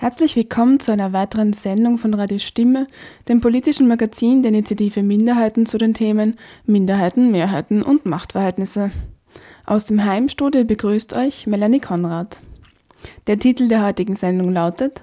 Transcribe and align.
Herzlich 0.00 0.34
willkommen 0.34 0.80
zu 0.80 0.92
einer 0.92 1.12
weiteren 1.12 1.52
Sendung 1.52 1.98
von 1.98 2.14
Radio 2.14 2.38
Stimme, 2.38 2.86
dem 3.28 3.42
politischen 3.42 3.86
Magazin 3.86 4.42
der 4.42 4.48
Initiative 4.48 5.02
Minderheiten 5.02 5.66
zu 5.66 5.76
den 5.76 5.92
Themen 5.92 6.38
Minderheiten, 6.64 7.30
Mehrheiten 7.30 7.82
und 7.82 8.06
Machtverhältnisse. 8.06 8.92
Aus 9.66 9.84
dem 9.84 10.02
Heimstudio 10.02 10.64
begrüßt 10.64 11.12
euch 11.12 11.46
Melanie 11.46 11.80
Konrad. 11.80 12.40
Der 13.26 13.38
Titel 13.38 13.68
der 13.68 13.84
heutigen 13.84 14.16
Sendung 14.16 14.54
lautet 14.54 15.02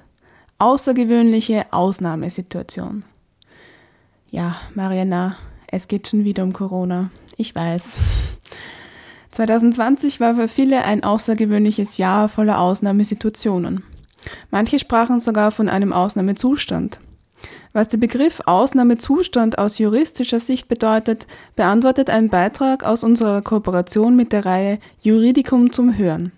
Außergewöhnliche 0.58 1.68
Ausnahmesituation. 1.70 3.04
Ja, 4.32 4.56
Mariana, 4.74 5.36
es 5.68 5.88
geht 5.88 6.08
schon 6.08 6.24
wieder 6.24 6.42
um 6.42 6.54
Corona. 6.54 7.12
Ich 7.38 7.54
weiß. 7.54 7.84
2020 9.34 10.20
war 10.20 10.34
für 10.34 10.48
viele 10.48 10.84
ein 10.86 11.04
außergewöhnliches 11.04 11.98
Jahr 11.98 12.30
voller 12.30 12.60
Ausnahmesituationen. 12.60 13.84
Manche 14.52 14.80
sprachen 14.80 15.20
sogar 15.20 15.52
von 15.52 15.70
einem 15.70 15.94
Ausnahmezustand. 15.94 17.00
Was 17.74 17.90
der 17.90 17.98
Begriff 17.98 18.42
Ausnahmezustand 18.46 19.60
aus 19.60 19.78
juristischer 19.78 20.40
Sicht 20.40 20.68
bedeutet, 20.68 21.28
beantwortet 21.56 22.10
ein 22.10 22.30
Beitrag 22.30 22.84
aus 22.84 23.04
unserer 23.04 23.42
Kooperation 23.42 24.16
mit 24.16 24.34
der 24.34 24.46
Reihe 24.46 24.80
Juridikum 25.02 25.72
zum 25.72 25.98
Hören. 25.98 26.32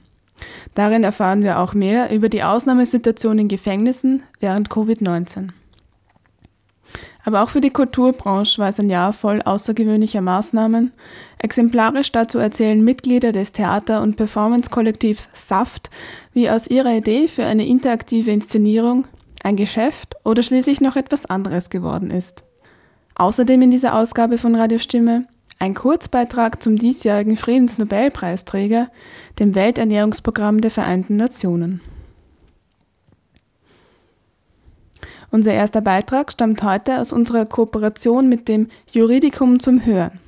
Darin 0.75 1.03
erfahren 1.03 1.43
wir 1.43 1.59
auch 1.59 1.73
mehr 1.73 2.11
über 2.11 2.29
die 2.29 2.43
Ausnahmesituation 2.43 3.39
in 3.39 3.47
Gefängnissen 3.47 4.23
während 4.39 4.69
Covid-19. 4.69 5.49
Aber 7.23 7.43
auch 7.43 7.49
für 7.49 7.61
die 7.61 7.69
Kulturbranche 7.69 8.59
war 8.59 8.69
es 8.69 8.79
ein 8.79 8.89
Jahr 8.89 9.13
voll 9.13 9.41
außergewöhnlicher 9.41 10.21
Maßnahmen. 10.21 10.91
Exemplarisch 11.37 12.11
dazu 12.11 12.39
erzählen 12.39 12.83
Mitglieder 12.83 13.31
des 13.31 13.51
Theater- 13.51 14.01
und 14.01 14.15
Performance-Kollektivs 14.15 15.29
Saft, 15.33 15.89
wie 16.33 16.49
aus 16.49 16.67
ihrer 16.67 16.95
Idee 16.95 17.27
für 17.27 17.45
eine 17.45 17.67
interaktive 17.67 18.31
Inszenierung 18.31 19.07
ein 19.43 19.55
Geschäft 19.55 20.15
oder 20.23 20.43
schließlich 20.43 20.81
noch 20.81 20.95
etwas 20.95 21.25
anderes 21.25 21.69
geworden 21.69 22.11
ist. 22.11 22.43
Außerdem 23.15 23.61
in 23.61 23.71
dieser 23.71 23.95
Ausgabe 23.95 24.37
von 24.37 24.55
Radiostimme 24.55 25.25
ein 25.59 25.73
Kurzbeitrag 25.73 26.63
zum 26.63 26.77
diesjährigen 26.77 27.35
Friedensnobelpreisträger, 27.35 28.89
dem 29.39 29.55
Welternährungsprogramm 29.55 30.61
der 30.61 30.71
Vereinten 30.71 31.17
Nationen. 31.17 31.81
Unser 35.31 35.53
erster 35.53 35.81
Beitrag 35.81 36.31
stammt 36.31 36.63
heute 36.63 36.99
aus 36.99 37.13
unserer 37.13 37.45
Kooperation 37.45 38.29
mit 38.29 38.47
dem 38.47 38.67
Juridikum 38.91 39.59
zum 39.59 39.85
Hören. 39.85 40.19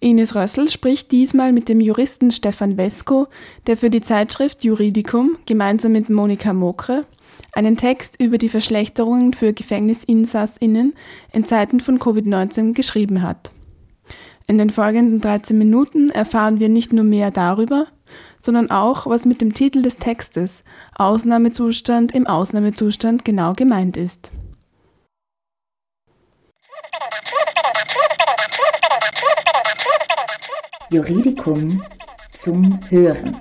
Ines 0.00 0.34
Rössel 0.34 0.70
spricht 0.70 1.10
diesmal 1.12 1.52
mit 1.52 1.68
dem 1.68 1.80
Juristen 1.80 2.30
Stefan 2.30 2.76
Wesko, 2.76 3.26
der 3.66 3.76
für 3.76 3.90
die 3.90 4.02
Zeitschrift 4.02 4.62
Juridikum 4.62 5.36
gemeinsam 5.46 5.92
mit 5.92 6.10
Monika 6.10 6.52
Mokre 6.52 7.06
einen 7.52 7.76
Text 7.76 8.20
über 8.20 8.38
die 8.38 8.48
Verschlechterungen 8.48 9.32
für 9.32 9.52
Gefängnisinsassinnen 9.52 10.94
in 11.32 11.44
Zeiten 11.44 11.80
von 11.80 11.98
Covid-19 11.98 12.74
geschrieben 12.74 13.22
hat. 13.22 13.52
In 14.46 14.58
den 14.58 14.70
folgenden 14.70 15.20
13 15.20 15.56
Minuten 15.56 16.10
erfahren 16.10 16.60
wir 16.60 16.68
nicht 16.68 16.92
nur 16.92 17.04
mehr 17.04 17.30
darüber, 17.30 17.86
sondern 18.44 18.70
auch, 18.70 19.06
was 19.06 19.24
mit 19.24 19.40
dem 19.40 19.54
Titel 19.54 19.80
des 19.80 19.96
Textes 19.96 20.62
Ausnahmezustand 20.94 22.12
im 22.12 22.26
Ausnahmezustand 22.26 23.24
genau 23.24 23.54
gemeint 23.54 23.96
ist. 23.96 24.30
Juridikum 30.90 31.82
zum 32.34 32.78
Hören. 32.90 33.40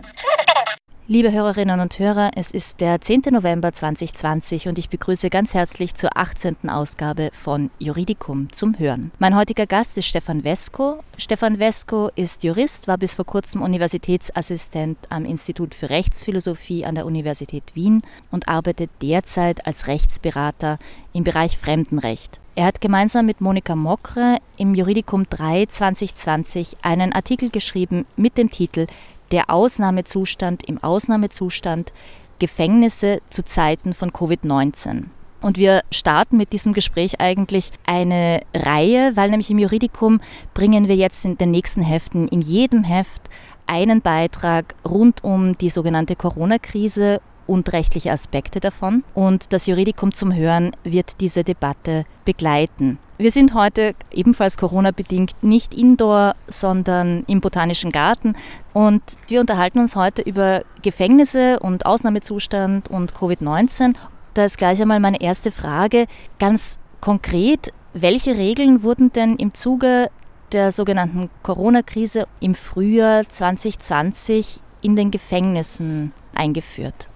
Liebe 1.05 1.33
Hörerinnen 1.33 1.81
und 1.81 1.99
Hörer, 1.99 2.31
es 2.37 2.51
ist 2.51 2.79
der 2.79 3.01
10. 3.01 3.23
November 3.31 3.73
2020 3.73 4.69
und 4.69 4.77
ich 4.77 4.87
begrüße 4.87 5.29
ganz 5.29 5.53
herzlich 5.53 5.95
zur 5.95 6.15
18. 6.15 6.69
Ausgabe 6.69 7.29
von 7.33 7.71
Juridikum 7.77 8.49
zum 8.53 8.79
Hören. 8.79 9.11
Mein 9.19 9.35
heutiger 9.35 9.65
Gast 9.65 9.97
ist 9.97 10.05
Stefan 10.05 10.45
Wesko. 10.45 11.03
Stefan 11.17 11.59
Wesko 11.59 12.09
ist 12.15 12.45
Jurist, 12.45 12.87
war 12.87 12.97
bis 12.97 13.15
vor 13.15 13.25
kurzem 13.25 13.61
Universitätsassistent 13.61 14.97
am 15.09 15.25
Institut 15.25 15.75
für 15.75 15.89
Rechtsphilosophie 15.89 16.85
an 16.85 16.95
der 16.95 17.05
Universität 17.05 17.75
Wien 17.75 18.01
und 18.31 18.47
arbeitet 18.47 18.89
derzeit 19.01 19.67
als 19.67 19.87
Rechtsberater 19.87 20.79
im 21.11 21.25
Bereich 21.25 21.57
Fremdenrecht. 21.57 22.39
Er 22.55 22.67
hat 22.67 22.79
gemeinsam 22.79 23.25
mit 23.25 23.41
Monika 23.41 23.75
Mokre 23.75 24.37
im 24.57 24.73
Juridikum 24.73 25.25
3 25.29 25.65
2020 25.65 26.77
einen 26.81 27.11
Artikel 27.11 27.49
geschrieben 27.49 28.05
mit 28.15 28.37
dem 28.37 28.51
Titel 28.51 28.85
der 29.33 29.49
Ausnahmezustand 29.49 30.63
im 30.63 30.81
Ausnahmezustand 30.81 31.91
Gefängnisse 32.39 33.19
zu 33.29 33.43
Zeiten 33.43 33.93
von 33.93 34.11
Covid-19. 34.11 35.05
Und 35.41 35.57
wir 35.57 35.81
starten 35.91 36.37
mit 36.37 36.53
diesem 36.53 36.71
Gespräch 36.73 37.19
eigentlich 37.19 37.71
eine 37.85 38.41
Reihe, 38.53 39.11
weil 39.15 39.29
nämlich 39.29 39.49
im 39.49 39.57
Juridikum 39.57 40.21
bringen 40.53 40.87
wir 40.87 40.95
jetzt 40.95 41.25
in 41.25 41.37
den 41.37 41.51
nächsten 41.51 41.81
Heften 41.81 42.27
in 42.27 42.41
jedem 42.41 42.83
Heft 42.83 43.23
einen 43.65 44.01
Beitrag 44.01 44.75
rund 44.87 45.23
um 45.23 45.57
die 45.57 45.69
sogenannte 45.69 46.15
Corona-Krise 46.15 47.19
und 47.47 47.71
rechtliche 47.73 48.11
Aspekte 48.11 48.59
davon. 48.59 49.03
Und 49.13 49.53
das 49.53 49.67
Juridikum 49.67 50.11
zum 50.11 50.33
Hören 50.33 50.75
wird 50.83 51.21
diese 51.21 51.43
Debatte 51.43 52.05
begleiten. 52.25 52.99
Wir 53.17 53.31
sind 53.31 53.53
heute 53.53 53.95
ebenfalls 54.11 54.57
Corona-bedingt 54.57 55.43
nicht 55.43 55.73
indoor, 55.73 56.35
sondern 56.47 57.23
im 57.27 57.41
Botanischen 57.41 57.91
Garten. 57.91 58.35
Und 58.73 59.01
wir 59.27 59.39
unterhalten 59.39 59.79
uns 59.79 59.95
heute 59.95 60.21
über 60.21 60.63
Gefängnisse 60.81 61.59
und 61.59 61.85
Ausnahmezustand 61.85 62.89
und 62.89 63.13
Covid-19. 63.13 63.95
Da 64.33 64.45
ist 64.45 64.57
gleich 64.57 64.81
einmal 64.81 64.99
meine 64.99 65.21
erste 65.21 65.51
Frage. 65.51 66.07
Ganz 66.39 66.79
konkret, 67.01 67.71
welche 67.93 68.35
Regeln 68.35 68.81
wurden 68.81 69.13
denn 69.13 69.35
im 69.35 69.53
Zuge 69.53 70.09
der 70.51 70.71
sogenannten 70.71 71.29
Corona-Krise 71.43 72.27
im 72.39 72.55
Frühjahr 72.55 73.27
2020 73.27 74.59
in 74.81 74.95
den 74.95 75.11
Gefängnissen 75.11 76.13
eingeführt? 76.33 77.07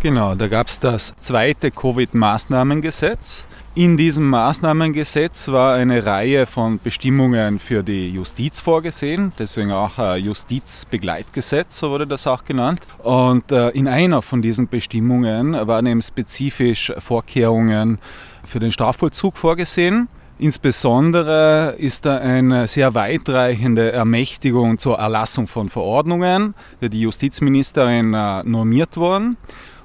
Genau, 0.00 0.36
da 0.36 0.46
gab 0.46 0.68
es 0.68 0.78
das 0.78 1.12
zweite 1.16 1.72
Covid-Maßnahmengesetz. 1.72 3.48
In 3.74 3.96
diesem 3.96 4.30
Maßnahmengesetz 4.30 5.48
war 5.48 5.74
eine 5.74 6.06
Reihe 6.06 6.46
von 6.46 6.78
Bestimmungen 6.78 7.58
für 7.58 7.82
die 7.82 8.10
Justiz 8.10 8.60
vorgesehen, 8.60 9.32
deswegen 9.40 9.72
auch 9.72 9.98
ein 9.98 10.22
Justizbegleitgesetz, 10.22 11.80
so 11.80 11.90
wurde 11.90 12.06
das 12.06 12.28
auch 12.28 12.44
genannt. 12.44 12.86
Und 12.98 13.50
äh, 13.50 13.70
in 13.70 13.88
einer 13.88 14.22
von 14.22 14.40
diesen 14.40 14.68
Bestimmungen 14.68 15.54
waren 15.54 15.86
eben 15.86 16.00
spezifisch 16.00 16.92
Vorkehrungen 16.98 17.98
für 18.44 18.60
den 18.60 18.70
Strafvollzug 18.70 19.36
vorgesehen. 19.36 20.06
Insbesondere 20.38 21.74
ist 21.76 22.06
da 22.06 22.18
eine 22.18 22.68
sehr 22.68 22.94
weitreichende 22.94 23.90
Ermächtigung 23.90 24.78
zur 24.78 24.98
Erlassung 24.98 25.48
von 25.48 25.68
Verordnungen 25.68 26.54
für 26.78 26.88
die 26.88 27.00
Justizministerin 27.00 28.14
äh, 28.14 28.44
normiert 28.44 28.96
worden. 28.96 29.36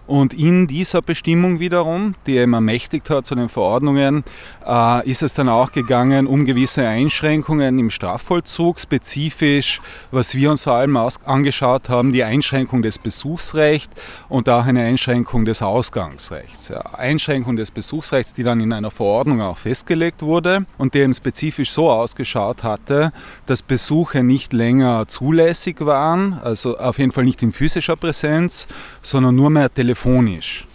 Und 0.05 0.33
in 0.33 0.67
dieser 0.67 1.01
Bestimmung 1.01 1.59
wiederum, 1.59 2.15
die 2.27 2.37
eben 2.37 2.53
ermächtigt 2.53 3.09
hat 3.09 3.25
zu 3.25 3.35
den 3.35 3.47
Verordnungen, 3.47 4.23
äh, 4.67 5.09
ist 5.09 5.23
es 5.23 5.33
dann 5.33 5.47
auch 5.47 5.71
gegangen 5.71 6.27
um 6.27 6.45
gewisse 6.45 6.85
Einschränkungen 6.85 7.79
im 7.79 7.89
Strafvollzug, 7.89 8.79
spezifisch, 8.79 9.79
was 10.11 10.35
wir 10.35 10.51
uns 10.51 10.65
vor 10.65 10.73
allem 10.73 10.97
angeschaut 10.97 11.87
haben, 11.87 12.11
die 12.11 12.23
Einschränkung 12.23 12.81
des 12.81 12.99
Besuchsrechts 12.99 13.93
und 14.27 14.49
auch 14.49 14.65
eine 14.65 14.83
Einschränkung 14.83 15.45
des 15.45 15.61
Ausgangsrechts. 15.61 16.67
Ja, 16.67 16.81
Einschränkung 16.93 17.55
des 17.55 17.71
Besuchsrechts, 17.71 18.33
die 18.33 18.43
dann 18.43 18.59
in 18.59 18.73
einer 18.73 18.91
Verordnung 18.91 19.41
auch 19.41 19.57
festgelegt 19.57 20.21
wurde 20.21 20.65
und 20.77 20.93
die 20.93 20.99
eben 20.99 21.13
spezifisch 21.13 21.71
so 21.71 21.89
ausgeschaut 21.89 22.63
hatte, 22.63 23.13
dass 23.45 23.61
Besuche 23.61 24.23
nicht 24.23 24.51
länger 24.51 25.07
zulässig 25.07 25.77
waren, 25.79 26.39
also 26.43 26.77
auf 26.77 26.99
jeden 26.99 27.11
Fall 27.11 27.23
nicht 27.23 27.41
in 27.41 27.53
physischer 27.53 27.95
Präsenz, 27.95 28.67
sondern 29.01 29.35
nur 29.35 29.49
mehr 29.49 29.73
telefonisch 29.73 29.92
telefonisch. 29.93 30.67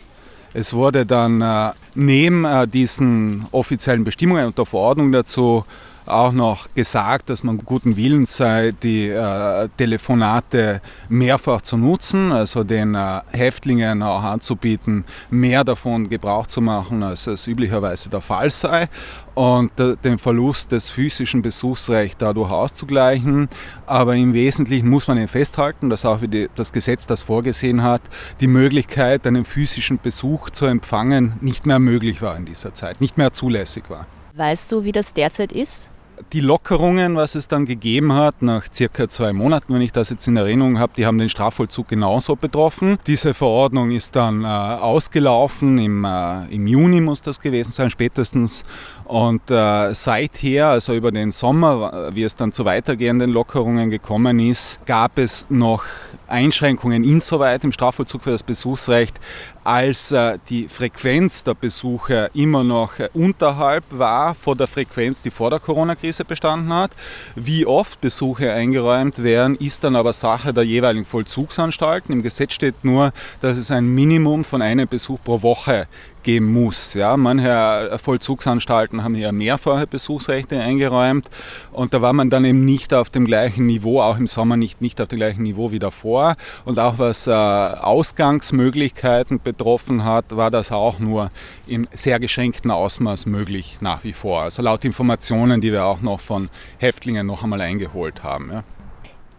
Es 0.54 0.72
wurde 0.72 1.04
dann 1.04 1.42
äh, 1.42 1.72
neben 1.94 2.44
äh, 2.44 2.66
diesen 2.66 3.46
offiziellen 3.50 4.04
Bestimmungen 4.04 4.46
und 4.46 4.56
der 4.56 4.64
Verordnung 4.64 5.12
dazu 5.12 5.64
auch 6.08 6.32
noch 6.32 6.68
gesagt, 6.74 7.30
dass 7.30 7.42
man 7.42 7.58
guten 7.58 7.96
Willens 7.96 8.36
sei, 8.36 8.72
die 8.82 9.08
äh, 9.08 9.68
Telefonate 9.76 10.80
mehrfach 11.08 11.62
zu 11.62 11.76
nutzen, 11.76 12.32
also 12.32 12.64
den 12.64 12.94
äh, 12.94 13.20
Häftlingen 13.30 14.02
auch 14.02 14.22
anzubieten, 14.22 15.04
mehr 15.30 15.64
davon 15.64 16.08
Gebrauch 16.08 16.46
zu 16.46 16.60
machen, 16.60 17.02
als 17.02 17.26
es 17.26 17.46
üblicherweise 17.46 18.08
der 18.08 18.20
Fall 18.20 18.50
sei 18.50 18.88
und 19.34 19.70
den 19.78 20.18
Verlust 20.18 20.72
des 20.72 20.90
physischen 20.90 21.42
Besuchsrechts 21.42 22.16
dadurch 22.18 22.50
auszugleichen. 22.50 23.48
Aber 23.86 24.16
im 24.16 24.32
Wesentlichen 24.32 24.88
muss 24.88 25.06
man 25.06 25.16
eben 25.16 25.28
festhalten, 25.28 25.90
dass 25.90 26.04
auch 26.04 26.22
wie 26.22 26.48
das 26.56 26.72
Gesetz 26.72 27.06
das 27.06 27.22
vorgesehen 27.22 27.84
hat, 27.84 28.02
die 28.40 28.48
Möglichkeit, 28.48 29.26
einen 29.28 29.44
physischen 29.44 30.00
Besuch 30.02 30.50
zu 30.50 30.66
empfangen, 30.66 31.34
nicht 31.40 31.66
mehr 31.66 31.78
möglich 31.78 32.20
war 32.20 32.36
in 32.36 32.46
dieser 32.46 32.74
Zeit, 32.74 33.00
nicht 33.00 33.16
mehr 33.16 33.32
zulässig 33.32 33.84
war. 33.88 34.06
Weißt 34.34 34.72
du, 34.72 34.82
wie 34.82 34.92
das 34.92 35.12
derzeit 35.12 35.52
ist? 35.52 35.90
Die 36.32 36.40
Lockerungen, 36.40 37.16
was 37.16 37.34
es 37.34 37.48
dann 37.48 37.66
gegeben 37.66 38.12
hat, 38.12 38.42
nach 38.42 38.66
circa 38.72 39.08
zwei 39.08 39.32
Monaten, 39.32 39.74
wenn 39.74 39.82
ich 39.82 39.92
das 39.92 40.10
jetzt 40.10 40.26
in 40.28 40.36
Erinnerung 40.36 40.78
habe, 40.78 40.92
die 40.96 41.06
haben 41.06 41.18
den 41.18 41.28
Strafvollzug 41.28 41.88
genauso 41.88 42.36
betroffen. 42.36 42.98
Diese 43.06 43.34
Verordnung 43.34 43.90
ist 43.90 44.16
dann 44.16 44.44
äh, 44.44 44.46
ausgelaufen, 44.46 45.78
im, 45.78 46.04
äh, 46.04 46.46
im 46.46 46.66
Juni 46.66 47.00
muss 47.00 47.22
das 47.22 47.40
gewesen 47.40 47.72
sein, 47.72 47.90
spätestens. 47.90 48.64
Und 49.08 49.50
äh, 49.50 49.94
seither, 49.94 50.68
also 50.68 50.92
über 50.92 51.10
den 51.10 51.30
Sommer, 51.30 52.10
wie 52.12 52.24
es 52.24 52.36
dann 52.36 52.52
zu 52.52 52.66
weitergehenden 52.66 53.30
Lockerungen 53.30 53.88
gekommen 53.88 54.38
ist, 54.38 54.84
gab 54.84 55.16
es 55.16 55.46
noch 55.48 55.82
Einschränkungen 56.26 57.04
insoweit 57.04 57.64
im 57.64 57.72
Strafvollzug 57.72 58.24
für 58.24 58.32
das 58.32 58.42
Besuchsrecht, 58.42 59.18
als 59.64 60.12
äh, 60.12 60.38
die 60.50 60.68
Frequenz 60.68 61.42
der 61.42 61.54
Besuche 61.54 62.30
immer 62.34 62.62
noch 62.62 62.98
äh, 62.98 63.08
unterhalb 63.14 63.84
war 63.90 64.34
vor 64.34 64.54
der 64.54 64.66
Frequenz, 64.66 65.22
die 65.22 65.30
vor 65.30 65.48
der 65.48 65.58
Corona-Krise 65.58 66.26
bestanden 66.26 66.72
hat. 66.72 66.90
Wie 67.34 67.64
oft 67.64 68.02
Besuche 68.02 68.52
eingeräumt 68.52 69.22
werden, 69.22 69.56
ist 69.56 69.84
dann 69.84 69.96
aber 69.96 70.12
Sache 70.12 70.52
der 70.52 70.64
jeweiligen 70.64 71.06
Vollzugsanstalten. 71.06 72.12
Im 72.12 72.22
Gesetz 72.22 72.52
steht 72.52 72.84
nur, 72.84 73.12
dass 73.40 73.56
es 73.56 73.70
ein 73.70 73.86
Minimum 73.86 74.44
von 74.44 74.60
einem 74.60 74.86
Besuch 74.86 75.18
pro 75.24 75.42
Woche 75.42 75.88
geben 76.22 76.52
muss. 76.52 76.94
Ja, 76.94 77.16
manche 77.16 77.98
Vollzugsanstalten 78.02 79.04
haben 79.04 79.14
hier 79.14 79.32
mehrfache 79.32 79.86
Besuchsrechte 79.86 80.60
eingeräumt 80.60 81.28
und 81.72 81.94
da 81.94 82.02
war 82.02 82.12
man 82.12 82.30
dann 82.30 82.44
eben 82.44 82.64
nicht 82.64 82.94
auf 82.94 83.10
dem 83.10 83.24
gleichen 83.24 83.66
Niveau, 83.66 84.00
auch 84.00 84.18
im 84.18 84.26
Sommer 84.26 84.56
nicht, 84.56 84.80
nicht 84.80 85.00
auf 85.00 85.08
dem 85.08 85.18
gleichen 85.18 85.42
Niveau 85.42 85.70
wie 85.70 85.78
davor. 85.78 86.36
Und 86.64 86.78
auch 86.78 86.98
was 86.98 87.26
äh, 87.26 87.32
Ausgangsmöglichkeiten 87.32 89.40
betroffen 89.42 90.04
hat, 90.04 90.36
war 90.36 90.50
das 90.50 90.72
auch 90.72 90.98
nur 90.98 91.30
im 91.66 91.86
sehr 91.92 92.20
geschränkten 92.20 92.70
Ausmaß 92.70 93.26
möglich 93.26 93.78
nach 93.80 94.04
wie 94.04 94.12
vor. 94.12 94.42
Also 94.42 94.62
laut 94.62 94.84
Informationen, 94.84 95.60
die 95.60 95.72
wir 95.72 95.84
auch 95.84 96.00
noch 96.00 96.20
von 96.20 96.48
Häftlingen 96.78 97.26
noch 97.26 97.42
einmal 97.42 97.60
eingeholt 97.60 98.22
haben. 98.22 98.50
Ja. 98.52 98.64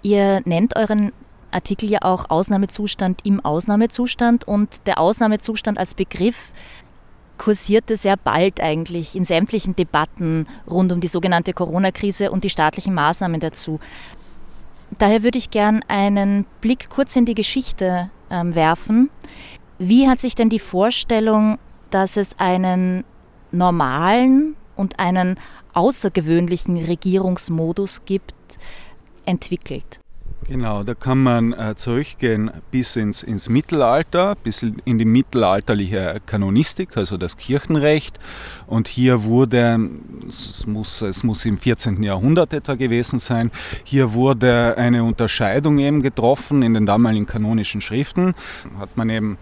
Ihr 0.02 0.42
nennt 0.46 0.78
euren 0.78 1.12
Artikel 1.51 1.90
ja 1.90 2.00
auch 2.01 2.30
Ausnahmezustand 2.30 3.25
im 3.25 3.44
Ausnahmezustand 3.44 4.48
und 4.48 4.69
der 4.88 5.00
Ausnahmezustand 5.00 5.78
als 5.78 5.94
Begriff 5.94 6.54
kursierte 7.38 7.98
sehr 7.98 8.18
bald 8.18 8.62
eigentlich 8.62 9.16
in 9.16 9.25
sämtlichen 9.25 9.75
Debatten 9.75 10.46
rund 10.69 10.92
um 10.92 11.00
die 11.00 11.07
sogenannte 11.07 11.54
Corona-Krise 11.54 12.30
und 12.30 12.44
die 12.44 12.50
staatlichen 12.50 12.94
Maßnahmen 12.94 13.40
dazu. 13.40 13.80
Daher 14.98 15.24
würde 15.24 15.38
ich 15.38 15.50
gern 15.50 15.81
einen 15.88 16.46
Blick 16.62 16.90
kurz 16.90 17.16
in 17.16 17.25
die 17.25 17.36
Geschichte 17.36 18.10
ähm, 18.30 18.54
werfen. 18.56 19.10
Wie 19.78 20.07
hat 20.07 20.19
sich 20.19 20.36
denn 20.36 20.50
die 20.50 20.60
Vorstellung, 20.60 21.57
dass 21.90 22.18
es 22.18 22.38
einen 22.40 23.06
normalen 23.52 24.56
und 24.75 25.00
einen 25.00 25.40
außergewöhnlichen 25.74 26.78
Regierungsmodus 26.78 28.04
gibt, 28.06 28.34
entwickelt? 29.25 30.00
Genau, 30.48 30.84
da 30.84 30.96
kann 30.96 31.22
man 31.22 31.54
äh, 31.54 31.76
zurückgehen 31.76 32.50
bis 32.72 32.96
ins, 32.96 33.22
ins 33.22 33.50
Mittelalter, 33.50 34.36
bis 34.36 34.64
in 34.64 34.98
die 34.98 35.06
mittelalterliche 35.06 36.22
Kanonistik, 36.26 36.98
also 36.98 37.18
das 37.18 37.38
Kirchenrecht. 37.38 38.18
Und 38.66 38.88
hier 38.88 39.24
wurde, 39.26 39.90
es 40.28 40.66
muss, 40.66 41.02
es 41.02 41.24
muss 41.24 41.46
im 41.46 41.58
14. 41.58 42.02
Jahrhundert 42.02 42.54
etwa 42.54 42.76
gewesen 42.76 43.20
sein, 43.20 43.52
hier 43.84 44.14
wurde 44.14 44.76
eine 44.78 45.04
Unterscheidung 45.04 45.78
eben 45.78 46.02
getroffen 46.02 46.64
in 46.64 46.74
den 46.74 46.86
damaligen 46.86 47.28
kanonischen 47.28 47.82
Schriften. 47.82 48.34
Hat 48.80 48.98
man 48.98 49.10
eben 49.10 49.38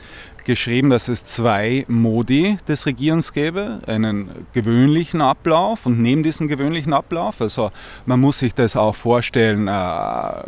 geschrieben, 0.47 0.89
dass 0.89 1.09
es 1.09 1.23
zwei 1.25 1.85
Modi 1.87 2.57
des 2.67 2.87
Regierens 2.87 3.33
gäbe, 3.33 3.81
einen 3.85 4.47
gewöhnlichen 4.53 5.21
Ablauf 5.21 5.85
und 5.85 6.01
neben 6.01 6.23
diesem 6.23 6.47
gewöhnlichen 6.47 6.93
Ablauf, 6.93 7.41
also 7.41 7.69
man 8.07 8.19
muss 8.19 8.39
sich 8.39 8.55
das 8.55 8.75
auch 8.75 8.95
vorstellen, 8.95 9.67
äh, 9.67 10.43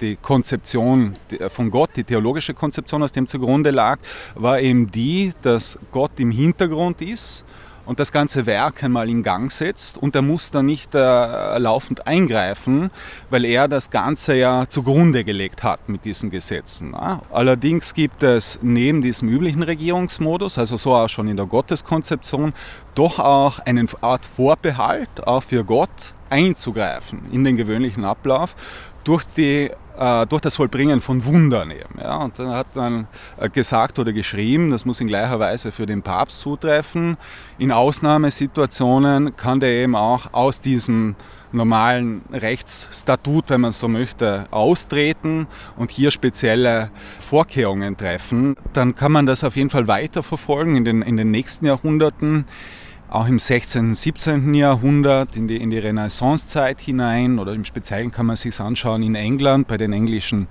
die 0.00 0.16
Konzeption 0.16 1.16
von 1.48 1.70
Gott, 1.70 1.90
die 1.96 2.04
theologische 2.04 2.54
Konzeption, 2.54 3.02
aus 3.02 3.12
dem 3.12 3.26
zugrunde 3.26 3.70
lag, 3.70 3.98
war 4.36 4.60
eben 4.60 4.92
die, 4.92 5.32
dass 5.42 5.78
Gott 5.90 6.12
im 6.18 6.30
Hintergrund 6.30 7.02
ist 7.02 7.44
und 7.88 7.98
das 7.98 8.12
ganze 8.12 8.44
Werk 8.44 8.84
einmal 8.84 9.08
in 9.08 9.22
Gang 9.22 9.50
setzt 9.50 9.96
und 9.96 10.14
er 10.14 10.20
muss 10.20 10.50
dann 10.50 10.66
nicht 10.66 10.94
äh, 10.94 11.58
laufend 11.58 12.06
eingreifen, 12.06 12.90
weil 13.30 13.46
er 13.46 13.66
das 13.66 13.90
Ganze 13.90 14.34
ja 14.36 14.66
zugrunde 14.68 15.24
gelegt 15.24 15.62
hat 15.62 15.88
mit 15.88 16.04
diesen 16.04 16.30
Gesetzen. 16.30 16.92
Ja. 16.92 17.22
Allerdings 17.32 17.94
gibt 17.94 18.22
es 18.22 18.58
neben 18.60 19.00
diesem 19.00 19.30
üblichen 19.30 19.62
Regierungsmodus, 19.62 20.58
also 20.58 20.76
so 20.76 20.94
auch 20.94 21.08
schon 21.08 21.28
in 21.28 21.38
der 21.38 21.46
Gotteskonzeption, 21.46 22.52
doch 22.94 23.18
auch 23.18 23.58
eine 23.60 23.86
Art 24.02 24.26
Vorbehalt 24.36 25.26
auch 25.26 25.42
für 25.42 25.64
Gott 25.64 26.12
einzugreifen 26.28 27.22
in 27.32 27.42
den 27.42 27.56
gewöhnlichen 27.56 28.04
Ablauf 28.04 28.54
durch 29.02 29.24
die 29.24 29.70
äh, 29.98 30.26
durch 30.26 30.40
das 30.40 30.56
Vollbringen 30.56 31.00
von 31.00 31.24
Wundern 31.24 31.70
eben. 31.70 31.98
Ja. 32.00 32.16
Und 32.16 32.38
dann 32.38 32.50
hat 32.50 32.74
man 32.76 33.06
äh, 33.38 33.48
gesagt 33.48 33.98
oder 33.98 34.12
geschrieben, 34.12 34.70
das 34.70 34.84
muss 34.84 35.00
in 35.00 35.08
gleicher 35.08 35.40
Weise 35.40 35.72
für 35.72 35.86
den 35.86 36.02
Papst 36.02 36.40
zutreffen. 36.40 37.16
In 37.58 37.72
Ausnahmesituationen 37.72 39.36
kann 39.36 39.60
der 39.60 39.70
eben 39.70 39.96
auch 39.96 40.32
aus 40.32 40.60
diesem 40.60 41.16
normalen 41.50 42.22
Rechtsstatut, 42.30 43.48
wenn 43.48 43.62
man 43.62 43.72
so 43.72 43.88
möchte, 43.88 44.46
austreten 44.50 45.46
und 45.76 45.90
hier 45.90 46.10
spezielle 46.10 46.90
Vorkehrungen 47.20 47.96
treffen, 47.96 48.54
dann 48.74 48.94
kann 48.94 49.12
man 49.12 49.26
das 49.26 49.44
auf 49.44 49.56
jeden 49.56 49.70
Fall 49.70 49.88
weiterverfolgen 49.88 50.76
in 50.76 50.84
den, 50.84 51.02
in 51.02 51.16
den 51.16 51.30
nächsten 51.30 51.64
Jahrhunderten 51.64 52.44
auch 53.10 53.26
im 53.26 53.38
16., 53.38 53.94
17. 53.94 54.52
Jahrhundert 54.52 55.34
in 55.34 55.48
die, 55.48 55.56
in 55.56 55.70
die 55.70 55.78
Renaissancezeit 55.78 56.78
hinein 56.78 57.38
oder 57.38 57.54
im 57.54 57.64
Speziellen 57.64 58.10
kann 58.10 58.26
man 58.26 58.36
sich 58.36 58.60
anschauen 58.60 59.02
in 59.02 59.14
England 59.14 59.66
bei 59.66 59.78
den 59.78 59.92
englischen 59.92 60.46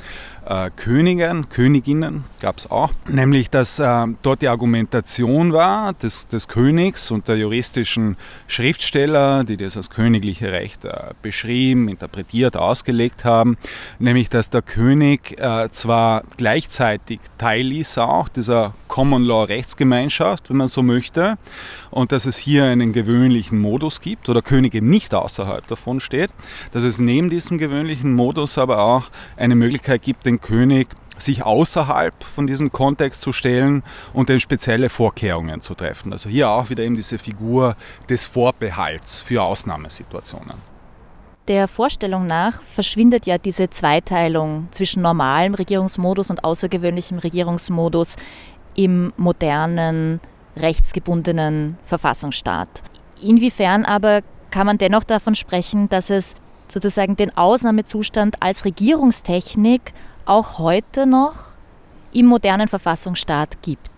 äh, 0.47 0.69
Königen, 0.75 1.49
Königinnen 1.49 2.23
gab 2.39 2.57
es 2.57 2.71
auch, 2.71 2.91
nämlich 3.07 3.49
dass 3.49 3.79
äh, 3.79 4.07
dort 4.21 4.41
die 4.41 4.47
Argumentation 4.47 5.51
war 5.53 5.93
des, 5.93 6.27
des 6.27 6.47
Königs 6.47 7.11
und 7.11 7.27
der 7.27 7.37
juristischen 7.37 8.15
Schriftsteller, 8.47 9.43
die 9.43 9.57
das 9.57 9.75
als 9.75 9.89
königliche 9.89 10.51
Recht 10.51 10.85
äh, 10.85 11.11
beschrieben, 11.21 11.89
interpretiert, 11.89 12.55
ausgelegt 12.55 13.25
haben, 13.25 13.57
nämlich 13.99 14.29
dass 14.29 14.49
der 14.49 14.61
König 14.61 15.39
äh, 15.39 15.69
zwar 15.71 16.23
gleichzeitig 16.37 17.19
Teil 17.37 17.71
ist 17.73 17.97
auch 17.97 18.29
dieser 18.29 18.73
Common 18.87 19.23
Law 19.23 19.43
Rechtsgemeinschaft, 19.43 20.49
wenn 20.49 20.57
man 20.57 20.67
so 20.67 20.81
möchte, 20.81 21.37
und 21.91 22.11
dass 22.11 22.25
es 22.25 22.37
hier 22.37 22.65
einen 22.65 22.93
gewöhnlichen 22.93 23.59
Modus 23.59 24.01
gibt 24.01 24.29
oder 24.29 24.41
König 24.41 24.75
eben 24.75 24.89
nicht 24.89 25.13
außerhalb 25.13 25.67
davon 25.67 25.99
steht, 25.99 26.31
dass 26.71 26.83
es 26.83 26.99
neben 26.99 27.29
diesem 27.29 27.57
gewöhnlichen 27.57 28.13
Modus 28.13 28.57
aber 28.57 28.79
auch 28.79 29.09
eine 29.35 29.55
Möglichkeit 29.55 30.01
gibt, 30.01 30.25
den 30.25 30.36
König 30.41 30.87
sich 31.17 31.43
außerhalb 31.43 32.23
von 32.23 32.47
diesem 32.47 32.71
Kontext 32.71 33.21
zu 33.21 33.31
stellen 33.33 33.83
und 34.13 34.29
dann 34.29 34.39
spezielle 34.39 34.89
Vorkehrungen 34.89 35.61
zu 35.61 35.73
treffen. 35.73 36.13
Also 36.13 36.29
hier 36.29 36.49
auch 36.49 36.69
wieder 36.69 36.83
eben 36.83 36.95
diese 36.95 37.17
Figur 37.17 37.75
des 38.09 38.25
Vorbehalts 38.25 39.21
für 39.21 39.41
Ausnahmesituationen. 39.43 40.53
Der 41.47 41.67
Vorstellung 41.67 42.27
nach 42.27 42.61
verschwindet 42.61 43.25
ja 43.25 43.37
diese 43.37 43.69
Zweiteilung 43.69 44.67
zwischen 44.71 45.01
normalem 45.01 45.53
Regierungsmodus 45.53 46.29
und 46.29 46.43
außergewöhnlichem 46.43 47.19
Regierungsmodus 47.19 48.17
im 48.75 49.13
modernen, 49.15 50.19
rechtsgebundenen 50.57 51.77
Verfassungsstaat. 51.85 52.67
Inwiefern 53.21 53.85
aber 53.85 54.21
kann 54.51 54.67
man 54.67 54.77
dennoch 54.77 55.05
davon 55.05 55.35
sprechen, 55.35 55.87
dass 55.87 56.09
es 56.09 56.35
sozusagen 56.67 57.15
den 57.15 57.35
Ausnahmezustand 57.37 58.41
als 58.41 58.65
Regierungstechnik 58.65 59.93
auch 60.27 60.57
heute 60.59 61.05
noch 61.05 61.35
im 62.13 62.25
modernen 62.25 62.67
Verfassungsstaat 62.67 63.61
gibt. 63.61 63.91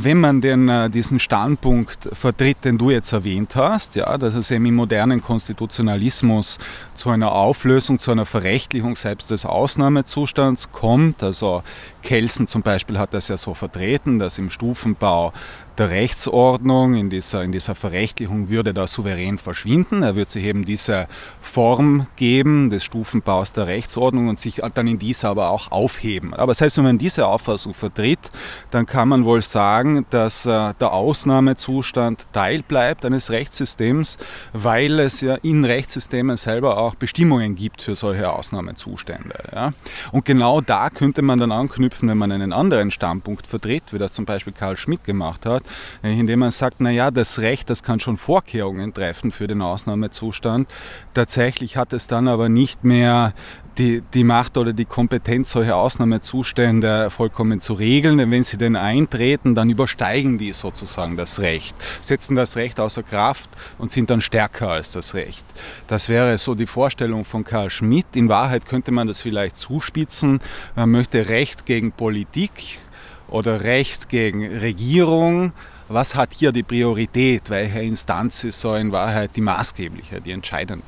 Wenn 0.00 0.20
man 0.20 0.40
denn 0.40 0.68
äh, 0.68 0.88
diesen 0.88 1.18
Standpunkt 1.18 2.08
vertritt, 2.12 2.64
den 2.64 2.78
du 2.78 2.90
jetzt 2.90 3.10
erwähnt 3.12 3.56
hast, 3.56 3.96
ja, 3.96 4.16
dass 4.16 4.34
es 4.34 4.48
eben 4.52 4.66
im 4.66 4.76
modernen 4.76 5.20
Konstitutionalismus 5.20 6.58
zu 6.94 7.10
einer 7.10 7.32
Auflösung, 7.32 7.98
zu 7.98 8.12
einer 8.12 8.24
Verrechtlichung 8.24 8.94
selbst 8.94 9.32
des 9.32 9.44
Ausnahmezustands 9.44 10.70
kommt, 10.70 11.24
also 11.24 11.64
Kelsen 12.04 12.46
zum 12.46 12.62
Beispiel 12.62 12.96
hat 12.96 13.12
das 13.12 13.26
ja 13.26 13.36
so 13.36 13.54
vertreten, 13.54 14.20
dass 14.20 14.38
im 14.38 14.50
Stufenbau 14.50 15.32
der 15.78 15.90
Rechtsordnung, 15.90 16.94
in 16.94 17.10
dieser, 17.10 17.42
in 17.42 17.52
dieser 17.52 17.74
Verrechtlichung 17.74 18.48
würde 18.48 18.74
da 18.74 18.86
souverän 18.86 19.38
verschwinden. 19.38 20.02
Er 20.02 20.16
wird 20.16 20.30
sich 20.30 20.44
eben 20.44 20.64
diese 20.64 21.06
Form 21.40 22.06
geben 22.16 22.70
des 22.70 22.84
Stufenbaus 22.84 23.52
der 23.52 23.66
Rechtsordnung 23.66 24.28
und 24.28 24.38
sich 24.38 24.60
dann 24.74 24.86
in 24.86 24.98
dieser 24.98 25.28
aber 25.28 25.50
auch 25.50 25.70
aufheben. 25.70 26.34
Aber 26.34 26.54
selbst 26.54 26.78
wenn 26.78 26.84
man 26.84 26.98
diese 26.98 27.26
Auffassung 27.26 27.74
vertritt, 27.74 28.18
dann 28.70 28.86
kann 28.86 29.08
man 29.08 29.24
wohl 29.24 29.42
sagen, 29.42 30.06
dass 30.10 30.46
äh, 30.46 30.74
der 30.80 30.92
Ausnahmezustand 30.92 32.26
Teil 32.32 32.62
bleibt 32.62 33.04
eines 33.04 33.30
Rechtssystems, 33.30 34.18
weil 34.52 34.98
es 35.00 35.20
ja 35.20 35.36
in 35.42 35.64
Rechtssystemen 35.64 36.36
selber 36.36 36.78
auch 36.78 36.94
Bestimmungen 36.94 37.54
gibt 37.54 37.82
für 37.82 37.94
solche 37.94 38.30
Ausnahmezustände. 38.32 39.34
Ja. 39.54 39.72
Und 40.12 40.24
genau 40.24 40.60
da 40.60 40.90
könnte 40.90 41.22
man 41.22 41.38
dann 41.38 41.52
anknüpfen, 41.52 42.08
wenn 42.08 42.18
man 42.18 42.32
einen 42.32 42.52
anderen 42.52 42.90
Standpunkt 42.90 43.46
vertritt, 43.46 43.84
wie 43.92 43.98
das 43.98 44.12
zum 44.12 44.24
Beispiel 44.24 44.52
Karl 44.52 44.76
Schmidt 44.76 45.04
gemacht 45.04 45.46
hat, 45.46 45.62
indem 46.02 46.40
man 46.40 46.50
sagt, 46.50 46.80
naja, 46.80 47.10
das 47.10 47.38
Recht, 47.38 47.70
das 47.70 47.82
kann 47.82 48.00
schon 48.00 48.16
Vorkehrungen 48.16 48.92
treffen 48.94 49.30
für 49.30 49.46
den 49.46 49.62
Ausnahmezustand. 49.62 50.68
Tatsächlich 51.14 51.76
hat 51.76 51.92
es 51.92 52.06
dann 52.06 52.28
aber 52.28 52.48
nicht 52.48 52.84
mehr 52.84 53.32
die, 53.78 54.02
die 54.12 54.24
Macht 54.24 54.56
oder 54.56 54.72
die 54.72 54.84
Kompetenz, 54.84 55.52
solche 55.52 55.74
Ausnahmezustände 55.74 57.10
vollkommen 57.10 57.60
zu 57.60 57.74
regeln. 57.74 58.18
Denn 58.18 58.30
wenn 58.30 58.42
sie 58.42 58.56
denn 58.58 58.76
eintreten, 58.76 59.54
dann 59.54 59.70
übersteigen 59.70 60.38
die 60.38 60.52
sozusagen 60.52 61.16
das 61.16 61.38
Recht, 61.40 61.76
setzen 62.00 62.34
das 62.34 62.56
Recht 62.56 62.80
außer 62.80 63.02
Kraft 63.02 63.48
und 63.78 63.90
sind 63.90 64.10
dann 64.10 64.20
stärker 64.20 64.70
als 64.70 64.90
das 64.90 65.14
Recht. 65.14 65.44
Das 65.86 66.08
wäre 66.08 66.36
so 66.38 66.54
die 66.54 66.66
Vorstellung 66.66 67.24
von 67.24 67.44
Karl 67.44 67.70
Schmidt. 67.70 68.06
In 68.14 68.28
Wahrheit 68.28 68.66
könnte 68.66 68.90
man 68.90 69.06
das 69.06 69.22
vielleicht 69.22 69.56
zuspitzen. 69.56 70.40
Man 70.74 70.90
möchte 70.90 71.28
Recht 71.28 71.66
gegen 71.66 71.92
Politik 71.92 72.78
oder 73.28 73.62
Recht 73.62 74.08
gegen 74.08 74.46
Regierung 74.58 75.52
was 75.88 76.14
hat 76.14 76.34
hier 76.34 76.52
die 76.52 76.62
Priorität? 76.62 77.48
Welche 77.48 77.80
Instanz 77.80 78.44
ist 78.44 78.60
so 78.60 78.74
in 78.74 78.92
Wahrheit 78.92 79.30
die 79.36 79.40
maßgebliche, 79.40 80.20
die 80.20 80.32
entscheidende? 80.32 80.86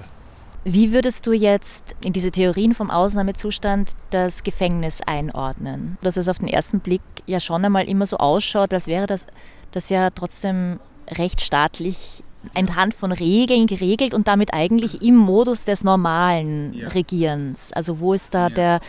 Wie 0.65 0.93
würdest 0.93 1.27
du 1.27 1.33
jetzt 1.33 1.95
in 2.03 2.13
diese 2.13 2.31
Theorien 2.31 2.75
vom 2.75 2.91
Ausnahmezustand 2.91 3.93
das 4.11 4.43
Gefängnis 4.43 5.01
einordnen? 5.01 5.97
Dass 6.03 6.19
es 6.19 6.29
auf 6.29 6.39
den 6.39 6.49
ersten 6.49 6.81
Blick 6.81 7.01
ja 7.27 7.41
schon 7.41 7.65
einmal 7.65 7.89
immer 7.89 8.07
so 8.07 8.19
ausschaut, 8.19 8.75
als 8.75 8.87
wäre 8.87 9.07
das, 9.07 9.27
das 9.73 9.89
ja 9.89 10.11
trotzdem 10.11 10.79
rechtsstaatlich 11.09 12.23
anhand 12.55 12.93
von 12.93 13.13
Regeln 13.13 13.67
geregelt 13.67 14.13
und 14.13 14.29
damit 14.29 14.53
eigentlich 14.53 15.03
im 15.03 15.17
Modus 15.17 15.65
des 15.65 15.83
normalen 15.83 16.75
ja. 16.75 16.89
Regierens. 16.89 17.73
Also 17.73 18.01
wo 18.01 18.13
ist 18.13 18.35
da 18.35 18.49
ja. 18.49 18.55
Der, 18.55 18.81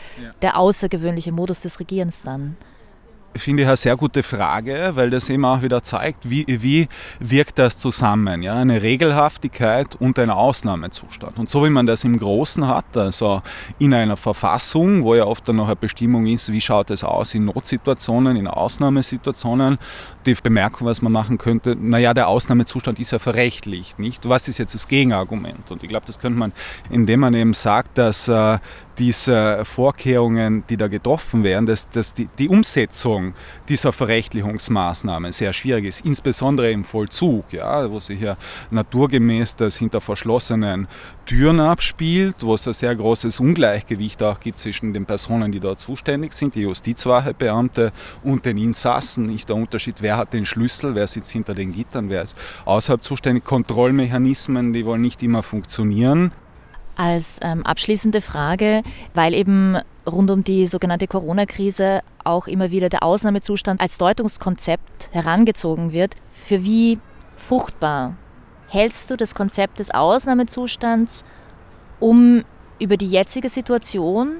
der 0.42 0.58
außergewöhnliche 0.58 1.32
Modus 1.32 1.62
des 1.62 1.80
Regierens 1.80 2.24
dann? 2.24 2.58
Finde 3.36 3.64
ich 3.64 3.68
eine 3.68 3.78
sehr 3.78 3.96
gute 3.96 4.24
Frage, 4.24 4.92
weil 4.94 5.10
das 5.10 5.30
eben 5.30 5.46
auch 5.46 5.62
wieder 5.62 5.84
zeigt, 5.84 6.30
wie, 6.30 6.46
wie 6.48 6.88
wirkt 7.20 7.60
das 7.60 7.78
zusammen. 7.78 8.42
Ja? 8.42 8.56
Eine 8.56 8.82
Regelhaftigkeit 8.82 9.96
und 9.96 10.20
ein 10.20 10.30
Ausnahmezustand. 10.30 11.40
Und 11.40 11.50
so 11.50 11.64
wie 11.64 11.70
man 11.70 11.86
das 11.86 12.04
im 12.04 12.18
Großen 12.18 12.68
hat, 12.68 12.98
also 12.98 13.42
in 13.80 13.94
einer 13.94 14.18
Verfassung, 14.18 15.04
wo 15.04 15.16
ja 15.16 15.26
oft 15.26 15.48
dann 15.48 15.58
noch 15.58 15.68
eine 15.68 15.76
Bestimmung 15.76 16.26
ist, 16.26 16.52
wie 16.52 16.62
schaut 16.62 16.90
es 16.92 17.04
aus 17.04 17.34
in 17.34 17.46
Notsituationen, 17.46 18.36
in 18.36 18.48
Ausnahmesituationen, 18.48 19.78
die 20.26 20.36
Bemerkung, 20.36 20.88
was 20.88 21.02
man 21.02 21.12
machen 21.12 21.38
könnte, 21.38 21.76
naja, 21.76 22.14
der 22.14 22.28
Ausnahmezustand 22.28 23.00
ist 23.00 23.12
ja 23.12 23.20
verrechtlicht, 23.20 24.00
nicht? 24.00 24.28
Was 24.28 24.48
ist 24.48 24.58
jetzt 24.58 24.76
das 24.76 24.88
Gegenargument? 24.88 25.72
Und 25.72 25.84
ich 25.84 25.90
glaube, 25.90 26.06
das 26.06 26.20
könnte 26.20 26.38
man, 26.38 26.52
indem 26.90 27.22
man 27.22 27.34
eben 27.34 27.54
sagt, 27.54 27.98
dass 27.98 28.28
äh, 28.28 28.60
diese 28.98 29.64
Vorkehrungen, 29.66 30.64
die 30.70 30.78
da 30.78 30.88
getroffen 30.88 31.44
werden, 31.44 31.66
dass, 31.66 31.90
dass 31.90 32.14
die, 32.14 32.28
die, 32.38 32.50
Umsetzung 32.50 33.34
dieser 33.70 33.92
Verrechtlichungsmaßnahmen 33.92 35.32
sehr 35.32 35.54
schwierig 35.54 35.86
ist, 35.86 36.06
insbesondere 36.06 36.72
im 36.72 36.84
Vollzug, 36.84 37.52
ja, 37.54 37.90
wo 37.90 38.00
sich 38.00 38.22
ja 38.22 38.38
naturgemäß 38.70 39.56
das 39.56 39.78
hinter 39.78 40.02
verschlossenen 40.02 40.88
Türen 41.26 41.60
abspielt, 41.60 42.36
wo 42.42 42.56
es 42.56 42.68
ein 42.68 42.74
sehr 42.74 42.96
großes 42.96 43.40
Ungleichgewicht 43.40 44.22
auch 44.22 44.40
gibt 44.40 44.60
zwischen 44.60 44.94
den 44.94 45.06
Personen, 45.06 45.52
die 45.52 45.60
dort 45.60 45.80
zuständig 45.80 46.34
sind, 46.34 46.56
die 46.56 46.62
Justizwachebeamte 46.62 47.94
und 48.24 48.46
den 48.46 48.58
Insassen. 48.58 49.28
Nicht 49.28 49.48
der 49.48 49.56
Unterschied, 49.56 50.02
wer 50.02 50.18
hat 50.18 50.34
den 50.34 50.46
Schlüssel, 50.46 50.94
wer 50.96 51.08
sitzt 51.08 51.32
hinter 51.32 51.54
den 51.54 51.74
Gittern, 51.74 52.10
wer 52.10 52.24
ist 52.24 52.36
außerhalb 52.66 53.04
zuständig. 53.04 53.46
Kontrollmechanismen, 53.46 54.74
die 54.74 54.86
wollen 54.86 55.02
nicht 55.02 55.24
immer 55.24 55.44
funktionieren. 55.44 56.34
Als 56.96 57.40
ähm, 57.42 57.66
abschließende 57.66 58.22
Frage, 58.22 58.84
weil 59.14 59.34
eben 59.34 59.78
rund 60.10 60.30
um 60.32 60.44
die 60.44 60.68
sogenannte 60.68 61.08
Corona-Krise 61.08 62.02
auch 62.24 62.48
immer 62.48 62.72
wieder 62.72 62.90
der 62.90 63.04
Ausnahmezustand 63.04 63.80
als 63.80 63.98
Deutungskonzept 63.98 65.10
herangezogen 65.12 65.92
wird, 65.92 66.16
für 66.32 66.64
wie 66.64 67.00
fruchtbar 67.36 68.16
hältst 68.68 69.12
du 69.12 69.18
das 69.18 69.36
Konzept 69.36 69.80
des 69.80 69.92
Ausnahmezustands, 69.92 71.26
um 72.00 72.44
über 72.80 72.98
die 72.98 73.10
jetzige 73.10 73.50
Situation 73.50 74.38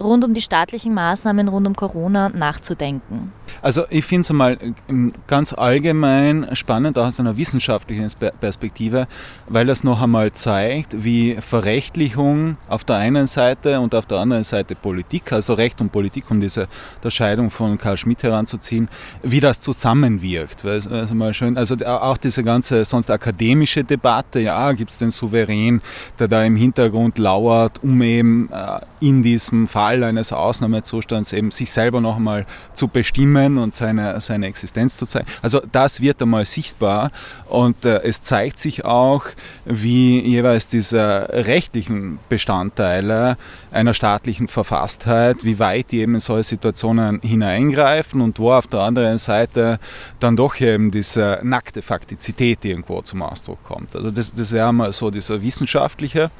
rund 0.00 0.24
um 0.24 0.34
die 0.34 0.40
staatlichen 0.40 0.94
Maßnahmen 0.94 1.48
rund 1.48 1.66
um 1.66 1.74
Corona 1.74 2.28
nachzudenken? 2.28 3.32
Also 3.62 3.84
ich 3.90 4.04
finde 4.04 4.22
es 4.22 4.30
einmal 4.30 4.58
ähm, 4.88 5.12
ganz 5.26 5.52
allgemein 5.52 6.48
spannend, 6.54 6.98
auch 6.98 7.06
aus 7.06 7.20
einer 7.20 7.36
wissenschaftlichen 7.36 8.06
Perspektive, 8.40 9.06
weil 9.48 9.66
das 9.66 9.84
noch 9.84 10.02
einmal 10.02 10.32
zeigt, 10.32 11.04
wie 11.04 11.36
Verrechtlichung 11.40 12.56
auf 12.68 12.84
der 12.84 12.96
einen 12.96 13.26
Seite 13.26 13.80
und 13.80 13.94
auf 13.94 14.06
der 14.06 14.18
anderen 14.18 14.44
Seite 14.44 14.74
Politik, 14.74 15.32
also 15.32 15.54
Recht 15.54 15.80
und 15.80 15.92
Politik, 15.92 16.30
um 16.30 16.40
diese 16.40 16.68
Unterscheidung 16.96 17.50
von 17.50 17.78
Karl 17.78 17.96
Schmidt 17.96 18.22
heranzuziehen, 18.22 18.88
wie 19.22 19.40
das 19.40 19.60
zusammenwirkt. 19.60 20.64
Also 20.64 21.14
mal 21.14 21.34
schön, 21.34 21.56
also 21.56 21.76
auch 21.84 22.16
diese 22.16 22.42
ganze 22.42 22.84
sonst 22.84 23.10
akademische 23.10 23.84
Debatte, 23.84 24.40
ja, 24.40 24.72
gibt 24.72 24.90
es 24.90 24.98
den 24.98 25.10
Souverän, 25.10 25.80
der 26.18 26.28
da 26.28 26.42
im 26.44 26.56
Hintergrund 26.56 27.18
lauert, 27.18 27.82
um 27.82 28.02
eben 28.02 28.50
äh, 28.52 28.80
in 29.00 29.22
diesem 29.22 29.66
Fall 29.84 30.02
eines 30.02 30.32
Ausnahmezustands 30.32 31.34
eben 31.34 31.50
sich 31.50 31.70
selber 31.70 32.00
noch 32.00 32.16
einmal 32.16 32.46
zu 32.72 32.88
bestimmen 32.88 33.58
und 33.58 33.74
seine, 33.74 34.18
seine 34.20 34.46
Existenz 34.46 34.96
zu 34.96 35.04
zeigen. 35.04 35.26
Also 35.42 35.60
das 35.72 36.00
wird 36.00 36.22
einmal 36.22 36.46
sichtbar 36.46 37.10
und 37.46 37.84
äh, 37.84 38.02
es 38.02 38.22
zeigt 38.22 38.58
sich 38.58 38.86
auch, 38.86 39.24
wie 39.66 40.20
jeweils 40.20 40.68
diese 40.68 41.28
rechtlichen 41.30 42.18
Bestandteile 42.30 43.36
einer 43.70 43.92
staatlichen 43.92 44.48
Verfasstheit, 44.48 45.44
wie 45.44 45.58
weit 45.58 45.90
die 45.90 46.00
eben 46.00 46.14
in 46.14 46.20
solche 46.20 46.44
Situationen 46.44 47.20
hineingreifen 47.20 48.22
und 48.22 48.38
wo 48.38 48.52
auf 48.52 48.66
der 48.66 48.80
anderen 48.80 49.18
Seite 49.18 49.78
dann 50.18 50.34
doch 50.34 50.58
eben 50.60 50.92
diese 50.92 51.40
nackte 51.42 51.82
Faktizität 51.82 52.64
irgendwo 52.64 53.02
zum 53.02 53.20
Ausdruck 53.20 53.62
kommt. 53.64 53.94
Also 53.94 54.10
das, 54.10 54.32
das 54.32 54.50
wäre 54.52 54.72
mal 54.72 54.92
so 54.94 55.10
dieser 55.10 55.42
wissenschaftliche 55.42 56.30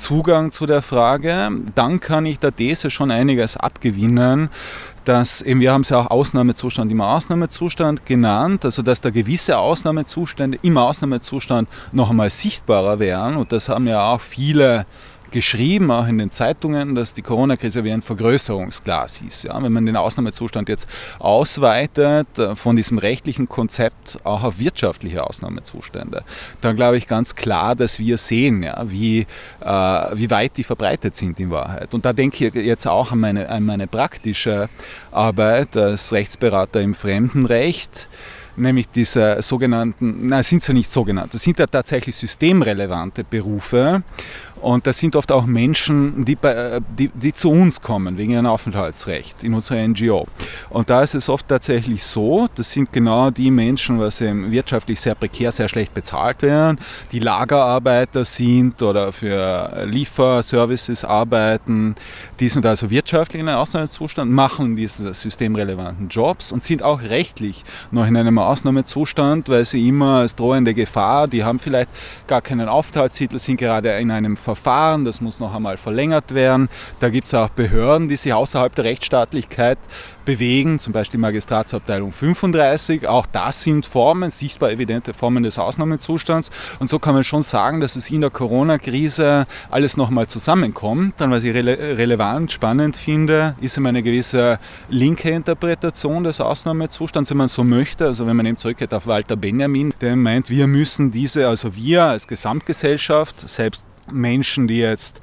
Zugang 0.00 0.50
zu 0.50 0.64
der 0.64 0.80
Frage. 0.82 1.50
Dann 1.74 2.00
kann 2.00 2.24
ich 2.24 2.38
der 2.38 2.56
These 2.56 2.79
schon 2.88 3.10
einiges 3.10 3.58
abgewinnen, 3.58 4.48
dass 5.04 5.42
eben, 5.42 5.60
wir 5.60 5.72
haben 5.72 5.80
es 5.82 5.90
ja 5.90 5.98
auch 5.98 6.10
Ausnahmezustand 6.10 6.90
im 6.90 7.00
Ausnahmezustand 7.00 8.06
genannt, 8.06 8.64
also 8.64 8.82
dass 8.82 9.00
da 9.00 9.10
gewisse 9.10 9.58
Ausnahmezustände 9.58 10.58
im 10.62 10.78
Ausnahmezustand 10.78 11.68
noch 11.92 12.10
einmal 12.10 12.30
sichtbarer 12.30 12.98
wären 12.98 13.36
und 13.36 13.52
das 13.52 13.68
haben 13.68 13.86
ja 13.86 14.12
auch 14.12 14.20
viele 14.20 14.86
geschrieben, 15.30 15.90
auch 15.90 16.06
in 16.06 16.18
den 16.18 16.30
Zeitungen, 16.30 16.94
dass 16.94 17.14
die 17.14 17.22
Corona-Krise 17.22 17.84
wie 17.84 17.92
ein 17.92 18.02
Vergrößerungsglas 18.02 19.22
ist. 19.22 19.44
Ja, 19.44 19.62
wenn 19.62 19.72
man 19.72 19.86
den 19.86 19.96
Ausnahmezustand 19.96 20.68
jetzt 20.68 20.88
ausweitet 21.18 22.38
äh, 22.38 22.56
von 22.56 22.76
diesem 22.76 22.98
rechtlichen 22.98 23.48
Konzept 23.48 24.18
auch 24.24 24.42
auf 24.42 24.58
wirtschaftliche 24.58 25.24
Ausnahmezustände, 25.24 26.24
dann 26.60 26.76
glaube 26.76 26.96
ich 26.98 27.06
ganz 27.06 27.34
klar, 27.34 27.74
dass 27.74 27.98
wir 27.98 28.18
sehen, 28.18 28.62
ja, 28.62 28.82
wie, 28.90 29.26
äh, 29.60 29.66
wie 29.66 30.30
weit 30.30 30.56
die 30.56 30.64
verbreitet 30.64 31.16
sind 31.16 31.38
in 31.40 31.50
Wahrheit. 31.50 31.94
Und 31.94 32.04
da 32.04 32.12
denke 32.12 32.46
ich 32.46 32.54
jetzt 32.54 32.86
auch 32.86 33.12
an 33.12 33.20
meine, 33.20 33.48
an 33.48 33.64
meine 33.64 33.86
praktische 33.86 34.68
Arbeit 35.12 35.76
als 35.76 36.12
Rechtsberater 36.12 36.80
im 36.80 36.94
Fremdenrecht 36.94 38.08
nämlich 38.60 38.88
diese 38.88 39.40
sogenannten, 39.40 40.26
nein, 40.28 40.42
sind 40.42 40.62
sie 40.62 40.72
nicht 40.72 40.90
sogenannte, 40.90 41.38
sind 41.38 41.58
ja 41.58 41.66
tatsächlich 41.66 42.16
systemrelevante 42.16 43.24
Berufe 43.24 44.02
und 44.60 44.86
das 44.86 44.98
sind 44.98 45.16
oft 45.16 45.32
auch 45.32 45.46
Menschen, 45.46 46.24
die, 46.24 46.36
bei, 46.36 46.80
die, 46.98 47.08
die, 47.08 47.32
zu 47.32 47.50
uns 47.50 47.80
kommen 47.80 48.18
wegen 48.18 48.32
ihrem 48.32 48.46
Aufenthaltsrecht 48.46 49.42
in 49.42 49.54
unserer 49.54 49.86
NGO. 49.86 50.26
Und 50.68 50.90
da 50.90 51.02
ist 51.02 51.14
es 51.14 51.28
oft 51.28 51.48
tatsächlich 51.48 52.04
so, 52.04 52.48
das 52.54 52.70
sind 52.70 52.92
genau 52.92 53.30
die 53.30 53.50
Menschen, 53.50 53.98
was 53.98 54.20
eben 54.20 54.50
wirtschaftlich 54.50 55.00
sehr 55.00 55.14
prekär, 55.14 55.50
sehr 55.50 55.68
schlecht 55.68 55.94
bezahlt 55.94 56.42
werden, 56.42 56.78
die 57.12 57.20
Lagerarbeiter 57.20 58.24
sind 58.24 58.82
oder 58.82 59.12
für 59.12 59.86
Lieferservices 59.86 61.04
arbeiten. 61.04 61.94
Die 62.38 62.48
sind 62.48 62.66
also 62.66 62.90
wirtschaftlich 62.90 63.40
in 63.40 63.48
einem 63.48 63.58
Ausnahmezustand, 63.58 64.30
machen 64.30 64.76
diese 64.76 65.14
systemrelevanten 65.14 66.08
Jobs 66.08 66.52
und 66.52 66.62
sind 66.62 66.82
auch 66.82 67.00
rechtlich 67.00 67.64
noch 67.90 68.06
in 68.06 68.16
einem 68.16 68.38
Ausnahmezustand, 68.38 69.48
weil 69.48 69.64
sie 69.64 69.88
immer 69.88 70.20
als 70.20 70.34
drohende 70.34 70.74
Gefahr, 70.74 71.28
die 71.28 71.44
haben 71.44 71.58
vielleicht 71.58 71.90
gar 72.26 72.42
keinen 72.42 72.68
Aufenthaltstitel, 72.68 73.38
sind 73.38 73.56
gerade 73.56 73.90
in 73.98 74.10
einem 74.10 74.36
Verfahren, 74.54 75.04
das 75.04 75.20
muss 75.20 75.38
noch 75.38 75.54
einmal 75.54 75.76
verlängert 75.76 76.34
werden. 76.34 76.68
Da 76.98 77.08
gibt 77.08 77.26
es 77.28 77.34
auch 77.34 77.50
Behörden, 77.50 78.08
die 78.08 78.16
sich 78.16 78.32
außerhalb 78.32 78.74
der 78.74 78.84
Rechtsstaatlichkeit 78.84 79.78
bewegen, 80.24 80.78
zum 80.78 80.92
Beispiel 80.92 81.18
die 81.18 81.22
Magistratsabteilung 81.22 82.12
35. 82.12 83.06
Auch 83.06 83.26
das 83.26 83.62
sind 83.62 83.86
Formen, 83.86 84.30
sichtbar 84.30 84.70
evidente 84.70 85.14
Formen 85.14 85.42
des 85.42 85.58
Ausnahmezustands. 85.58 86.50
Und 86.78 86.90
so 86.90 86.98
kann 86.98 87.14
man 87.14 87.24
schon 87.24 87.42
sagen, 87.42 87.80
dass 87.80 87.96
es 87.96 88.10
in 88.10 88.20
der 88.20 88.30
Corona-Krise 88.30 89.46
alles 89.70 89.96
nochmal 89.96 90.26
zusammenkommt. 90.26 91.14
Dann, 91.18 91.30
was 91.30 91.44
ich 91.44 91.54
rele 91.54 91.76
relevant, 91.96 92.52
spannend 92.52 92.96
finde, 92.96 93.54
ist 93.60 93.76
immer 93.76 93.88
eine 93.90 94.02
gewisse 94.02 94.58
linke 94.88 95.30
Interpretation 95.30 96.24
des 96.24 96.40
Ausnahmezustands, 96.40 97.30
wenn 97.30 97.38
man 97.38 97.48
so 97.48 97.64
möchte. 97.64 98.06
Also 98.06 98.26
wenn 98.26 98.36
man 98.36 98.46
eben 98.46 98.56
zurückgeht 98.56 98.92
auf 98.94 99.06
Walter 99.06 99.36
Benjamin, 99.36 99.94
der 100.00 100.16
meint, 100.16 100.50
wir 100.50 100.66
müssen 100.66 101.10
diese, 101.10 101.48
also 101.48 101.74
wir 101.74 102.04
als 102.04 102.28
Gesamtgesellschaft, 102.28 103.48
selbst 103.48 103.84
Menschen, 104.12 104.68
die 104.68 104.78
jetzt 104.78 105.20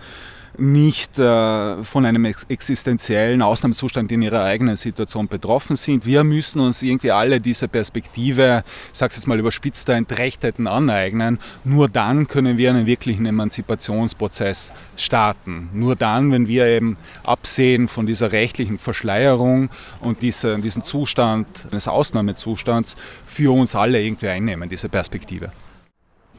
nicht 0.60 1.20
äh, 1.20 1.84
von 1.84 2.06
einem 2.06 2.26
existenziellen 2.26 3.42
Ausnahmezustand 3.42 4.12
in 4.12 4.22
ihrer 4.22 4.44
eigenen 4.44 4.76
Situation 4.76 5.28
betroffen 5.28 5.76
sind. 5.76 6.06
Wir 6.06 6.24
müssen 6.24 6.60
uns 6.60 6.82
irgendwie 6.82 7.12
alle 7.12 7.40
diese 7.40 7.68
Perspektive, 7.68 8.64
ich 8.92 8.98
sage 8.98 9.12
es 9.12 9.18
jetzt 9.18 9.28
mal 9.28 9.40
überspitzt, 9.40 9.88
der 9.88 9.96
Entrechteten 9.96 10.68
aneignen. 10.68 11.40
Nur 11.64 11.90
dann 11.90 12.28
können 12.28 12.58
wir 12.58 12.70
einen 12.70 12.86
wirklichen 12.86 13.26
Emanzipationsprozess 13.26 14.74
starten. 14.96 15.70
Nur 15.74 15.96
dann, 15.96 16.32
wenn 16.32 16.48
wir 16.48 16.66
eben 16.66 16.98
absehen 17.24 17.88
von 17.88 18.06
dieser 18.06 18.32
rechtlichen 18.32 18.80
Verschleierung 18.80 19.70
und 20.02 20.22
dieser, 20.22 20.58
diesen 20.58 20.84
Zustand 20.84 21.48
eines 21.72 21.88
Ausnahmezustands 21.88 22.96
für 23.26 23.54
uns 23.54 23.76
alle 23.76 24.02
irgendwie 24.02 24.28
einnehmen, 24.28 24.70
diese 24.70 24.90
Perspektive. 24.90 25.52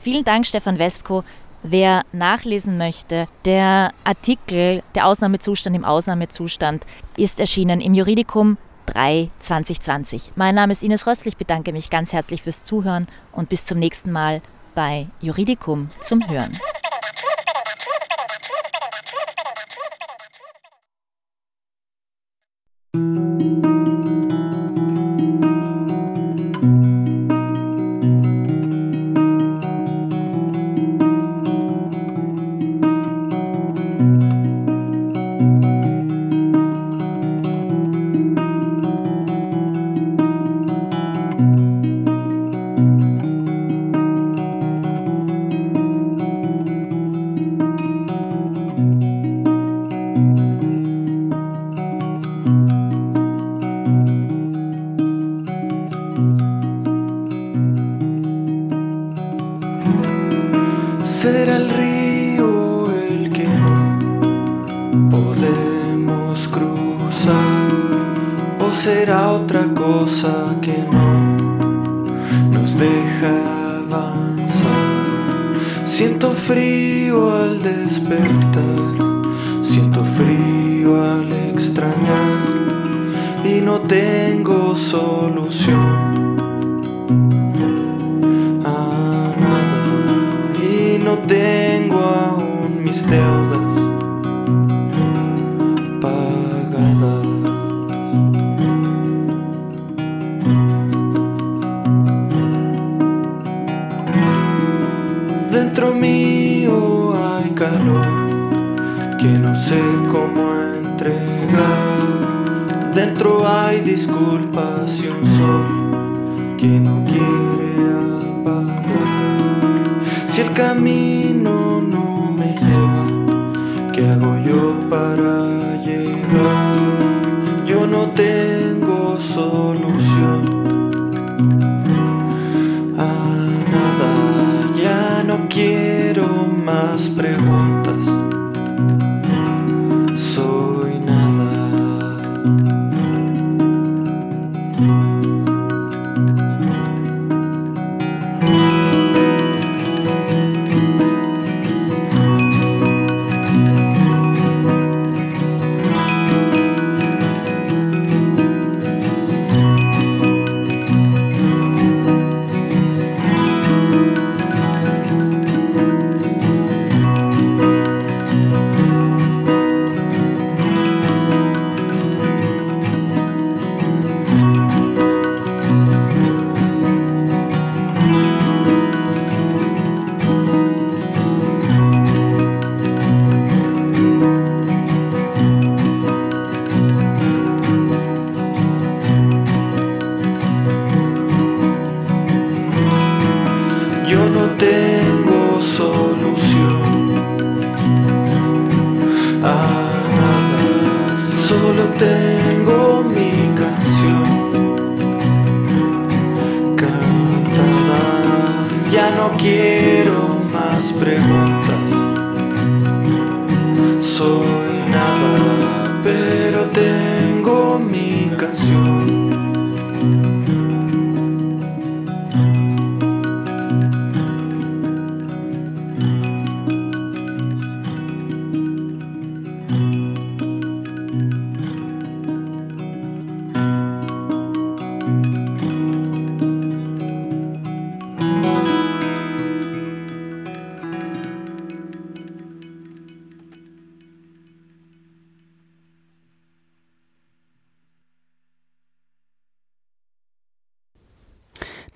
Vielen 0.01 0.25
Dank, 0.25 0.47
Stefan 0.47 0.79
Wesko. 0.79 1.25
Wer 1.63 2.03
nachlesen 2.13 2.79
möchte, 2.79 3.27
der 3.45 3.93
Artikel 4.05 4.83
Der 4.95 5.07
Ausnahmezustand 5.07 5.75
im 5.75 5.85
Ausnahmezustand 5.85 6.87
ist 7.17 7.41
erschienen 7.41 7.81
im 7.81 7.95
Juridikum 7.95 8.59
3 8.87 9.31
2020. 9.41 10.33
Mein 10.37 10.55
Name 10.55 10.73
ist 10.73 10.83
Ines 10.83 11.07
Rössl, 11.07 11.29
ich 11.29 11.37
bedanke 11.37 11.73
mich 11.73 11.91
ganz 11.91 12.13
herzlich 12.13 12.43
fürs 12.43 12.63
Zuhören 12.63 13.07
und 13.33 13.49
bis 13.49 13.65
zum 13.65 13.79
nächsten 13.79 14.13
Mal 14.13 14.41
bei 14.75 15.09
Juridikum 15.21 15.91
zum 16.01 16.27
Hören. 16.29 16.59
céus 93.09 93.68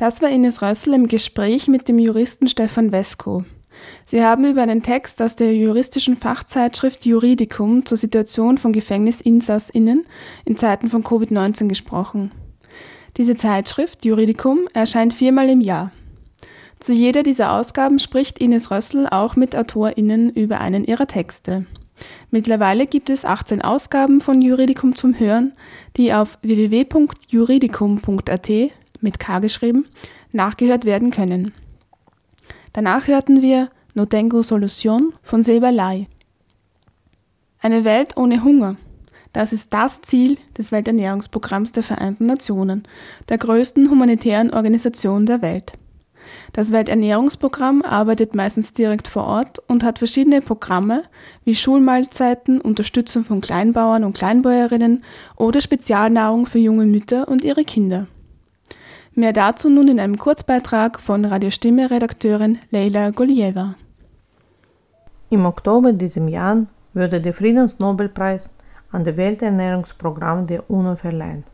Das 0.03 0.21
war 0.21 0.29
Ines 0.31 0.61
Rössel 0.63 0.95
im 0.95 1.07
Gespräch 1.07 1.69
mit 1.69 1.89
dem 1.89 2.01
Juristen 2.01 2.49
Stefan 2.49 2.91
Wesko. 2.91 3.45
Sie 4.05 4.25
haben 4.25 4.45
über 4.45 4.61
einen 4.61 4.83
Text 4.83 5.23
aus 5.23 5.37
der 5.37 5.55
juristischen 5.55 6.17
Fachzeitschrift 6.17 7.07
Juridicum 7.07 7.87
zur 7.87 7.97
Situation 7.97 8.59
von 8.59 8.73
GefängnisinsassInnen 8.73 10.05
in 10.45 10.57
Zeiten 10.57 10.91
von 10.91 11.05
Covid-19 11.05 11.69
gesprochen. 11.69 12.33
Diese 13.17 13.37
Zeitschrift, 13.37 14.05
Juridicum, 14.05 14.63
erscheint 14.75 15.15
viermal 15.15 15.49
im 15.49 15.61
Jahr. 15.61 15.93
Zu 16.81 16.95
jeder 16.95 17.23
dieser 17.23 17.53
Ausgaben 17.53 18.01
spricht 18.01 18.41
Ines 18.41 18.73
Rössel 18.73 19.07
auch 19.09 19.37
mit 19.37 19.55
AutorInnen 19.55 20.31
über 20.31 20.61
einen 20.61 20.83
ihrer 20.83 21.07
Texte. 21.07 21.67
Mittlerweile 22.33 22.89
gibt 22.89 23.09
es 23.09 23.25
18 23.25 23.63
Ausgaben 23.63 24.21
von 24.21 24.43
Juridikum 24.43 24.97
zum 24.97 25.17
Hören, 25.17 25.53
die 25.97 26.13
auf 26.13 26.39
www.juridikum.at 26.43 28.73
mit 29.03 29.19
K 29.19 29.41
geschrieben 29.41 29.87
nachgehört 30.33 30.85
werden 30.85 31.11
können. 31.11 31.53
Danach 32.73 33.07
hörten 33.07 33.43
wir 33.43 33.69
No 33.95 34.07
Tengo 34.07 34.43
Solution 34.43 35.13
von 35.23 35.45
Seba 35.45 35.71
Lai. 35.71 36.09
Eine 37.61 37.85
Welt 37.85 38.17
ohne 38.17 38.43
Hunger. 38.43 38.77
Das 39.33 39.53
ist 39.53 39.73
das 39.73 40.03
Ziel 40.03 40.39
des 40.59 40.73
Welternährungsprogramms 40.73 41.73
der 41.73 41.83
Vereinten 41.83 42.27
Nationen, 42.27 42.85
der 43.29 43.39
größten 43.39 43.91
humanitären 43.91 44.53
Organisation 44.53 45.27
der 45.27 45.43
Welt. 45.43 45.73
Das 46.53 46.71
Welternährungsprogramm 46.71 47.83
arbeitet 47.83 48.35
meistens 48.35 48.73
direkt 48.73 49.09
vor 49.09 49.25
Ort 49.25 49.59
und 49.69 49.85
hat 49.85 49.99
verschiedene 49.99 50.41
Programme 50.41 51.05
wie 51.45 51.55
Schulmahlzeiten, 51.55 52.61
Unterstützung 52.61 53.25
von 53.25 53.41
Kleinbauern 53.41 54.05
und 54.05 54.17
Kleinbäuerinnen 54.17 55.05
oder 55.37 55.61
Spezialnahrung 55.61 56.47
für 56.47 56.59
junge 56.59 56.87
Mütter 56.87 57.29
und 57.29 57.45
ihre 57.45 57.65
Kinder. 57.65 58.07
Mehr 59.15 59.35
dazu 59.35 59.69
nun 59.69 59.89
in 59.89 60.01
einem 60.01 60.17
Kurzbeitrag 60.17 60.99
von 60.99 61.27
Radio 61.27 61.51
Stimme 61.51 61.91
Redakteurin 61.91 62.59
Leila 62.71 63.11
Golieva. 63.11 63.75
Im 65.29 65.45
Oktober 65.45 65.93
diesem 65.93 66.29
Jahr 66.29 66.65
wurde 66.95 67.21
der 67.21 67.35
Friedensnobelpreis 67.35 68.49
an 68.91 69.05
das 69.05 69.19
Welternährungsprogramm 69.19 70.47
der 70.47 70.71
UNO 70.71 70.97
verleihen. 70.97 71.45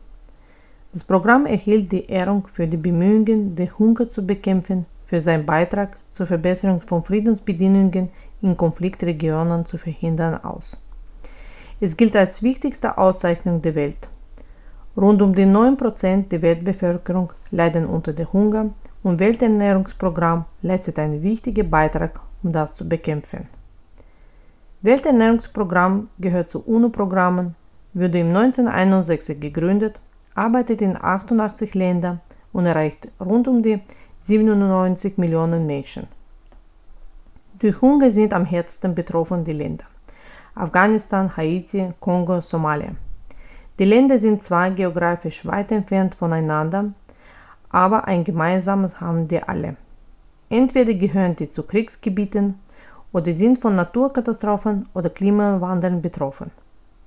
Das 0.93 1.03
Programm 1.03 1.45
erhielt 1.45 1.91
die 1.91 2.05
Ehrung 2.05 2.47
für 2.47 2.65
die 2.65 2.77
Bemühungen, 2.77 3.57
den 3.57 3.77
Hunger 3.77 4.09
zu 4.09 4.25
bekämpfen, 4.25 4.85
für 5.05 5.19
seinen 5.19 5.45
Beitrag 5.45 5.97
zur 6.13 6.27
Verbesserung 6.27 6.79
von 6.79 7.03
Friedensbedingungen 7.03 8.07
in 8.41 8.55
Konfliktregionen 8.55 9.65
zu 9.65 9.77
verhindern 9.77 10.41
aus. 10.45 10.81
Es 11.81 11.97
gilt 11.97 12.15
als 12.15 12.41
wichtigste 12.41 12.97
Auszeichnung 12.97 13.61
der 13.61 13.75
Welt. 13.75 14.07
Rund 14.99 15.21
um 15.21 15.33
die 15.33 15.45
9% 15.45 16.27
der 16.27 16.41
Weltbevölkerung 16.41 17.31
leiden 17.51 17.85
unter 17.85 18.11
dem 18.11 18.33
Hunger 18.33 18.71
und 19.01 19.19
Welternährungsprogramm 19.19 20.43
leistet 20.61 20.99
einen 20.99 21.23
wichtigen 21.23 21.69
Beitrag, 21.69 22.19
um 22.43 22.51
das 22.51 22.75
zu 22.75 22.87
bekämpfen. 22.87 23.47
Welternährungsprogramm 24.81 26.09
gehört 26.19 26.49
zu 26.49 26.59
UNO-Programmen, 26.65 27.55
wurde 27.93 28.19
im 28.19 28.35
1961 28.35 29.39
gegründet 29.39 30.01
arbeitet 30.35 30.81
in 30.81 30.95
88 31.01 31.73
Ländern 31.75 32.21
und 32.53 32.65
erreicht 32.65 33.09
rund 33.19 33.47
um 33.47 33.61
die 33.61 33.81
97 34.21 35.17
Millionen 35.17 35.65
Menschen. 35.65 36.07
Durch 37.59 37.81
Hunger 37.81 38.11
sind 38.11 38.33
am 38.33 38.45
härtesten 38.45 38.95
betroffen 38.95 39.43
die 39.43 39.53
Länder 39.53 39.85
Afghanistan, 40.55 41.35
Haiti, 41.35 41.93
Kongo, 41.99 42.41
Somalia. 42.41 42.91
Die 43.79 43.85
Länder 43.85 44.19
sind 44.19 44.43
zwar 44.43 44.71
geografisch 44.71 45.45
weit 45.45 45.71
entfernt 45.71 46.13
voneinander, 46.13 46.91
aber 47.69 48.07
ein 48.07 48.25
gemeinsames 48.25 48.99
haben 48.99 49.29
die 49.29 49.41
alle. 49.41 49.77
Entweder 50.49 50.93
gehören 50.93 51.37
die 51.37 51.49
zu 51.49 51.63
Kriegsgebieten 51.63 52.59
oder 53.13 53.33
sind 53.33 53.59
von 53.59 53.75
Naturkatastrophen 53.75 54.89
oder 54.93 55.09
Klimawandel 55.09 55.91
betroffen. 55.91 56.51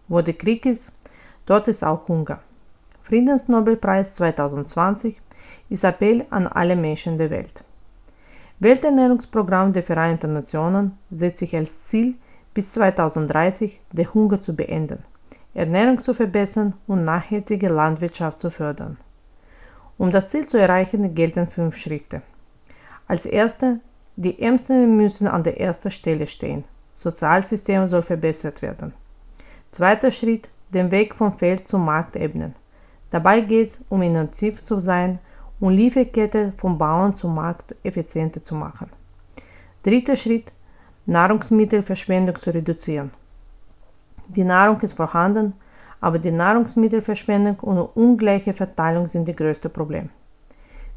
Wo 0.09 0.23
der 0.23 0.35
Krieg 0.35 0.65
ist, 0.65 0.91
dort 1.45 1.69
ist 1.69 1.85
auch 1.85 2.09
Hunger. 2.09 2.41
Friedensnobelpreis 3.03 4.15
2020 4.15 5.21
ist 5.69 5.85
Appell 5.85 6.25
an 6.31 6.47
alle 6.47 6.77
Menschen 6.77 7.19
der 7.19 7.29
Welt. 7.29 7.63
Welternährungsprogramm 8.61 9.75
der 9.75 9.83
Vereinten 9.83 10.33
Nationen 10.33 10.97
setzt 11.11 11.39
sich 11.39 11.55
als 11.55 11.89
Ziel, 11.89 12.15
bis 12.55 12.73
2030 12.73 13.81
den 13.93 14.15
Hunger 14.15 14.41
zu 14.41 14.55
beenden, 14.55 15.05
Ernährung 15.55 15.99
zu 15.99 16.15
verbessern 16.15 16.75
und 16.87 17.05
nachhaltige 17.05 17.69
Landwirtschaft 17.69 18.41
zu 18.41 18.51
fördern. 18.51 18.97
Um 19.99 20.11
das 20.11 20.31
Ziel 20.31 20.47
zu 20.47 20.59
erreichen, 20.59 21.15
gelten 21.15 21.47
fünf 21.47 21.77
Schritte. 21.77 22.23
Als 23.07 23.27
erster, 23.27 23.79
die 24.17 24.41
Ärmsten 24.41 24.97
müssen 24.97 25.27
an 25.27 25.43
der 25.43 25.61
ersten 25.61 25.91
Stelle 25.91 26.27
stehen. 26.27 26.65
Sozialsystem 26.95 27.87
soll 27.87 28.03
verbessert 28.03 28.63
werden. 28.63 28.95
Zweiter 29.71 30.11
Schritt, 30.11 30.49
den 30.73 30.91
Weg 30.91 31.15
vom 31.15 31.37
Feld 31.37 31.67
zum 31.67 31.85
Markt 31.85 32.17
ebnen. 32.17 32.55
Dabei 33.11 33.41
geht 33.41 33.69
es 33.69 33.85
um 33.89 34.03
innovativ 34.03 34.63
zu 34.63 34.81
sein 34.81 35.19
und 35.61 35.75
Lieferkette 35.75 36.53
vom 36.57 36.79
Bauern 36.79 37.15
zum 37.15 37.35
Markt 37.35 37.75
effizienter 37.83 38.43
zu 38.43 38.55
machen. 38.55 38.91
Dritter 39.83 40.17
Schritt, 40.17 40.53
Nahrungsmittelverschwendung 41.07 42.37
zu 42.37 42.53
reduzieren. 42.53 43.11
Die 44.35 44.45
Nahrung 44.45 44.81
ist 44.81 44.95
vorhanden, 44.95 45.53
aber 46.01 46.19
die 46.19 46.31
Nahrungsmittelverschwendung 46.31 47.61
und 47.61 47.79
ungleiche 47.95 48.55
Verteilung 48.55 49.07
sind 49.07 49.29
das 49.29 49.37
größte 49.37 49.69
Problem. 49.69 50.09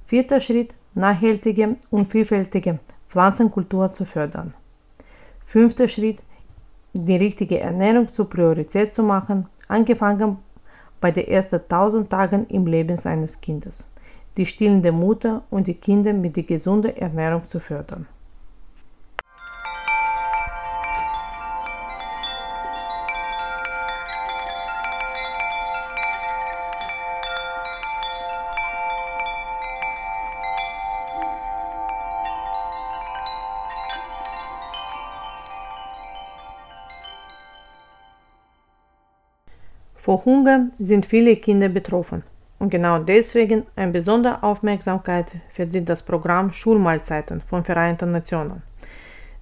Vierter 0.06 0.40
Schritt, 0.40 0.74
nachhaltige 0.94 1.76
und 1.92 2.06
vielfältige 2.06 2.80
Pflanzenkultur 3.10 3.92
zu 3.92 4.06
fördern. 4.06 4.54
Fünfter 5.44 5.90
Schritt, 5.90 6.24
die 6.94 7.18
richtige 7.18 7.60
Ernährung 7.60 8.08
zur 8.08 8.30
Priorität 8.30 8.94
zu 8.94 9.04
machen, 9.04 9.48
angefangen 9.68 10.38
bei 11.02 11.12
den 11.12 11.28
ersten 11.28 11.58
1000 11.58 12.10
Tagen 12.10 12.48
im 12.48 12.66
Leben 12.66 12.96
seines 12.96 13.42
Kindes, 13.42 13.84
die 14.38 14.46
stillende 14.46 14.94
Mutter 14.94 15.44
und 15.50 15.68
die 15.68 15.76
Kinder 15.76 16.14
mit 16.14 16.38
der 16.38 16.44
gesunden 16.44 16.96
Ernährung 16.96 17.44
zu 17.44 17.60
fördern. 17.60 18.08
Vor 40.16 40.24
Hunger 40.24 40.70
sind 40.80 41.06
viele 41.06 41.36
Kinder 41.36 41.68
betroffen. 41.68 42.24
Und 42.58 42.70
genau 42.70 43.00
deswegen 43.00 43.64
eine 43.76 43.92
besondere 43.92 44.44
Aufmerksamkeit 44.44 45.26
verdient 45.54 45.90
das 45.90 46.04
Programm 46.04 46.54
Schulmahlzeiten 46.54 47.42
von 47.42 47.66
Vereinten 47.66 48.14
Nationen. 48.14 48.62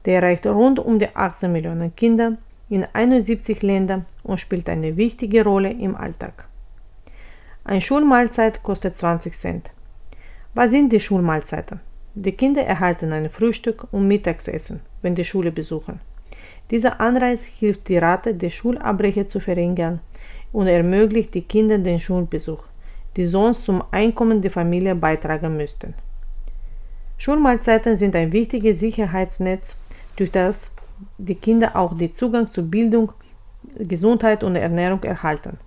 Der 0.04 0.16
erreicht 0.16 0.48
rund 0.48 0.80
um 0.80 0.98
die 0.98 1.16
18 1.16 1.52
Millionen 1.52 1.96
Kinder 1.96 2.38
in 2.70 2.88
71 2.92 3.62
Ländern 3.62 4.08
und 4.24 4.40
spielt 4.40 4.68
eine 4.68 4.98
wichtige 4.98 5.44
Rolle 5.44 5.70
im 5.70 5.96
Alltag. 5.96 6.46
Eine 7.64 7.82
Schulmahlzeit 7.82 8.64
kostet 8.64 8.98
20 8.98 9.36
Cent. 9.36 9.70
Was 10.56 10.72
sind 10.72 10.92
die 10.92 11.00
Schulmahlzeiten? 11.00 11.82
Die 12.16 12.32
Kinder 12.32 12.64
erhalten 12.64 13.14
ein 13.14 13.30
Frühstück 13.30 13.88
und 13.92 14.08
Mittagsessen, 14.08 14.80
wenn 15.04 15.14
die 15.14 15.24
Schule 15.24 15.52
besuchen. 15.52 16.00
Dieser 16.72 17.00
Anreiz 17.00 17.44
hilft 17.44 17.90
die 17.90 18.00
Rate 18.00 18.34
der 18.34 18.50
Schulabbrecher 18.50 19.28
zu 19.28 19.40
verringern 19.40 20.00
und 20.54 20.68
ermöglicht 20.68 21.36
den 21.36 21.48
Kindern 21.48 21.84
den 21.84 22.00
Schulbesuch, 22.00 22.64
die 23.18 23.26
sonst 23.26 23.66
zum 23.66 23.84
Einkommen 23.92 24.42
der 24.42 24.52
Familie 24.52 24.96
beitragen 24.96 25.58
müssten. 25.58 25.94
Schulmahlzeiten 27.18 27.96
sind 27.96 28.16
ein 28.16 28.32
wichtiges 28.32 28.80
Sicherheitsnetz, 28.80 29.84
durch 30.16 30.32
das 30.32 30.76
die 31.18 31.36
Kinder 31.36 31.76
auch 31.76 31.98
den 31.98 32.14
Zugang 32.14 32.48
zu 32.52 32.70
Bildung, 32.70 33.12
Gesundheit 33.78 34.44
und 34.44 34.56
Ernährung 34.56 35.04
erhalten. 35.04 35.58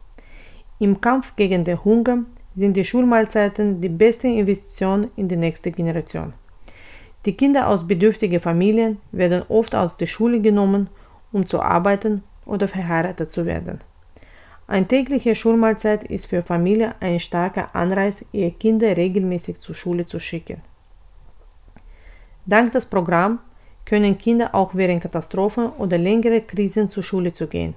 Im 0.78 1.00
Kampf 1.00 1.34
gegen 1.36 1.64
den 1.64 1.82
Hunger 1.84 2.24
sind 2.54 2.76
die 2.76 2.84
Schulmahlzeiten 2.84 3.80
die 3.80 3.88
beste 3.88 4.28
Investition 4.28 5.10
in 5.16 5.28
die 5.28 5.36
nächste 5.36 5.72
Generation. 5.72 6.32
Die 7.24 7.36
Kinder 7.36 7.68
aus 7.68 7.86
bedürftigen 7.86 8.40
Familien 8.40 8.98
werden 9.10 9.42
oft 9.48 9.74
aus 9.74 9.96
der 9.96 10.06
Schule 10.06 10.40
genommen, 10.40 10.88
um 11.32 11.44
zu 11.44 11.60
arbeiten 11.60 12.22
oder 12.44 12.68
verheiratet 12.68 13.32
zu 13.32 13.46
werden. 13.46 13.80
Eine 14.68 14.88
tägliche 14.88 15.36
Schulmahlzeit 15.36 16.02
ist 16.04 16.26
für 16.26 16.42
Familien 16.42 16.94
ein 16.98 17.20
starker 17.20 17.74
Anreiz, 17.74 18.24
ihre 18.32 18.50
Kinder 18.50 18.96
regelmäßig 18.96 19.56
zur 19.58 19.76
Schule 19.76 20.06
zu 20.06 20.18
schicken. 20.18 20.60
Dank 22.46 22.72
des 22.72 22.86
Programms 22.86 23.40
können 23.84 24.18
Kinder 24.18 24.54
auch 24.54 24.74
während 24.74 25.02
Katastrophen 25.02 25.70
oder 25.70 25.98
längerer 25.98 26.40
Krisen 26.40 26.88
zur 26.88 27.04
Schule 27.04 27.32
zu 27.32 27.46
gehen. 27.46 27.74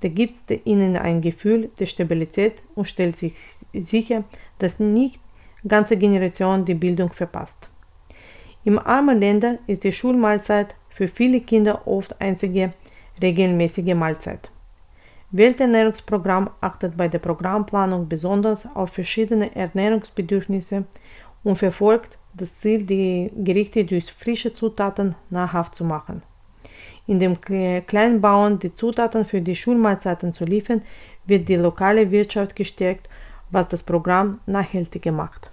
Da 0.00 0.08
gibt 0.08 0.34
es 0.34 0.44
ihnen 0.64 0.96
ein 0.96 1.20
Gefühl 1.20 1.70
der 1.78 1.86
Stabilität 1.86 2.62
und 2.76 2.86
stellt 2.86 3.16
sich 3.16 3.34
sicher, 3.72 4.22
dass 4.58 4.78
nicht 4.78 5.20
ganze 5.66 5.96
Generation 5.96 6.64
die 6.64 6.74
Bildung 6.74 7.12
verpasst. 7.12 7.68
Im 8.64 8.78
armen 8.78 9.18
Ländern 9.18 9.58
ist 9.66 9.82
die 9.82 9.92
Schulmahlzeit 9.92 10.76
für 10.88 11.08
viele 11.08 11.40
Kinder 11.40 11.86
oft 11.86 12.20
einzige 12.20 12.72
regelmäßige 13.20 13.94
Mahlzeit. 13.94 14.51
Welternährungsprogramm 15.32 16.50
achtet 16.60 16.96
bei 16.96 17.08
der 17.08 17.18
Programmplanung 17.18 18.06
besonders 18.08 18.68
auf 18.74 18.90
verschiedene 18.90 19.56
Ernährungsbedürfnisse 19.56 20.84
und 21.42 21.56
verfolgt 21.56 22.18
das 22.34 22.54
Ziel, 22.60 22.84
die 22.84 23.30
Gerichte 23.36 23.84
durch 23.84 24.12
frische 24.12 24.52
Zutaten 24.52 25.14
nahrhaft 25.30 25.74
zu 25.74 25.84
machen. 25.84 26.22
in 27.06 27.18
dem 27.18 27.40
Kleinbauern 27.40 28.58
die 28.58 28.74
Zutaten 28.74 29.24
für 29.24 29.40
die 29.40 29.56
Schulmahlzeiten 29.56 30.32
zu 30.32 30.44
liefern, 30.44 30.82
wird 31.26 31.48
die 31.48 31.56
lokale 31.56 32.10
Wirtschaft 32.10 32.54
gestärkt, 32.54 33.08
was 33.50 33.68
das 33.68 33.82
Programm 33.82 34.40
nachhaltiger 34.46 35.12
macht. 35.12 35.50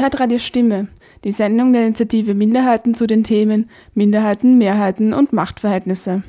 Hört 0.00 0.18
Radio 0.18 0.38
Stimme, 0.38 0.88
die 1.24 1.32
Sendung 1.32 1.72
der 1.72 1.86
Initiative 1.86 2.34
Minderheiten 2.34 2.94
zu 2.94 3.06
den 3.06 3.22
Themen 3.22 3.68
Minderheiten, 3.94 4.56
Mehrheiten 4.56 5.12
und 5.12 5.32
Machtverhältnisse. 5.32 6.22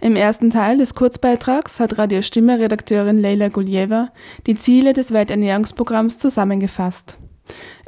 Im 0.00 0.16
ersten 0.16 0.50
Teil 0.50 0.78
des 0.78 0.94
Kurzbeitrags 0.94 1.78
hat 1.80 1.98
Radio 1.98 2.22
Stimme 2.22 2.58
Redakteurin 2.58 3.20
Leila 3.20 3.48
Guljeva 3.48 4.10
die 4.46 4.56
Ziele 4.56 4.92
des 4.92 5.12
Welternährungsprogramms 5.12 6.18
zusammengefasst. 6.18 7.16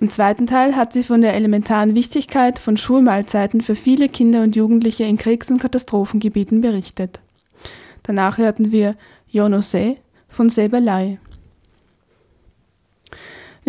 Im 0.01 0.11
zweiten 0.11 0.47
Teil 0.47 0.77
hat 0.77 0.93
sie 0.93 1.03
von 1.03 1.21
der 1.21 1.35
elementaren 1.35 1.95
Wichtigkeit 1.95 2.59
von 2.59 2.77
Schulmahlzeiten 2.77 3.61
für 3.61 3.75
viele 3.75 4.09
Kinder 4.09 4.43
und 4.43 4.57
Jugendliche 4.57 5.05
in 5.05 5.19
Kriegs- 5.19 5.51
und 5.51 5.61
Katastrophengebieten 5.61 6.61
berichtet. 6.61 7.21
Danach 8.05 8.39
hörten 8.39 8.73
wir 8.73 8.97
Yonose 9.29 9.97
von 10.29 10.49
Sebelai. 10.49 11.19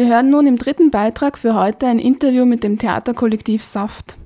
Wir 0.01 0.07
hören 0.07 0.31
nun 0.31 0.47
im 0.47 0.57
dritten 0.57 0.89
Beitrag 0.89 1.37
für 1.37 1.53
heute 1.53 1.85
ein 1.85 1.99
Interview 1.99 2.43
mit 2.43 2.63
dem 2.63 2.79
Theaterkollektiv 2.79 3.61
Saft. 3.61 4.17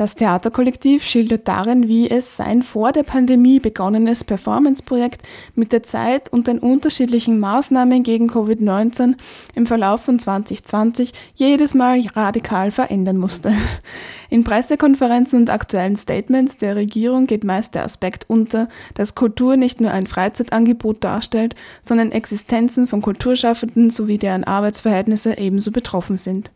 Das 0.00 0.14
Theaterkollektiv 0.14 1.04
schildert 1.04 1.46
darin, 1.46 1.86
wie 1.86 2.08
es 2.08 2.34
sein 2.34 2.62
vor 2.62 2.90
der 2.90 3.02
Pandemie 3.02 3.60
begonnenes 3.60 4.24
Performanceprojekt 4.24 5.20
mit 5.54 5.72
der 5.72 5.82
Zeit 5.82 6.32
und 6.32 6.46
den 6.46 6.58
unterschiedlichen 6.58 7.38
Maßnahmen 7.38 8.02
gegen 8.02 8.30
Covid-19 8.30 9.16
im 9.54 9.66
Verlauf 9.66 10.00
von 10.00 10.18
2020 10.18 11.12
jedes 11.34 11.74
Mal 11.74 12.00
radikal 12.16 12.70
verändern 12.70 13.18
musste. 13.18 13.52
In 14.30 14.42
Pressekonferenzen 14.42 15.40
und 15.40 15.50
aktuellen 15.50 15.98
Statements 15.98 16.56
der 16.56 16.76
Regierung 16.76 17.26
geht 17.26 17.44
meist 17.44 17.74
der 17.74 17.84
Aspekt 17.84 18.24
unter, 18.26 18.70
dass 18.94 19.14
Kultur 19.14 19.58
nicht 19.58 19.82
nur 19.82 19.90
ein 19.90 20.06
Freizeitangebot 20.06 21.04
darstellt, 21.04 21.54
sondern 21.82 22.10
Existenzen 22.10 22.86
von 22.86 23.02
Kulturschaffenden 23.02 23.90
sowie 23.90 24.16
deren 24.16 24.44
Arbeitsverhältnisse 24.44 25.36
ebenso 25.36 25.70
betroffen 25.72 26.16
sind. 26.16 26.50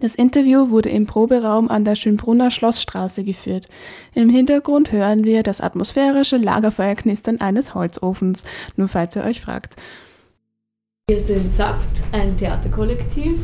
Das 0.00 0.14
Interview 0.14 0.70
wurde 0.70 0.90
im 0.90 1.06
Proberaum 1.06 1.68
an 1.68 1.84
der 1.84 1.96
Schönbrunner 1.96 2.52
Schlossstraße 2.52 3.24
geführt. 3.24 3.66
Im 4.14 4.30
Hintergrund 4.30 4.92
hören 4.92 5.24
wir 5.24 5.42
das 5.42 5.60
atmosphärische 5.60 6.36
Lagerfeuerknistern 6.36 7.40
eines 7.40 7.74
Holzofens, 7.74 8.44
nur 8.76 8.86
falls 8.86 9.16
ihr 9.16 9.24
euch 9.24 9.40
fragt. 9.40 9.74
Wir 11.10 11.20
sind 11.20 11.52
Saft, 11.52 11.88
ein 12.12 12.36
Theaterkollektiv. 12.36 13.40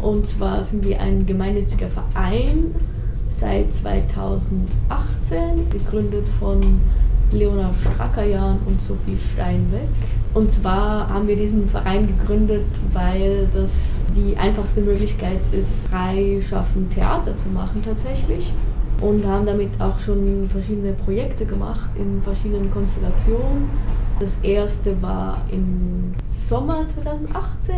Und 0.00 0.28
zwar 0.28 0.62
sind 0.62 0.84
wir 0.86 1.00
ein 1.00 1.26
gemeinnütziger 1.26 1.88
Verein 1.88 2.72
seit 3.28 3.74
2018, 3.74 5.70
gegründet 5.70 6.26
von 6.38 6.60
Leona 7.32 7.74
Strackerjan 7.74 8.60
und 8.64 8.80
Sophie 8.82 9.18
Steinbeck. 9.32 9.88
Und 10.38 10.52
zwar 10.52 11.08
haben 11.08 11.26
wir 11.26 11.34
diesen 11.34 11.68
Verein 11.68 12.06
gegründet, 12.06 12.64
weil 12.92 13.48
das 13.52 14.04
die 14.14 14.36
einfachste 14.36 14.80
Möglichkeit 14.80 15.40
ist, 15.50 15.88
freischaffend 15.88 16.94
Theater 16.94 17.36
zu 17.36 17.48
machen 17.48 17.82
tatsächlich. 17.84 18.52
Und 19.00 19.26
haben 19.26 19.46
damit 19.46 19.70
auch 19.80 19.98
schon 19.98 20.48
verschiedene 20.48 20.92
Projekte 20.92 21.44
gemacht 21.44 21.90
in 21.96 22.22
verschiedenen 22.22 22.70
Konstellationen. 22.70 23.68
Das 24.20 24.36
erste 24.44 25.02
war 25.02 25.38
im 25.50 26.14
Sommer 26.28 26.86
2018 26.86 27.74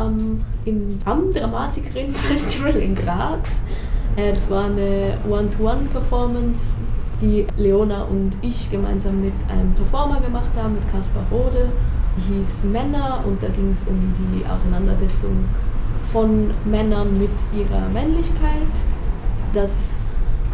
ähm, 0.00 0.44
im 0.66 0.98
Am 1.04 1.32
Dramatikerin 1.32 2.12
Festival 2.14 2.76
in 2.76 2.94
Graz. 2.94 3.62
Äh, 4.14 4.34
das 4.34 4.48
war 4.48 4.66
eine 4.66 5.18
One-to-One-Performance, 5.28 6.76
die 7.20 7.44
Leona 7.56 8.04
und 8.04 8.36
ich 8.40 8.70
gemeinsam 8.70 9.20
mit 9.20 9.34
einem 9.48 9.74
Performer 9.74 10.20
gemacht 10.20 10.50
haben, 10.56 10.74
mit 10.74 10.92
Kaspar 10.92 11.24
Rode. 11.32 11.70
Hieß 12.16 12.64
Männer 12.64 13.24
und 13.26 13.42
da 13.42 13.48
ging 13.48 13.72
es 13.72 13.86
um 13.88 13.98
die 14.18 14.44
Auseinandersetzung 14.46 15.44
von 16.12 16.50
Männern 16.64 17.18
mit 17.18 17.30
ihrer 17.52 17.88
Männlichkeit. 17.92 18.72
Das 19.52 19.94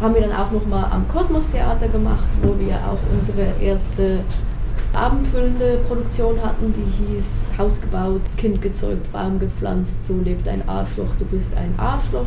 haben 0.01 0.15
wir 0.15 0.21
dann 0.21 0.33
auch 0.33 0.51
nochmal 0.51 0.85
am 0.91 1.07
Kosmos 1.07 1.49
Theater 1.49 1.87
gemacht, 1.87 2.25
wo 2.41 2.57
wir 2.57 2.75
auch 2.75 2.97
unsere 3.15 3.61
erste 3.61 4.21
abendfüllende 4.93 5.77
Produktion 5.87 6.41
hatten, 6.41 6.73
die 6.73 7.15
hieß 7.15 7.51
Haus 7.57 7.79
gebaut, 7.79 8.21
Kind 8.37 8.61
gezeugt, 8.61 9.11
Baum 9.11 9.39
gepflanzt, 9.39 10.05
so 10.05 10.19
lebt 10.23 10.47
ein 10.47 10.67
Arschloch, 10.67 11.15
du 11.17 11.25
bist 11.25 11.51
ein 11.55 11.73
Arschloch. 11.77 12.25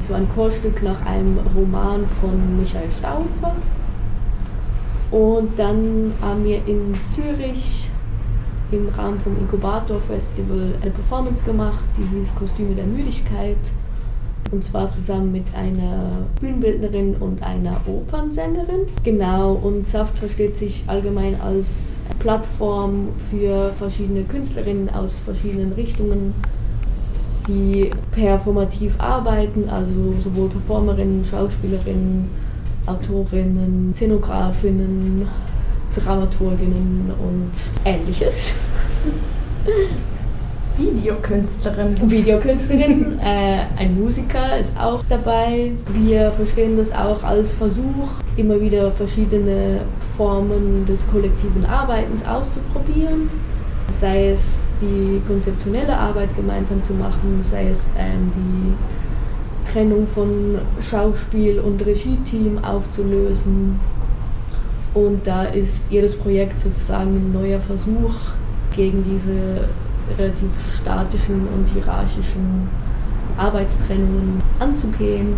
Es 0.00 0.10
war 0.10 0.16
ein 0.16 0.28
Chorstück 0.34 0.82
nach 0.82 1.04
einem 1.04 1.38
Roman 1.54 2.06
von 2.20 2.58
Michael 2.58 2.90
Stauffer. 2.90 3.54
Und 5.10 5.58
dann 5.58 6.14
haben 6.22 6.44
wir 6.44 6.66
in 6.66 6.94
Zürich 7.04 7.89
im 8.72 8.88
Rahmen 8.88 9.20
vom 9.20 9.36
Inkubator 9.38 10.00
Festival 10.00 10.74
eine 10.80 10.90
Performance 10.90 11.44
gemacht, 11.44 11.84
die 11.96 12.18
hieß 12.18 12.34
Kostüme 12.34 12.74
der 12.74 12.86
Müdigkeit. 12.86 13.56
Und 14.50 14.64
zwar 14.64 14.90
zusammen 14.92 15.30
mit 15.30 15.44
einer 15.54 16.10
Bühnenbildnerin 16.40 17.14
und 17.20 17.40
einer 17.42 17.80
Opernsängerin. 17.86 18.80
Genau, 19.04 19.52
und 19.52 19.86
Saft 19.86 20.18
versteht 20.18 20.58
sich 20.58 20.82
allgemein 20.88 21.40
als 21.40 21.92
Plattform 22.18 23.10
für 23.30 23.72
verschiedene 23.78 24.24
Künstlerinnen 24.24 24.90
aus 24.90 25.20
verschiedenen 25.20 25.72
Richtungen, 25.72 26.34
die 27.46 27.90
performativ 28.10 28.94
arbeiten, 28.98 29.68
also 29.68 30.14
sowohl 30.20 30.48
Performerinnen, 30.48 31.24
Schauspielerinnen, 31.24 32.28
Autorinnen, 32.86 33.92
Szenografinnen, 33.94 35.28
Dramaturginnen 35.94 37.12
und 37.18 37.52
ähnliches. 37.84 38.54
Videokünstlerin. 40.78 42.10
Videokünstlerin, 42.10 43.18
äh, 43.18 43.58
ein 43.78 44.00
Musiker 44.00 44.56
ist 44.58 44.72
auch 44.78 45.02
dabei. 45.08 45.72
Wir 45.92 46.32
verstehen 46.32 46.76
das 46.76 46.92
auch 46.92 47.22
als 47.22 47.52
Versuch, 47.52 48.08
immer 48.36 48.60
wieder 48.60 48.90
verschiedene 48.92 49.80
Formen 50.16 50.86
des 50.86 51.06
kollektiven 51.10 51.66
Arbeitens 51.66 52.24
auszuprobieren. 52.24 53.28
Sei 53.92 54.30
es 54.30 54.68
die 54.80 55.20
konzeptionelle 55.26 55.96
Arbeit 55.96 56.34
gemeinsam 56.36 56.82
zu 56.82 56.94
machen, 56.94 57.42
sei 57.44 57.68
es 57.68 57.90
ähm, 57.98 58.32
die 58.36 59.70
Trennung 59.70 60.06
von 60.06 60.58
Schauspiel 60.80 61.60
und 61.60 61.84
Regie-Team 61.84 62.64
aufzulösen. 62.64 63.78
Und 64.94 65.26
da 65.26 65.44
ist 65.44 65.90
jedes 65.90 66.16
Projekt 66.16 66.58
sozusagen 66.58 67.10
ein 67.10 67.32
neuer 67.32 67.60
Versuch 67.60 68.14
gegen 68.74 69.04
diese 69.04 69.68
relativ 70.18 70.50
statischen 70.76 71.46
und 71.48 71.68
hierarchischen 71.70 72.68
Arbeitstrennungen 73.36 74.42
anzugehen. 74.58 75.34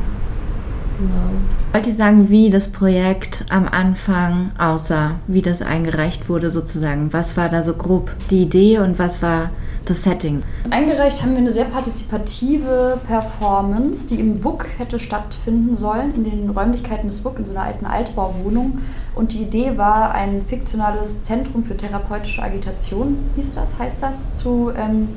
Genau. 0.99 1.31
Wollt 1.73 1.87
ihr 1.87 1.95
sagen, 1.95 2.31
wie 2.31 2.51
das 2.51 2.69
Projekt 2.69 3.45
am 3.49 3.67
Anfang 3.69 4.53
aussah, 4.59 5.17
wie 5.27 5.43
das 5.43 5.62
eingereicht 5.62 6.29
wurde 6.29 6.51
sozusagen? 6.51 7.12
Was 7.12 7.37
war 7.37 7.49
da 7.49 7.62
so 7.62 7.75
grob 7.75 8.11
die 8.31 8.43
Idee 8.43 8.79
und 8.79 8.99
was 8.99 9.23
war 9.23 9.51
das 9.85 10.03
Setting? 10.03 10.42
Eingereicht 10.71 11.23
haben 11.23 11.33
wir 11.33 11.38
eine 11.38 11.53
sehr 11.53 11.64
partizipative 11.64 12.99
Performance, 13.07 14.07
die 14.07 14.21
im 14.21 14.45
WUK 14.45 14.66
hätte 14.79 14.99
stattfinden 14.99 15.75
sollen, 15.75 16.14
in 16.14 16.25
den 16.25 16.51
Räumlichkeiten 16.51 17.09
des 17.09 17.25
WUK, 17.25 17.40
in 17.40 17.47
so 17.47 17.53
einer 17.53 17.62
alten 17.62 17.87
Altbauwohnung. 17.87 18.79
Und 19.14 19.33
die 19.33 19.42
Idee 19.42 19.77
war, 19.77 20.12
ein 20.12 20.42
fiktionales 20.47 21.23
Zentrum 21.23 21.64
für 21.64 21.77
therapeutische 21.77 22.42
Agitation, 22.42 23.16
hieß 23.37 23.53
das, 23.53 23.79
heißt 23.79 24.03
das, 24.03 24.35
zu 24.35 24.71
ähm, 24.77 25.09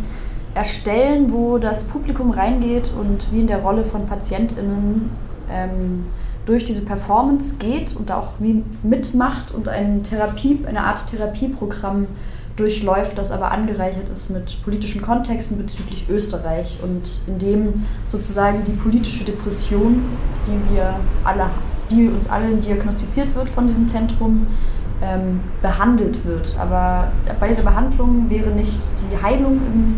erstellen, 0.54 1.32
wo 1.32 1.58
das 1.58 1.84
Publikum 1.84 2.32
reingeht 2.32 2.92
und 3.00 3.32
wie 3.32 3.42
in 3.42 3.48
der 3.48 3.60
Rolle 3.60 3.84
von 3.84 4.08
PatientInnen 4.08 5.10
ähm, 5.52 6.06
durch 6.46 6.64
diese 6.64 6.86
Performance 6.86 7.58
geht 7.58 7.96
und 7.96 8.12
auch 8.12 8.30
wie 8.40 8.64
mitmacht 8.84 9.54
und 9.54 9.68
eine 9.68 10.02
Therapie, 10.04 10.60
eine 10.66 10.84
Art 10.84 11.08
Therapieprogramm 11.08 12.08
durchläuft, 12.56 13.18
das 13.18 13.32
aber 13.32 13.52
angereichert 13.52 14.08
ist 14.10 14.30
mit 14.30 14.64
politischen 14.64 15.02
Kontexten 15.02 15.58
bezüglich 15.58 16.06
Österreich 16.10 16.78
und 16.82 17.22
in 17.28 17.40
dem 17.40 17.86
sozusagen 18.06 18.64
die 18.64 18.72
politische 18.72 19.26
Depression, 19.26 20.04
die 20.46 20.74
wir 20.74 20.96
alle, 21.24 21.50
die 21.92 22.08
uns 22.08 22.30
allen 22.30 22.62
diagnostiziert 22.62 23.36
wird 23.36 23.50
von 23.50 23.68
diesem 23.68 23.88
Zentrum, 23.88 24.48
ähm, 25.02 25.42
behandelt 25.62 26.26
wird. 26.26 26.56
Aber 26.60 27.12
bei 27.40 27.50
dieser 27.50 27.64
Behandlung 27.64 28.30
wäre 28.30 28.50
nicht 28.50 28.80
die 29.02 29.22
Heilung 29.22 29.58
im 29.58 29.98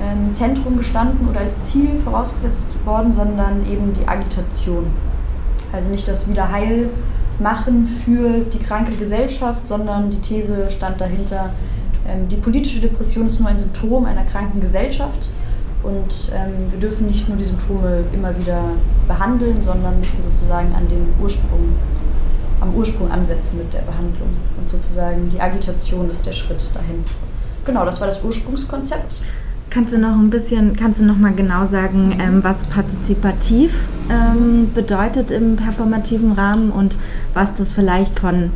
ähm, 0.00 0.32
Zentrum 0.32 0.76
gestanden 0.76 1.28
oder 1.28 1.40
als 1.40 1.60
Ziel 1.62 1.90
vorausgesetzt 2.04 2.68
worden, 2.84 3.10
sondern 3.10 3.66
eben 3.66 3.92
die 3.92 4.06
Agitation. 4.06 4.86
Also 5.72 5.88
nicht 5.88 6.06
das 6.06 6.28
Wiederheilmachen 7.38 7.86
für 7.86 8.40
die 8.40 8.58
kranke 8.58 8.92
Gesellschaft, 8.96 9.66
sondern 9.66 10.10
die 10.10 10.20
These 10.20 10.70
stand 10.70 11.00
dahinter, 11.00 11.50
ähm, 12.06 12.28
die 12.28 12.36
politische 12.36 12.80
Depression 12.80 13.26
ist 13.26 13.40
nur 13.40 13.48
ein 13.48 13.58
Symptom 13.58 14.04
einer 14.04 14.24
kranken 14.24 14.60
Gesellschaft 14.60 15.30
und 15.82 16.32
ähm, 16.34 16.70
wir 16.70 16.78
dürfen 16.78 17.06
nicht 17.06 17.28
nur 17.28 17.36
die 17.36 17.44
Symptome 17.44 18.04
immer 18.12 18.36
wieder 18.38 18.62
behandeln, 19.06 19.62
sondern 19.62 20.00
müssen 20.00 20.22
sozusagen 20.22 20.74
an 20.74 20.88
den 20.88 21.08
Ursprung, 21.22 21.74
am 22.60 22.74
Ursprung 22.74 23.10
ansetzen 23.10 23.58
mit 23.58 23.72
der 23.72 23.82
Behandlung. 23.82 24.30
Und 24.58 24.68
sozusagen 24.68 25.28
die 25.28 25.40
Agitation 25.40 26.08
ist 26.08 26.24
der 26.24 26.32
Schritt 26.32 26.74
dahin. 26.74 27.04
Genau, 27.66 27.84
das 27.84 28.00
war 28.00 28.06
das 28.06 28.22
Ursprungskonzept. 28.22 29.20
Kannst 29.70 29.92
du 29.92 29.98
noch 29.98 30.14
ein 30.14 30.30
bisschen, 30.30 30.76
kannst 30.76 31.00
du 31.00 31.04
noch 31.04 31.18
mal 31.18 31.32
genau 31.32 31.66
sagen, 31.66 32.16
ähm, 32.20 32.44
was 32.44 32.56
partizipativ 32.70 33.88
ähm, 34.08 34.70
bedeutet 34.72 35.30
im 35.30 35.56
performativen 35.56 36.32
Rahmen 36.32 36.70
und 36.70 36.96
was 37.32 37.54
das 37.54 37.72
vielleicht 37.72 38.18
von 38.18 38.50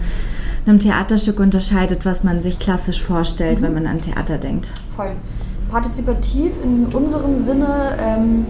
einem 0.67 0.79
Theaterstück 0.79 1.41
unterscheidet, 1.41 2.05
was 2.05 2.25
man 2.25 2.43
sich 2.43 2.59
klassisch 2.59 3.03
vorstellt, 3.03 3.61
mhm. 3.61 3.65
wenn 3.65 3.75
man 3.75 3.87
an 3.87 4.01
Theater 4.01 4.39
denkt? 4.39 4.69
Voll. 4.95 5.13
Partizipativ 5.71 6.53
in 6.63 6.87
unserem 6.87 7.45
Sinne 7.45 7.97
ähm, 8.01 8.47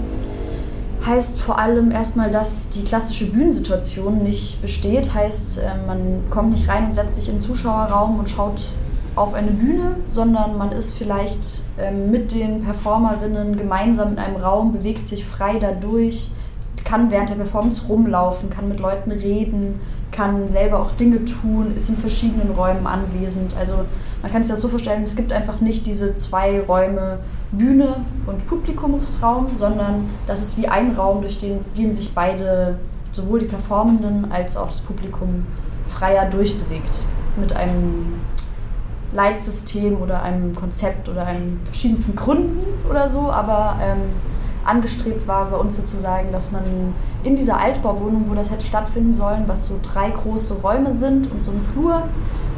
heißt 1.04 1.40
vor 1.40 1.58
allem 1.58 1.90
erstmal, 1.90 2.30
dass 2.30 2.68
die 2.70 2.84
klassische 2.84 3.30
Bühnensituation 3.30 4.22
nicht 4.22 4.60
besteht. 4.60 5.14
Heißt, 5.14 5.58
äh, 5.58 5.86
man 5.86 6.22
kommt 6.30 6.50
nicht 6.50 6.68
rein 6.68 6.84
und 6.86 6.92
setzt 6.92 7.14
sich 7.14 7.28
in 7.28 7.36
den 7.36 7.40
Zuschauerraum 7.40 8.18
und 8.18 8.28
schaut 8.28 8.70
auf 9.18 9.34
eine 9.34 9.50
Bühne, 9.50 9.96
sondern 10.06 10.56
man 10.56 10.72
ist 10.72 10.96
vielleicht 10.96 11.62
ähm, 11.78 12.10
mit 12.10 12.32
den 12.32 12.64
Performerinnen 12.64 13.56
gemeinsam 13.56 14.12
in 14.12 14.18
einem 14.18 14.36
Raum, 14.36 14.72
bewegt 14.72 15.06
sich 15.06 15.24
frei 15.24 15.58
dadurch, 15.58 16.30
kann 16.84 17.10
während 17.10 17.30
der 17.30 17.34
Performance 17.34 17.86
rumlaufen, 17.88 18.48
kann 18.48 18.68
mit 18.68 18.80
Leuten 18.80 19.10
reden, 19.10 19.80
kann 20.12 20.48
selber 20.48 20.80
auch 20.80 20.92
Dinge 20.92 21.24
tun, 21.24 21.74
ist 21.76 21.88
in 21.88 21.96
verschiedenen 21.96 22.50
Räumen 22.52 22.86
anwesend. 22.86 23.56
Also 23.58 23.74
man 24.22 24.32
kann 24.32 24.42
sich 24.42 24.50
das 24.50 24.60
so 24.60 24.68
vorstellen, 24.68 25.02
es 25.04 25.16
gibt 25.16 25.32
einfach 25.32 25.60
nicht 25.60 25.86
diese 25.86 26.14
zwei 26.14 26.60
Räume 26.60 27.18
Bühne 27.52 28.04
und 28.26 28.46
Publikumsraum, 28.46 29.56
sondern 29.56 30.10
das 30.26 30.42
ist 30.42 30.58
wie 30.58 30.68
ein 30.68 30.92
Raum, 30.92 31.22
durch 31.22 31.38
den, 31.38 31.64
den 31.76 31.94
sich 31.94 32.14
beide, 32.14 32.78
sowohl 33.12 33.40
die 33.40 33.46
Performenden 33.46 34.30
als 34.30 34.56
auch 34.56 34.68
das 34.68 34.80
Publikum, 34.80 35.46
freier 35.88 36.26
durchbewegt. 36.26 37.02
Mit 37.36 37.54
einem 37.54 38.14
Leitsystem 39.12 40.00
oder 40.00 40.22
einem 40.22 40.54
Konzept 40.54 41.08
oder 41.08 41.26
einem 41.26 41.60
verschiedensten 41.64 42.14
Gründen 42.14 42.64
oder 42.88 43.08
so, 43.08 43.30
aber 43.30 43.76
ähm, 43.82 44.02
angestrebt 44.64 45.26
war 45.26 45.46
bei 45.46 45.56
uns 45.56 45.76
sozusagen, 45.76 46.30
dass 46.30 46.52
man 46.52 46.62
in 47.24 47.36
dieser 47.36 47.58
Altbauwohnung, 47.58 48.24
wo 48.28 48.34
das 48.34 48.50
hätte 48.50 48.66
stattfinden 48.66 49.14
sollen, 49.14 49.44
was 49.46 49.66
so 49.66 49.80
drei 49.82 50.10
große 50.10 50.60
Räume 50.60 50.94
sind 50.94 51.30
und 51.30 51.42
so 51.42 51.52
ein 51.52 51.62
Flur, 51.62 52.02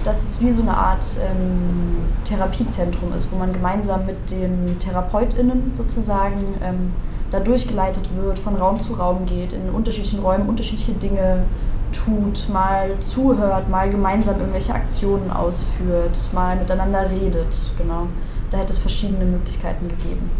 dass 0.04 0.24
es 0.24 0.40
wie 0.40 0.50
so 0.50 0.62
eine 0.62 0.76
Art 0.76 1.04
ähm, 1.20 1.98
Therapiezentrum 2.24 3.12
ist, 3.14 3.30
wo 3.30 3.36
man 3.36 3.52
gemeinsam 3.52 4.06
mit 4.06 4.30
den 4.30 4.78
TherapeutInnen 4.80 5.74
sozusagen 5.76 6.54
ähm, 6.62 6.92
da 7.30 7.40
durchgeleitet 7.40 8.08
wird, 8.20 8.38
von 8.38 8.56
Raum 8.56 8.80
zu 8.80 8.94
Raum 8.94 9.26
geht, 9.26 9.52
in 9.52 9.70
unterschiedlichen 9.70 10.20
Räumen 10.20 10.48
unterschiedliche 10.48 10.92
Dinge 10.92 11.44
tut, 11.92 12.48
mal 12.52 12.90
zuhört, 13.00 13.68
mal 13.68 13.90
gemeinsam 13.90 14.38
irgendwelche 14.38 14.74
Aktionen 14.74 15.30
ausführt, 15.30 16.18
mal 16.32 16.56
miteinander 16.56 17.10
redet. 17.10 17.72
Genau. 17.78 18.06
Da 18.50 18.58
hätte 18.58 18.72
es 18.72 18.78
verschiedene 18.78 19.24
Möglichkeiten 19.24 19.88
gegeben. 19.88 20.30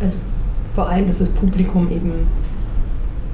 Also 0.00 0.18
vor 0.74 0.88
allem, 0.88 1.06
dass 1.06 1.18
das 1.18 1.28
Publikum 1.30 1.90
eben 1.90 2.26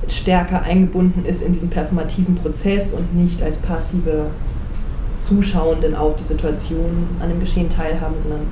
stärker 0.09 0.63
eingebunden 0.63 1.25
ist 1.25 1.43
in 1.43 1.53
diesen 1.53 1.71
performativen 1.71 2.35
Prozess 2.35 2.93
und 2.93 3.15
nicht 3.15 3.43
als 3.43 3.59
passive 3.59 4.27
Zuschauenden 5.19 5.95
auf 5.95 6.17
die 6.17 6.25
Situation 6.25 7.09
an 7.21 7.29
dem 7.29 7.41
Geschehen 7.41 7.69
teilhaben, 7.69 8.19
sondern 8.19 8.47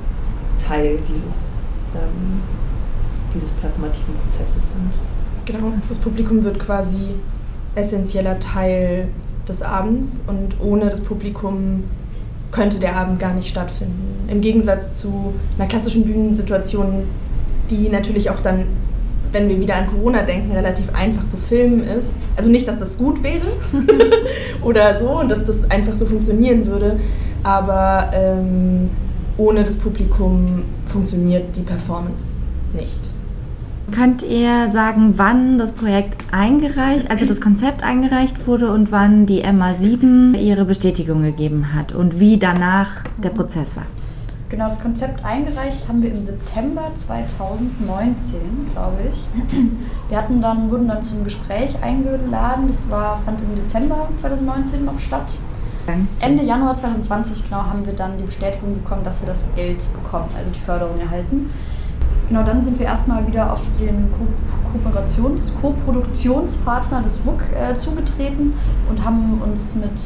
Teil 0.65 0.99
dieses, 1.09 1.63
ähm, 1.95 2.43
dieses 3.35 3.51
performativen 3.53 4.15
Prozesses 4.15 4.55
sind. 4.55 4.93
Genau, 5.45 5.73
das 5.89 5.99
Publikum 5.99 6.43
wird 6.45 6.59
quasi 6.59 7.15
essentieller 7.75 8.39
Teil 8.39 9.09
des 9.49 9.63
Abends 9.63 10.23
und 10.27 10.61
ohne 10.61 10.91
das 10.91 11.01
Publikum 11.01 11.85
könnte 12.51 12.79
der 12.79 12.97
Abend 12.97 13.19
gar 13.19 13.35
nicht 13.35 13.49
stattfinden. 13.49 14.29
Im 14.29 14.41
Gegensatz 14.41 15.01
zu 15.01 15.35
einer 15.59 15.69
klassischen 15.69 16.05
Bühnensituation, 16.05 17.05
die 17.71 17.89
natürlich 17.89 18.31
auch 18.31 18.41
dann, 18.41 18.67
wenn 19.33 19.49
wir 19.49 19.61
wieder 19.61 19.77
an 19.77 19.87
Corona 19.87 20.23
denken, 20.23 20.53
relativ 20.53 20.95
einfach 20.95 21.27
zu 21.27 21.37
filmen 21.37 21.83
ist. 21.85 22.15
Also 22.37 22.49
nicht, 22.49 22.67
dass 22.67 22.79
das 22.79 22.97
gut 22.97 23.23
wäre 23.23 23.47
oder 24.63 24.99
so 24.99 25.21
und 25.21 25.31
dass 25.31 25.45
das 25.45 25.71
einfach 25.71 25.95
so 25.95 26.07
funktionieren 26.07 26.67
würde, 26.67 26.99
aber 27.43 28.11
ähm, 28.13 28.91
ohne 29.37 29.65
das 29.65 29.77
Publikum 29.77 30.65
funktioniert 30.87 31.55
die 31.55 31.63
Performance 31.63 32.41
nicht. 32.75 33.01
Könnt 33.91 34.23
ihr 34.23 34.71
sagen, 34.71 35.15
wann 35.17 35.59
das 35.59 35.73
Projekt 35.73 36.23
eingereicht, 36.31 37.11
also 37.11 37.25
das 37.25 37.41
Konzept 37.41 37.83
eingereicht 37.83 38.47
wurde 38.47 38.71
und 38.71 38.93
wann 38.93 39.25
die 39.25 39.43
MA7 39.43 40.37
ihre 40.37 40.67
Bestätigung 40.67 41.23
gegeben 41.23 41.73
hat 41.75 41.95
und 41.95 42.21
wie 42.21 42.37
danach 42.37 43.05
der 43.17 43.31
Prozess 43.31 43.77
war? 43.77 43.87
Genau, 44.51 44.67
das 44.67 44.81
Konzept 44.81 45.23
eingereicht 45.25 45.89
haben 45.89 46.03
wir 46.03 46.11
im 46.11 46.23
September 46.23 46.91
2019, 46.95 48.41
glaube 48.73 48.97
ich. 49.09 49.27
Wir 50.09 50.17
hatten 50.19 50.41
dann, 50.41 50.71
wurden 50.71 50.89
dann 50.89 51.03
zum 51.03 51.23
Gespräch 51.25 51.75
eingeladen. 51.83 52.69
Das 52.69 52.91
war, 52.91 53.21
fand 53.25 53.41
im 53.41 53.57
Dezember 53.57 54.09
2019 54.17 54.87
noch 54.87 54.99
statt. 54.99 55.37
Ende 56.21 56.45
Januar 56.45 56.75
2020 56.75 57.45
genau 57.45 57.63
haben 57.63 57.85
wir 57.87 57.95
dann 57.95 58.19
die 58.19 58.25
Bestätigung 58.25 58.75
bekommen, 58.75 59.05
dass 59.05 59.23
wir 59.23 59.29
das 59.29 59.49
Geld 59.55 59.87
bekommen, 59.95 60.29
also 60.37 60.51
die 60.51 60.61
Förderung 60.61 60.99
erhalten. 61.01 61.51
Genau, 62.29 62.43
dann 62.43 62.63
sind 62.63 62.79
wir 62.79 62.87
erstmal 62.87 63.27
wieder 63.27 63.53
auf 63.53 63.61
den 63.79 64.11
Ko 64.13 64.27
Kooperations-, 64.69 65.51
Co-Produktionspartner 65.63 67.01
des 67.01 67.25
WUK 67.25 67.43
äh, 67.55 67.75
zugetreten 67.75 68.53
und 68.91 69.03
haben 69.03 69.41
uns 69.41 69.75
mit 69.75 69.99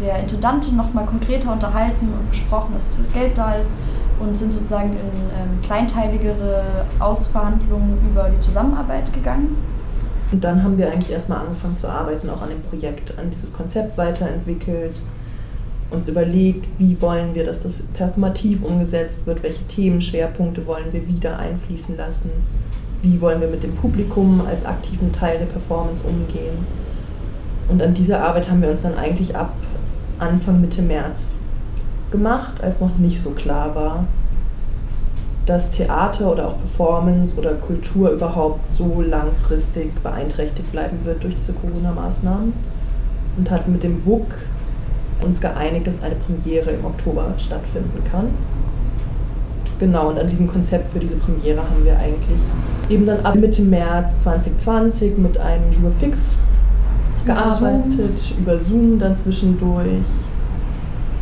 der 0.00 0.18
Intendantin 0.18 0.74
nochmal 0.74 1.06
konkreter 1.06 1.52
unterhalten 1.52 2.12
und 2.18 2.28
besprochen, 2.28 2.74
dass 2.74 2.96
das 2.96 3.12
Geld 3.12 3.38
da 3.38 3.52
ist 3.52 3.72
und 4.18 4.36
sind 4.36 4.52
sozusagen 4.52 4.90
in 4.90 4.96
ähm, 4.96 5.62
kleinteiligere 5.62 6.84
Ausverhandlungen 6.98 7.98
über 8.10 8.28
die 8.28 8.40
Zusammenarbeit 8.40 9.12
gegangen. 9.12 9.56
Und 10.32 10.42
dann 10.42 10.64
haben 10.64 10.76
wir 10.76 10.90
eigentlich 10.90 11.12
erstmal 11.12 11.38
angefangen 11.38 11.76
zu 11.76 11.88
arbeiten, 11.88 12.28
auch 12.28 12.42
an 12.42 12.48
dem 12.50 12.62
Projekt, 12.62 13.16
an 13.18 13.30
dieses 13.30 13.52
Konzept 13.52 13.96
weiterentwickelt 13.96 14.96
uns 15.90 16.08
überlegt, 16.08 16.66
wie 16.78 17.00
wollen 17.00 17.34
wir, 17.34 17.44
dass 17.44 17.62
das 17.62 17.80
performativ 17.94 18.62
umgesetzt 18.62 19.26
wird, 19.26 19.42
welche 19.42 19.64
Themenschwerpunkte 19.68 20.66
wollen 20.66 20.92
wir 20.92 21.06
wieder 21.08 21.38
einfließen 21.38 21.96
lassen, 21.96 22.30
wie 23.02 23.20
wollen 23.20 23.40
wir 23.40 23.48
mit 23.48 23.62
dem 23.62 23.74
Publikum 23.74 24.42
als 24.46 24.64
aktiven 24.64 25.12
Teil 25.12 25.38
der 25.38 25.46
Performance 25.46 26.02
umgehen. 26.06 26.66
Und 27.68 27.82
an 27.82 27.94
dieser 27.94 28.22
Arbeit 28.22 28.50
haben 28.50 28.62
wir 28.62 28.70
uns 28.70 28.82
dann 28.82 28.96
eigentlich 28.96 29.36
ab 29.36 29.52
Anfang 30.18 30.60
Mitte 30.60 30.82
März 30.82 31.36
gemacht, 32.10 32.62
als 32.62 32.80
noch 32.80 32.96
nicht 32.98 33.20
so 33.20 33.30
klar 33.30 33.74
war, 33.74 34.04
dass 35.46 35.70
Theater 35.70 36.30
oder 36.30 36.48
auch 36.48 36.58
Performance 36.58 37.36
oder 37.38 37.54
Kultur 37.54 38.10
überhaupt 38.10 38.72
so 38.72 39.00
langfristig 39.00 39.94
beeinträchtigt 40.02 40.70
bleiben 40.72 40.98
wird 41.04 41.24
durch 41.24 41.36
diese 41.36 41.54
Corona-Maßnahmen. 41.54 42.52
Und 43.38 43.50
hatten 43.50 43.72
mit 43.72 43.84
dem 43.84 44.04
WUK 44.04 44.34
uns 45.22 45.40
geeinigt, 45.40 45.86
dass 45.86 46.02
eine 46.02 46.14
Premiere 46.14 46.70
im 46.70 46.84
Oktober 46.84 47.34
stattfinden 47.38 48.02
kann. 48.10 48.28
Genau, 49.78 50.08
und 50.08 50.18
an 50.18 50.26
diesem 50.26 50.48
Konzept 50.48 50.88
für 50.88 50.98
diese 50.98 51.16
Premiere 51.16 51.58
haben 51.58 51.84
wir 51.84 51.96
eigentlich 51.96 52.40
eben 52.88 53.06
dann 53.06 53.24
ab 53.24 53.36
Mitte 53.36 53.62
März 53.62 54.22
2020 54.24 55.18
mit 55.18 55.38
einem 55.38 55.70
Jour 55.70 55.92
Fix 56.00 56.36
gearbeitet, 57.24 58.18
Zoom. 58.18 58.38
über 58.38 58.58
Zoom 58.58 58.98
dann 58.98 59.14
zwischendurch. 59.14 60.04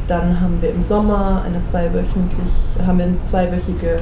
Dann 0.06 0.40
haben 0.40 0.58
wir 0.60 0.70
im 0.70 0.82
Sommer 0.82 1.42
eine 1.44 1.62
zweiwöchentlich, 1.62 2.48
haben 2.86 2.98
wir 2.98 3.06
eine 3.06 3.22
zweiwöchige 3.24 3.96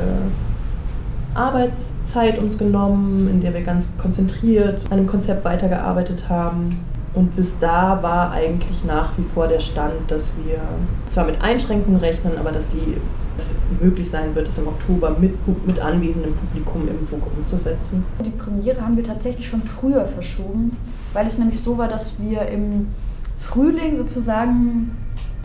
Arbeitszeit 1.34 2.38
uns 2.38 2.59
genommen, 2.59 3.28
in 3.28 3.40
der 3.40 3.55
wir 3.55 3.62
ganz 3.62 3.88
konzentriert 3.99 4.84
an 4.90 4.99
dem 4.99 5.07
Konzept 5.07 5.45
weitergearbeitet 5.45 6.28
haben. 6.28 6.80
Und 7.15 7.37
bis 7.37 7.59
da 7.61 8.03
war 8.03 8.33
eigentlich 8.33 8.85
nach 8.85 9.17
wie 9.17 9.23
vor 9.23 9.47
der 9.47 9.61
Stand, 9.61 9.93
dass 10.09 10.31
wir 10.45 10.61
zwar 11.09 11.25
mit 11.25 11.41
Einschränkungen 11.41 12.01
rechnen, 12.01 12.37
aber 12.39 12.51
dass 12.51 12.69
die 12.71 12.97
es 13.39 13.51
möglich 13.81 14.11
sein 14.11 14.35
wird, 14.35 14.49
es 14.49 14.59
im 14.59 14.69
Oktober 14.69 15.17
mit, 15.19 15.35
mit 15.67 15.79
anwesendem 15.81 16.35
Publikum 16.35 16.89
im 16.89 17.11
WUK 17.11 17.27
umzusetzen. 17.37 18.05
Die 18.25 18.31
Premiere 18.31 18.81
haben 18.81 18.97
wir 18.97 19.05
tatsächlich 19.05 19.49
schon 19.49 19.62
früher 19.62 20.07
verschoben, 20.07 20.77
weil 21.12 21.27
es 21.27 21.39
nämlich 21.39 21.61
so 21.61 21.79
war, 21.79 21.89
dass 21.89 22.21
wir 22.21 22.47
im 22.49 22.89
Frühling 23.39 23.97
sozusagen 23.97 24.97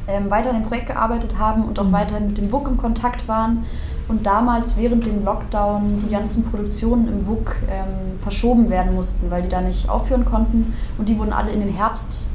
ähm, 0.07 0.29
weiter 0.29 0.49
an 0.49 0.61
dem 0.61 0.65
Projekt 0.65 0.87
gearbeitet 0.87 1.37
haben 1.37 1.65
und 1.65 1.79
auch 1.79 1.85
mhm. 1.85 1.91
weiterhin 1.91 2.27
mit 2.27 2.37
dem 2.37 2.51
WUK 2.51 2.67
im 2.69 2.77
Kontakt 2.77 3.27
waren 3.27 3.65
und 4.09 4.25
damals 4.25 4.75
während 4.75 5.05
dem 5.05 5.23
Lockdown 5.23 5.99
die 6.03 6.09
ganzen 6.09 6.43
Produktionen 6.43 7.07
im 7.07 7.27
WUK 7.27 7.55
ähm, 7.69 8.19
verschoben 8.21 8.69
werden 8.69 8.95
mussten, 8.95 9.29
weil 9.29 9.43
die 9.43 9.49
da 9.49 9.61
nicht 9.61 9.87
aufführen 9.87 10.25
konnten 10.25 10.73
und 10.97 11.07
die 11.07 11.17
wurden 11.17 11.31
alle 11.31 11.51
in 11.51 11.59
den 11.59 11.73
Herbst 11.73 12.25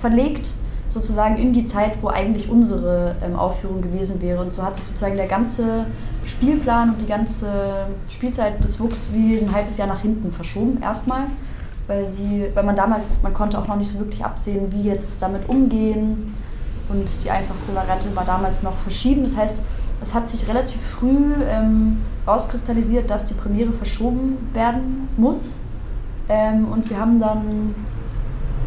verlegt, 0.00 0.50
sozusagen 0.88 1.36
in 1.36 1.52
die 1.52 1.64
Zeit, 1.64 2.02
wo 2.02 2.08
eigentlich 2.08 2.50
unsere 2.50 3.14
ähm, 3.24 3.36
Aufführung 3.36 3.80
gewesen 3.80 4.20
wäre. 4.20 4.42
Und 4.42 4.52
so 4.52 4.62
hat 4.62 4.76
sich 4.76 4.86
sozusagen 4.86 5.16
der 5.16 5.28
ganze 5.28 5.86
Spielplan 6.24 6.90
und 6.90 7.00
die 7.00 7.06
ganze 7.06 7.86
Spielzeit 8.08 8.62
des 8.62 8.80
WUKs 8.80 9.10
wie 9.12 9.38
ein 9.38 9.52
halbes 9.52 9.76
Jahr 9.76 9.88
nach 9.88 10.00
hinten 10.00 10.32
verschoben, 10.32 10.82
erstmal. 10.82 11.24
Weil, 11.86 12.10
sie, 12.12 12.46
weil 12.54 12.64
man 12.64 12.76
damals, 12.76 13.22
man 13.22 13.32
konnte 13.32 13.58
auch 13.58 13.66
noch 13.66 13.76
nicht 13.76 13.90
so 13.90 13.98
wirklich 13.98 14.22
absehen, 14.24 14.72
wie 14.72 14.82
jetzt 14.82 15.22
damit 15.22 15.48
umgehen. 15.48 16.34
Und 16.88 17.24
die 17.24 17.30
einfachste 17.30 17.74
Variante 17.74 18.14
war 18.14 18.24
damals 18.24 18.62
noch 18.62 18.76
verschieben. 18.76 19.22
Das 19.22 19.36
heißt, 19.36 19.62
es 20.02 20.14
hat 20.14 20.28
sich 20.28 20.48
relativ 20.48 20.80
früh 20.80 21.34
ähm, 21.48 21.98
rauskristallisiert, 22.26 23.10
dass 23.10 23.26
die 23.26 23.34
Premiere 23.34 23.72
verschoben 23.72 24.50
werden 24.52 25.08
muss. 25.16 25.60
Ähm, 26.28 26.68
und 26.68 26.88
wir 26.90 26.98
haben 26.98 27.20
dann 27.20 27.74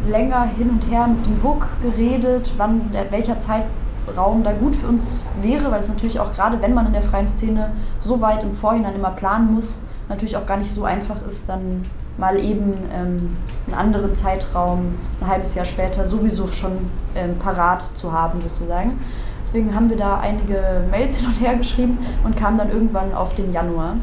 länger 0.06 0.44
hin 0.44 0.70
und 0.70 0.90
her 0.90 1.06
mit 1.06 1.24
dem 1.24 1.42
WUK 1.42 1.66
geredet, 1.82 2.52
wann, 2.56 2.90
welcher 3.10 3.38
Zeitraum 3.38 4.42
da 4.42 4.52
gut 4.52 4.74
für 4.74 4.88
uns 4.88 5.22
wäre, 5.40 5.70
weil 5.70 5.78
es 5.78 5.88
natürlich 5.88 6.18
auch 6.18 6.32
gerade, 6.32 6.60
wenn 6.60 6.74
man 6.74 6.86
in 6.86 6.92
der 6.92 7.02
freien 7.02 7.28
Szene 7.28 7.70
so 8.00 8.20
weit 8.20 8.42
im 8.42 8.52
Vorhinein 8.52 8.94
immer 8.94 9.10
planen 9.10 9.54
muss, 9.54 9.82
natürlich 10.08 10.36
auch 10.36 10.46
gar 10.46 10.56
nicht 10.56 10.72
so 10.72 10.84
einfach 10.84 11.22
ist, 11.28 11.48
dann 11.48 11.82
mal 12.18 12.38
eben 12.38 12.74
ähm, 12.92 13.36
einen 13.66 13.74
anderen 13.74 14.14
Zeitraum, 14.14 14.94
ein 15.20 15.28
halbes 15.28 15.54
Jahr 15.54 15.64
später, 15.64 16.06
sowieso 16.06 16.46
schon 16.46 16.90
ähm, 17.14 17.38
parat 17.38 17.82
zu 17.82 18.12
haben 18.12 18.40
sozusagen. 18.40 18.98
Deswegen 19.42 19.74
haben 19.74 19.90
wir 19.90 19.96
da 19.96 20.18
einige 20.20 20.84
Mails 20.90 21.16
hin 21.18 21.26
und 21.26 21.40
her 21.40 21.54
geschrieben 21.56 21.98
und 22.24 22.36
kamen 22.36 22.58
dann 22.58 22.70
irgendwann 22.70 23.14
auf 23.14 23.34
den 23.34 23.52
Januar. 23.52 23.96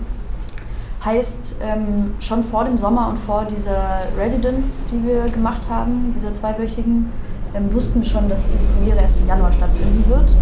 Heißt, 1.04 1.56
ähm, 1.64 2.14
schon 2.20 2.44
vor 2.44 2.66
dem 2.66 2.78
Sommer 2.78 3.08
und 3.08 3.18
vor 3.18 3.46
dieser 3.46 4.02
Residence, 4.18 4.88
die 4.92 5.08
wir 5.08 5.30
gemacht 5.30 5.70
haben, 5.70 6.12
dieser 6.14 6.34
zweiwöchigen, 6.34 7.10
ähm, 7.56 7.74
wussten 7.74 8.02
wir 8.02 8.08
schon, 8.08 8.28
dass 8.28 8.50
die 8.50 8.58
Premiere 8.74 9.02
erst 9.02 9.22
im 9.22 9.28
Januar 9.28 9.54
stattfinden 9.54 10.04
wird. 10.10 10.36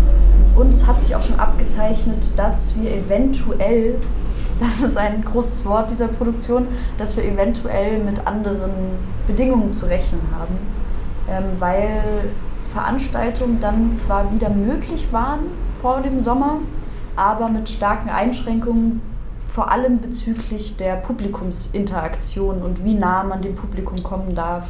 Und 0.55 0.73
es 0.73 0.87
hat 0.87 1.01
sich 1.01 1.15
auch 1.15 1.21
schon 1.21 1.39
abgezeichnet, 1.39 2.31
dass 2.35 2.75
wir 2.79 2.91
eventuell, 2.91 3.95
das 4.59 4.81
ist 4.81 4.97
ein 4.97 5.23
großes 5.23 5.63
Wort 5.65 5.91
dieser 5.91 6.07
Produktion, 6.07 6.67
dass 6.97 7.15
wir 7.15 7.23
eventuell 7.23 7.99
mit 8.03 8.25
anderen 8.25 8.71
Bedingungen 9.27 9.71
zu 9.71 9.85
rechnen 9.85 10.21
haben. 10.35 10.57
Ähm, 11.29 11.43
weil 11.59 12.31
Veranstaltungen 12.77 13.59
dann 13.59 13.91
zwar 13.91 14.31
wieder 14.31 14.49
möglich 14.49 15.07
waren 15.11 15.39
vor 15.81 16.01
dem 16.01 16.21
Sommer, 16.21 16.59
aber 17.15 17.49
mit 17.49 17.67
starken 17.67 18.07
Einschränkungen, 18.07 19.01
vor 19.47 19.71
allem 19.71 19.99
bezüglich 19.99 20.77
der 20.77 20.97
Publikumsinteraktion 20.97 22.61
und 22.61 22.85
wie 22.85 22.93
nah 22.93 23.23
man 23.23 23.41
dem 23.41 23.55
Publikum 23.55 24.03
kommen 24.03 24.35
darf 24.35 24.65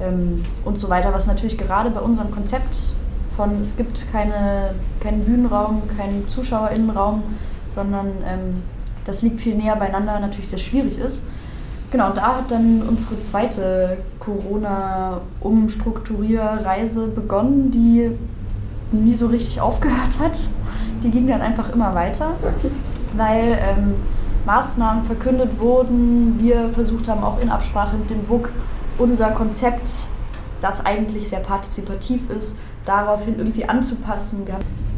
ähm, 0.00 0.42
und 0.64 0.78
so 0.78 0.88
weiter, 0.88 1.12
was 1.12 1.26
natürlich 1.26 1.58
gerade 1.58 1.90
bei 1.90 2.00
unserem 2.00 2.30
Konzept 2.30 2.86
von 3.36 3.60
es 3.60 3.76
gibt 3.76 4.10
keine, 4.10 4.74
keinen 5.00 5.26
Bühnenraum, 5.26 5.82
keinen 5.98 6.26
Zuschauerinnenraum, 6.30 7.22
sondern 7.70 8.06
ähm, 8.26 8.62
das 9.04 9.20
liegt 9.20 9.42
viel 9.42 9.54
näher 9.54 9.76
beieinander, 9.76 10.18
natürlich 10.18 10.48
sehr 10.48 10.58
schwierig 10.58 10.98
ist. 10.98 11.26
Genau, 11.90 12.10
da 12.10 12.36
hat 12.36 12.50
dann 12.50 12.82
unsere 12.82 13.18
zweite 13.18 13.96
Corona-Umstrukturierreise 14.18 17.08
begonnen, 17.08 17.70
die 17.70 18.10
nie 18.92 19.14
so 19.14 19.28
richtig 19.28 19.62
aufgehört 19.62 20.20
hat. 20.20 20.38
Die 21.02 21.10
ging 21.10 21.26
dann 21.28 21.40
einfach 21.40 21.72
immer 21.72 21.94
weiter, 21.94 22.32
weil 23.16 23.58
ähm, 23.60 23.94
Maßnahmen 24.44 25.04
verkündet 25.04 25.58
wurden. 25.58 26.38
Wir 26.38 26.68
versucht 26.70 27.08
haben, 27.08 27.24
auch 27.24 27.40
in 27.40 27.48
Absprache 27.48 27.96
mit 27.96 28.10
dem 28.10 28.28
WUK 28.28 28.50
unser 28.98 29.30
Konzept, 29.30 30.08
das 30.60 30.84
eigentlich 30.84 31.28
sehr 31.28 31.40
partizipativ 31.40 32.28
ist, 32.30 32.58
daraufhin 32.84 33.38
irgendwie 33.38 33.68
anzupassen. 33.68 34.46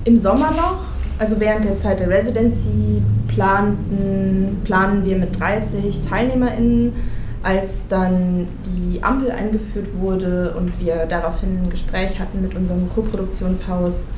Im 0.04 0.18
Sommer 0.18 0.50
noch, 0.52 0.84
also 1.20 1.38
während 1.38 1.66
der 1.66 1.76
Zeit 1.76 2.00
der 2.00 2.08
Residency, 2.08 3.02
planten, 3.28 4.62
planen 4.64 5.04
wir 5.04 5.16
mit 5.16 5.38
30 5.38 6.00
TeilnehmerInnen. 6.00 6.94
Als 7.42 7.86
dann 7.86 8.48
die 8.66 9.02
Ampel 9.02 9.30
eingeführt 9.30 9.88
wurde 9.98 10.54
und 10.56 10.80
wir 10.80 11.06
daraufhin 11.06 11.62
ein 11.62 11.70
Gespräch 11.70 12.18
hatten 12.18 12.40
mit 12.40 12.54
unserem 12.54 12.88
Co-Produktionshaus, 12.88 14.08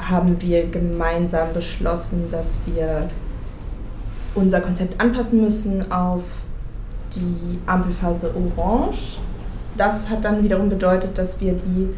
haben 0.00 0.40
wir 0.42 0.66
gemeinsam 0.66 1.52
beschlossen, 1.54 2.24
dass 2.30 2.58
wir 2.66 3.08
unser 4.34 4.60
Konzept 4.60 5.00
anpassen 5.00 5.40
müssen 5.40 5.90
auf 5.92 6.22
die 7.14 7.58
Ampelphase 7.66 8.32
Orange. 8.34 9.20
Das 9.76 10.10
hat 10.10 10.24
dann 10.24 10.42
wiederum 10.42 10.68
bedeutet, 10.68 11.18
dass 11.18 11.40
wir 11.40 11.52
die 11.52 11.88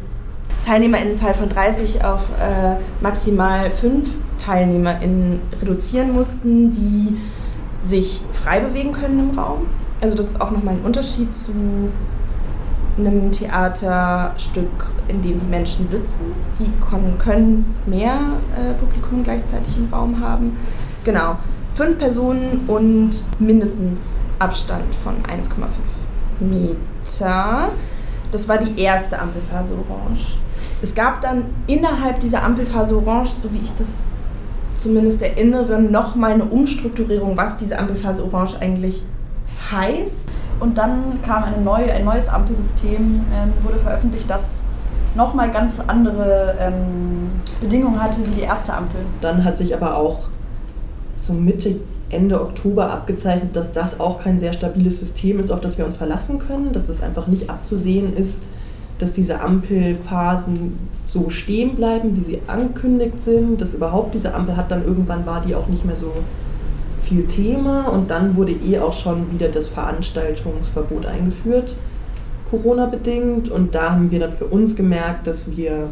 Teilnehmerinnenzahl 0.65 1.33
von 1.33 1.49
30 1.49 2.03
auf 2.03 2.29
äh, 2.39 2.75
maximal 3.01 3.71
5 3.71 4.07
TeilnehmerInnen 4.41 5.39
reduzieren 5.61 6.13
mussten, 6.13 6.71
die 6.71 7.17
sich 7.81 8.21
frei 8.31 8.59
bewegen 8.59 8.91
können 8.91 9.19
im 9.19 9.37
Raum. 9.37 9.67
Also 10.01 10.15
das 10.15 10.27
ist 10.27 10.41
auch 10.41 10.51
nochmal 10.51 10.75
ein 10.75 10.81
Unterschied 10.81 11.33
zu 11.33 11.51
einem 12.97 13.31
Theaterstück, 13.31 14.87
in 15.07 15.21
dem 15.21 15.39
die 15.39 15.45
Menschen 15.45 15.85
sitzen. 15.85 16.25
Die 16.59 16.71
können 17.19 17.75
mehr 17.85 18.17
äh, 18.55 18.73
Publikum 18.73 19.23
gleichzeitig 19.23 19.77
im 19.77 19.87
Raum 19.91 20.19
haben. 20.19 20.57
Genau. 21.03 21.37
Fünf 21.73 21.97
Personen 21.97 22.65
und 22.67 23.23
mindestens 23.39 24.19
Abstand 24.39 24.93
von 24.93 25.15
1,5 25.23 25.55
Meter. 26.41 27.69
Das 28.29 28.47
war 28.49 28.57
die 28.57 28.81
erste 28.81 29.19
Ampelphase 29.19 29.73
Orange. 29.73 30.37
Es 30.81 30.93
gab 30.93 31.21
dann 31.21 31.45
innerhalb 31.67 32.19
dieser 32.19 32.43
Ampelphase 32.43 32.97
Orange, 32.97 33.29
so 33.29 33.53
wie 33.53 33.59
ich 33.59 33.73
das 33.73 34.07
zumindest 34.75 35.21
erinnere, 35.21 35.81
nochmal 35.81 36.33
eine 36.33 36.45
Umstrukturierung, 36.45 37.37
was 37.37 37.57
diese 37.57 37.77
Ampelphase 37.77 38.23
Orange 38.23 38.57
eigentlich 38.59 39.03
heißt. 39.71 40.29
Und 40.59 40.77
dann 40.77 41.21
kam 41.21 41.43
eine 41.43 41.61
neue, 41.61 41.91
ein 41.91 42.05
neues 42.05 42.27
Ampelsystem, 42.29 43.21
ähm, 43.33 43.53
wurde 43.63 43.79
veröffentlicht, 43.79 44.29
das 44.29 44.63
nochmal 45.15 45.51
ganz 45.51 45.79
andere 45.79 46.55
ähm, 46.59 47.31
Bedingungen 47.59 48.01
hatte 48.01 48.25
wie 48.25 48.31
die 48.31 48.41
erste 48.41 48.73
Ampel. 48.73 49.01
Dann 49.21 49.43
hat 49.43 49.57
sich 49.57 49.73
aber 49.73 49.97
auch 49.97 50.19
so 51.17 51.33
Mitte, 51.33 51.75
Ende 52.09 52.41
Oktober 52.41 52.91
abgezeichnet, 52.91 53.55
dass 53.55 53.71
das 53.73 53.99
auch 53.99 54.21
kein 54.21 54.39
sehr 54.39 54.53
stabiles 54.53 54.99
System 54.99 55.39
ist, 55.39 55.51
auf 55.51 55.61
das 55.61 55.77
wir 55.77 55.85
uns 55.85 55.95
verlassen 55.95 56.39
können, 56.39 56.73
dass 56.73 56.87
das 56.87 57.01
einfach 57.01 57.27
nicht 57.27 57.49
abzusehen 57.49 58.15
ist, 58.15 58.35
dass 58.99 59.13
diese 59.13 59.39
Ampelphasen 59.39 60.77
so 61.11 61.29
stehen 61.29 61.75
bleiben, 61.75 62.15
wie 62.15 62.23
sie 62.23 62.39
angekündigt 62.47 63.21
sind, 63.21 63.59
dass 63.59 63.73
überhaupt 63.73 64.13
diese 64.15 64.33
Ampel 64.33 64.55
hat, 64.55 64.71
dann 64.71 64.85
irgendwann 64.85 65.25
war 65.25 65.41
die 65.45 65.55
auch 65.55 65.67
nicht 65.67 65.83
mehr 65.83 65.97
so 65.97 66.13
viel 67.03 67.25
Thema 67.25 67.89
und 67.89 68.09
dann 68.09 68.37
wurde 68.37 68.53
eh 68.53 68.79
auch 68.79 68.93
schon 68.93 69.29
wieder 69.33 69.49
das 69.49 69.67
Veranstaltungsverbot 69.67 71.05
eingeführt, 71.05 71.73
Corona-bedingt. 72.49 73.49
Und 73.49 73.75
da 73.75 73.91
haben 73.91 74.09
wir 74.09 74.19
dann 74.19 74.31
für 74.31 74.45
uns 74.45 74.77
gemerkt, 74.77 75.27
dass 75.27 75.53
wir 75.53 75.89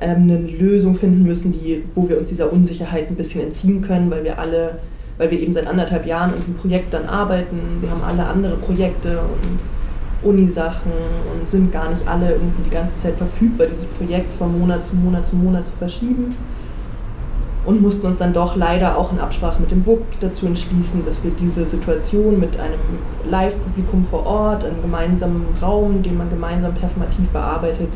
ähm, 0.00 0.22
eine 0.22 0.38
Lösung 0.38 0.94
finden 0.94 1.24
müssen, 1.24 1.50
die, 1.50 1.82
wo 1.96 2.08
wir 2.08 2.18
uns 2.18 2.28
dieser 2.28 2.52
Unsicherheit 2.52 3.10
ein 3.10 3.16
bisschen 3.16 3.42
entziehen 3.42 3.82
können, 3.82 4.12
weil 4.12 4.22
wir 4.22 4.38
alle, 4.38 4.78
weil 5.18 5.32
wir 5.32 5.40
eben 5.40 5.52
seit 5.52 5.66
anderthalb 5.66 6.06
Jahren 6.06 6.34
an 6.34 6.38
diesem 6.38 6.54
Projekt 6.54 6.94
dann 6.94 7.06
arbeiten, 7.06 7.58
wir 7.80 7.90
haben 7.90 8.02
alle 8.02 8.26
andere 8.26 8.54
Projekte 8.58 9.18
und 9.18 9.58
Unisachen 10.22 10.92
und 11.32 11.50
sind 11.50 11.72
gar 11.72 11.90
nicht 11.90 12.06
alle 12.06 12.32
irgendwie 12.32 12.62
die 12.64 12.70
ganze 12.70 12.96
Zeit 12.96 13.14
verfügbar, 13.16 13.66
dieses 13.66 13.86
Projekt 13.86 14.32
von 14.34 14.58
Monat 14.58 14.84
zu 14.84 14.96
Monat 14.96 15.26
zu 15.26 15.36
Monat 15.36 15.66
zu 15.66 15.76
verschieben. 15.76 16.34
Und 17.64 17.80
mussten 17.80 18.06
uns 18.08 18.18
dann 18.18 18.32
doch 18.32 18.56
leider 18.56 18.98
auch 18.98 19.12
in 19.12 19.20
Absprache 19.20 19.60
mit 19.60 19.70
dem 19.70 19.86
WUK 19.86 20.02
dazu 20.20 20.46
entschließen, 20.46 21.04
dass 21.04 21.22
wir 21.22 21.30
diese 21.30 21.64
Situation 21.64 22.40
mit 22.40 22.58
einem 22.58 22.80
Live-Publikum 23.30 24.04
vor 24.04 24.26
Ort, 24.26 24.64
einem 24.64 24.82
gemeinsamen 24.82 25.46
Raum, 25.62 26.02
den 26.02 26.18
man 26.18 26.28
gemeinsam 26.28 26.74
performativ 26.74 27.28
bearbeitet, 27.28 27.88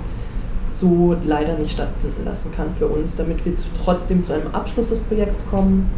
so 0.73 1.17
leider 1.25 1.55
nicht 1.59 1.73
stattfinden 1.73 2.25
lassen 2.25 2.53
kann 2.53 2.69
für 2.79 2.87
uns, 2.87 3.17
damit 3.17 3.45
wir 3.45 3.57
zu, 3.57 3.67
trotzdem 3.83 4.23
zu 4.23 4.35
einem 4.35 4.55
Abschluss 4.55 4.89
des 4.89 5.01
Projekts 5.01 5.45
kommen, 5.51 5.91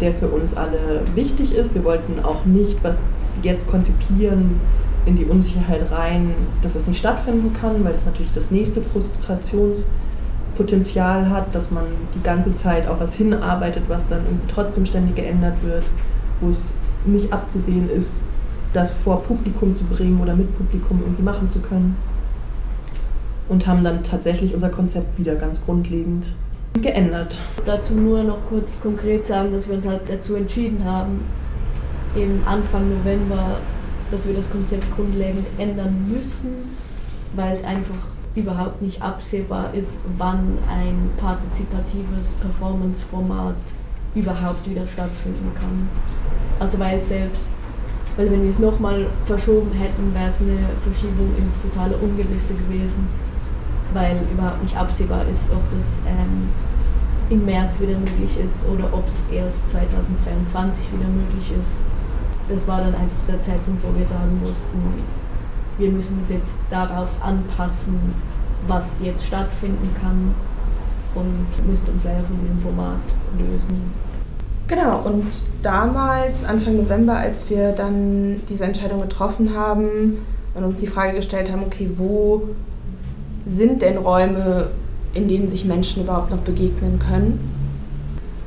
der 0.00 0.14
für 0.14 0.28
uns 0.28 0.56
alle 0.56 1.02
wichtig 1.14 1.54
ist. 1.54 1.74
Wir 1.74 1.84
wollten 1.84 2.24
auch 2.24 2.46
nicht 2.46 2.78
was 2.82 3.02
jetzt 3.42 3.70
konzipieren, 3.70 4.60
in 5.06 5.16
die 5.16 5.24
Unsicherheit 5.24 5.90
rein, 5.90 6.34
dass 6.62 6.74
es 6.74 6.86
nicht 6.86 6.98
stattfinden 6.98 7.54
kann, 7.60 7.82
weil 7.84 7.94
es 7.94 8.06
natürlich 8.06 8.32
das 8.34 8.50
nächste 8.50 8.80
Frustrationspotenzial 8.82 11.30
hat, 11.30 11.54
dass 11.54 11.70
man 11.70 11.84
die 12.14 12.22
ganze 12.22 12.54
Zeit 12.56 12.86
auf 12.86 13.00
was 13.00 13.14
hinarbeitet, 13.14 13.84
was 13.88 14.06
dann 14.08 14.20
trotzdem 14.48 14.84
ständig 14.86 15.16
geändert 15.16 15.56
wird, 15.64 15.84
wo 16.40 16.48
es 16.50 16.72
nicht 17.04 17.32
abzusehen 17.32 17.90
ist, 17.90 18.12
das 18.72 18.92
vor 18.92 19.22
Publikum 19.22 19.74
zu 19.74 19.82
bringen 19.84 20.20
oder 20.20 20.36
mit 20.36 20.56
Publikum 20.56 21.00
irgendwie 21.00 21.22
machen 21.22 21.50
zu 21.50 21.58
können. 21.60 21.96
Und 23.48 23.66
haben 23.66 23.82
dann 23.82 24.04
tatsächlich 24.04 24.54
unser 24.54 24.68
Konzept 24.68 25.18
wieder 25.18 25.34
ganz 25.34 25.64
grundlegend 25.64 26.26
geändert. 26.80 27.38
Dazu 27.66 27.94
nur 27.94 28.22
noch 28.22 28.38
kurz 28.48 28.80
konkret 28.80 29.26
sagen, 29.26 29.52
dass 29.52 29.66
wir 29.68 29.74
uns 29.74 29.86
halt 29.86 30.02
dazu 30.08 30.36
entschieden 30.36 30.84
haben, 30.84 31.22
im 32.14 32.40
Anfang 32.46 32.88
November 32.88 33.58
dass 34.12 34.26
wir 34.26 34.34
das 34.34 34.50
Konzept 34.50 34.84
grundlegend 34.94 35.46
ändern 35.58 36.06
müssen, 36.08 36.76
weil 37.34 37.54
es 37.54 37.64
einfach 37.64 37.94
überhaupt 38.34 38.82
nicht 38.82 39.02
absehbar 39.02 39.72
ist, 39.74 40.00
wann 40.18 40.58
ein 40.68 41.10
partizipatives 41.16 42.34
Performance-Format 42.40 43.56
überhaupt 44.14 44.68
wieder 44.68 44.86
stattfinden 44.86 45.50
kann. 45.54 45.88
Also 46.60 46.78
weil 46.78 47.00
selbst, 47.00 47.50
weil 48.16 48.30
wenn 48.30 48.42
wir 48.42 48.50
es 48.50 48.58
nochmal 48.58 49.06
verschoben 49.26 49.72
hätten, 49.72 50.14
wäre 50.14 50.28
es 50.28 50.40
eine 50.40 50.58
Verschiebung 50.82 51.34
ins 51.38 51.62
totale 51.62 51.96
Ungewisse 51.96 52.54
gewesen, 52.54 53.08
weil 53.94 54.18
überhaupt 54.30 54.62
nicht 54.62 54.76
absehbar 54.76 55.26
ist, 55.30 55.50
ob 55.50 55.62
das 55.78 55.98
ähm, 56.06 56.48
im 57.30 57.44
März 57.46 57.80
wieder 57.80 57.98
möglich 57.98 58.38
ist 58.38 58.66
oder 58.68 58.92
ob 58.92 59.06
es 59.08 59.24
erst 59.32 59.70
2022 59.70 60.92
wieder 60.92 61.08
möglich 61.08 61.52
ist 61.60 61.82
das 62.52 62.66
war 62.66 62.78
dann 62.78 62.94
einfach 62.94 63.16
der 63.28 63.40
Zeitpunkt, 63.40 63.82
wo 63.82 63.98
wir 63.98 64.06
sagen 64.06 64.40
mussten, 64.44 64.78
wir 65.78 65.90
müssen 65.90 66.18
es 66.20 66.28
jetzt 66.28 66.58
darauf 66.70 67.10
anpassen, 67.22 67.98
was 68.68 68.98
jetzt 69.02 69.26
stattfinden 69.26 69.90
kann 70.00 70.34
und 71.14 71.68
müssen 71.68 71.88
uns 71.88 72.04
leider 72.04 72.24
von 72.24 72.38
diesem 72.40 72.58
Format 72.58 73.00
lösen. 73.38 73.90
Genau, 74.68 75.00
und 75.04 75.42
damals, 75.62 76.44
Anfang 76.44 76.76
November, 76.76 77.16
als 77.16 77.50
wir 77.50 77.72
dann 77.72 78.40
diese 78.48 78.64
Entscheidung 78.64 79.00
getroffen 79.00 79.54
haben 79.56 80.18
und 80.54 80.64
uns 80.64 80.80
die 80.80 80.86
Frage 80.86 81.16
gestellt 81.16 81.50
haben, 81.50 81.62
okay, 81.64 81.90
wo 81.96 82.48
sind 83.44 83.82
denn 83.82 83.98
Räume, 83.98 84.68
in 85.14 85.28
denen 85.28 85.48
sich 85.48 85.64
Menschen 85.64 86.04
überhaupt 86.04 86.30
noch 86.30 86.38
begegnen 86.38 86.98
können? 86.98 87.40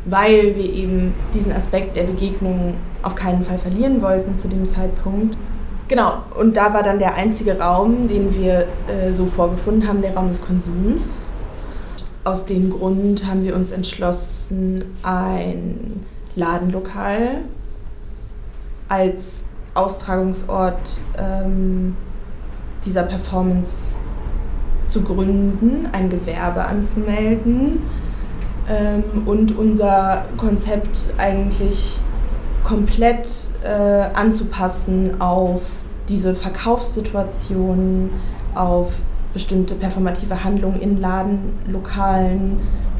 Weil 0.06 0.56
wir 0.56 0.74
eben 0.74 1.14
diesen 1.34 1.52
Aspekt 1.52 1.96
der 1.96 2.04
Begegnung 2.04 2.76
auf 3.06 3.16
keinen 3.16 3.44
Fall 3.44 3.60
verlieren 3.60 4.02
wollten 4.02 4.36
zu 4.36 4.48
dem 4.48 4.68
Zeitpunkt. 4.68 5.38
Genau, 5.88 6.18
und 6.40 6.58
da 6.58 6.74
war 6.74 6.82
dann 6.82 6.98
der 6.98 7.14
einzige 7.14 7.60
Raum, 7.60 8.08
den 8.08 8.34
wir 8.34 8.68
äh, 8.88 9.14
so 9.14 9.28
vorgefunden 9.28 9.88
haben, 9.88 10.02
der 10.02 10.16
Raum 10.16 10.30
des 10.30 10.42
Konsums. 10.42 11.22
Aus 12.24 12.46
dem 12.46 12.72
Grund 12.72 13.28
haben 13.28 13.46
wir 13.46 13.56
uns 13.56 13.72
entschlossen, 13.72 14.84
ein 15.04 16.04
Ladenlokal 16.36 17.42
als 18.90 19.46
Austragungsort 19.76 21.02
ähm, 21.20 21.96
dieser 22.84 23.04
Performance 23.04 23.94
zu 24.88 25.02
gründen, 25.02 25.88
ein 25.92 26.10
Gewerbe 26.10 26.66
anzumelden 26.66 27.82
ähm, 28.68 29.04
und 29.28 29.56
unser 29.56 30.26
Konzept 30.38 31.14
eigentlich 31.20 32.00
komplett 32.66 33.30
äh, 33.64 33.68
anzupassen 34.14 35.22
auf 35.22 35.62
diese 36.10 36.36
Verkaufssituationen, 36.36 38.10
auf 38.54 38.98
bestimmte 39.34 39.76
performative 39.76 40.44
Handlungen 40.44 40.82
in 40.82 41.00
Ladenlokalen 41.00 42.58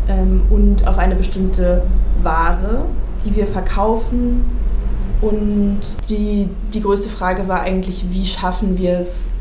ähm, 0.08 0.44
und 0.50 0.88
auf 0.88 0.98
eine 0.98 1.16
bestimmte 1.16 1.84
Ware, 2.22 2.86
die 3.26 3.36
wir 3.36 3.48
verkaufen. 3.48 4.46
Und 5.22 5.80
die, 6.10 6.50
die 6.74 6.82
größte 6.82 7.10
Frage 7.10 7.48
war 7.48 7.62
eigentlich, 7.62 8.06
wie 8.12 8.26
schaffen 8.26 8.78
wir 8.78 9.00
es 9.00 9.32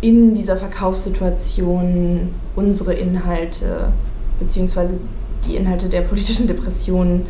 in 0.00 0.34
dieser 0.34 0.56
Verkaufssituation 0.56 2.28
unsere 2.54 2.92
Inhalte 2.92 3.92
beziehungsweise 4.38 4.98
die 5.46 5.56
Inhalte 5.56 5.88
der 5.88 6.02
politischen 6.02 6.46
Depression 6.46 7.22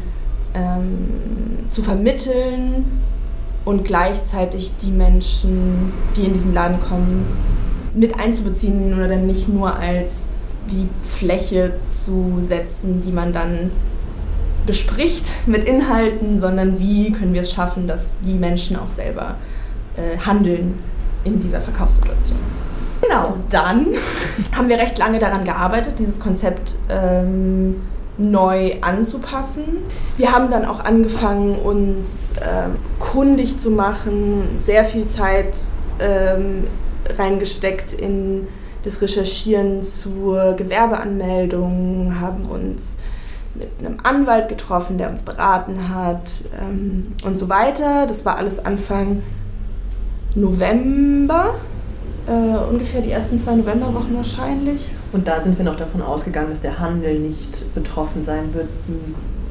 ähm, 0.55 1.09
zu 1.69 1.83
vermitteln 1.83 3.01
und 3.65 3.85
gleichzeitig 3.85 4.77
die 4.83 4.91
Menschen, 4.91 5.93
die 6.17 6.23
in 6.23 6.33
diesen 6.33 6.53
Laden 6.53 6.81
kommen, 6.81 7.27
mit 7.95 8.19
einzubeziehen 8.19 8.95
oder 8.95 9.09
dann 9.09 9.27
nicht 9.27 9.49
nur 9.49 9.77
als 9.77 10.29
die 10.71 10.89
Fläche 11.07 11.75
zu 11.89 12.37
setzen, 12.39 13.03
die 13.03 13.13
man 13.13 13.33
dann 13.33 13.71
bespricht 14.67 15.47
mit 15.47 15.65
Inhalten, 15.65 16.39
sondern 16.39 16.79
wie 16.79 17.13
können 17.13 17.35
wir 17.35 17.41
es 17.41 17.53
schaffen, 17.53 17.87
dass 17.87 18.13
die 18.25 18.35
Menschen 18.35 18.77
auch 18.77 18.91
selber 18.91 19.37
äh, 19.97 20.17
handeln 20.19 20.79
in 21.25 21.41
dieser 21.41 21.61
Verkaufssituation. 21.61 22.39
Genau, 23.03 23.35
dann 23.51 23.87
haben 24.57 24.69
wir 24.69 24.79
recht 24.79 24.99
lange 24.99 25.19
daran 25.19 25.45
gearbeitet, 25.45 25.99
dieses 25.99 26.21
Konzept 26.21 26.77
ähm, 26.89 27.77
neu 28.19 28.75
anzupassen. 28.81 29.79
Wir 30.17 30.33
haben 30.33 30.51
dann 30.51 30.65
auch 30.65 30.81
angefangen, 30.81 31.59
uns 31.59 32.33
ähm, 32.41 32.77
kundig 32.99 33.59
zu 33.59 33.71
machen, 33.71 34.57
sehr 34.59 34.85
viel 34.85 35.07
Zeit 35.07 35.57
ähm, 35.99 36.65
reingesteckt 37.09 37.93
in 37.93 38.47
das 38.83 39.01
Recherchieren 39.01 39.83
zur 39.83 40.55
Gewerbeanmeldung, 40.55 42.17
haben 42.21 42.47
uns 42.47 42.99
mit 43.55 43.69
einem 43.79 43.99
Anwalt 44.03 44.49
getroffen, 44.49 44.99
der 44.99 45.11
uns 45.11 45.23
beraten 45.23 45.95
hat 45.95 46.31
ähm, 46.61 47.13
und 47.25 47.37
so 47.37 47.49
weiter. 47.49 48.07
Das 48.07 48.25
war 48.25 48.37
alles 48.37 48.65
Anfang 48.65 49.23
November, 50.35 51.55
äh, 52.27 52.71
ungefähr 52.71 53.03
die 53.03 53.11
ersten 53.11 53.39
zwei 53.39 53.55
Novemberwochen 53.55 54.17
wahrscheinlich. 54.17 54.91
Und 55.13 55.29
da 55.29 55.41
sind 55.41 55.59
wir 55.59 55.65
noch 55.65 55.77
davon 55.77 56.01
ausgegangen, 56.01 56.49
dass 56.51 56.63
der 56.63 56.79
Handel 56.79 57.19
nicht 57.19 57.75
betroffen 57.75 58.23
sein 58.23 58.55
wird, 58.55 58.69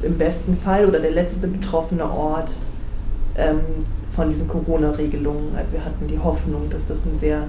im 0.01 0.18
besten 0.18 0.57
Fall 0.57 0.86
oder 0.88 0.99
der 0.99 1.12
letzte 1.12 1.47
betroffene 1.47 2.09
Ort 2.09 2.49
ähm, 3.38 3.59
von 4.09 4.30
diesen 4.30 4.47
Corona-Regelungen. 4.47 5.55
Also 5.55 5.74
wir 5.74 5.86
hatten 5.86 6.07
die 6.07 6.18
Hoffnung, 6.18 6.70
dass 6.72 6.88
das 6.88 7.05
ein 7.05 7.16
sehr 7.16 7.43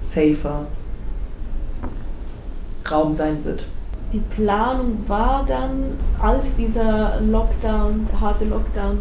safer 0.00 0.66
Raum 2.88 3.12
sein 3.12 3.44
wird. 3.44 3.66
Die 4.12 4.20
Planung 4.20 4.98
war 5.08 5.44
dann, 5.46 5.94
als 6.20 6.54
dieser 6.54 7.20
Lockdown, 7.20 8.06
harte 8.20 8.44
Lockdown 8.44 8.98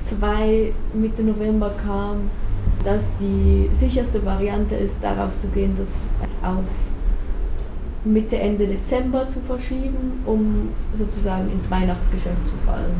2 0.00 0.72
Mitte 0.92 1.22
November 1.22 1.70
kam, 1.84 2.30
dass 2.84 3.10
die 3.16 3.68
sicherste 3.72 4.24
Variante 4.24 4.76
ist, 4.76 5.02
darauf 5.02 5.36
zu 5.38 5.48
gehen, 5.48 5.74
das 5.78 6.10
auf 6.42 6.64
Mitte, 8.04 8.36
Ende 8.38 8.66
Dezember 8.66 9.26
zu 9.26 9.40
verschieben, 9.40 10.22
um 10.26 10.68
sozusagen 10.94 11.50
ins 11.50 11.70
Weihnachtsgeschäft 11.70 12.46
zu 12.48 12.56
fallen. 12.66 12.94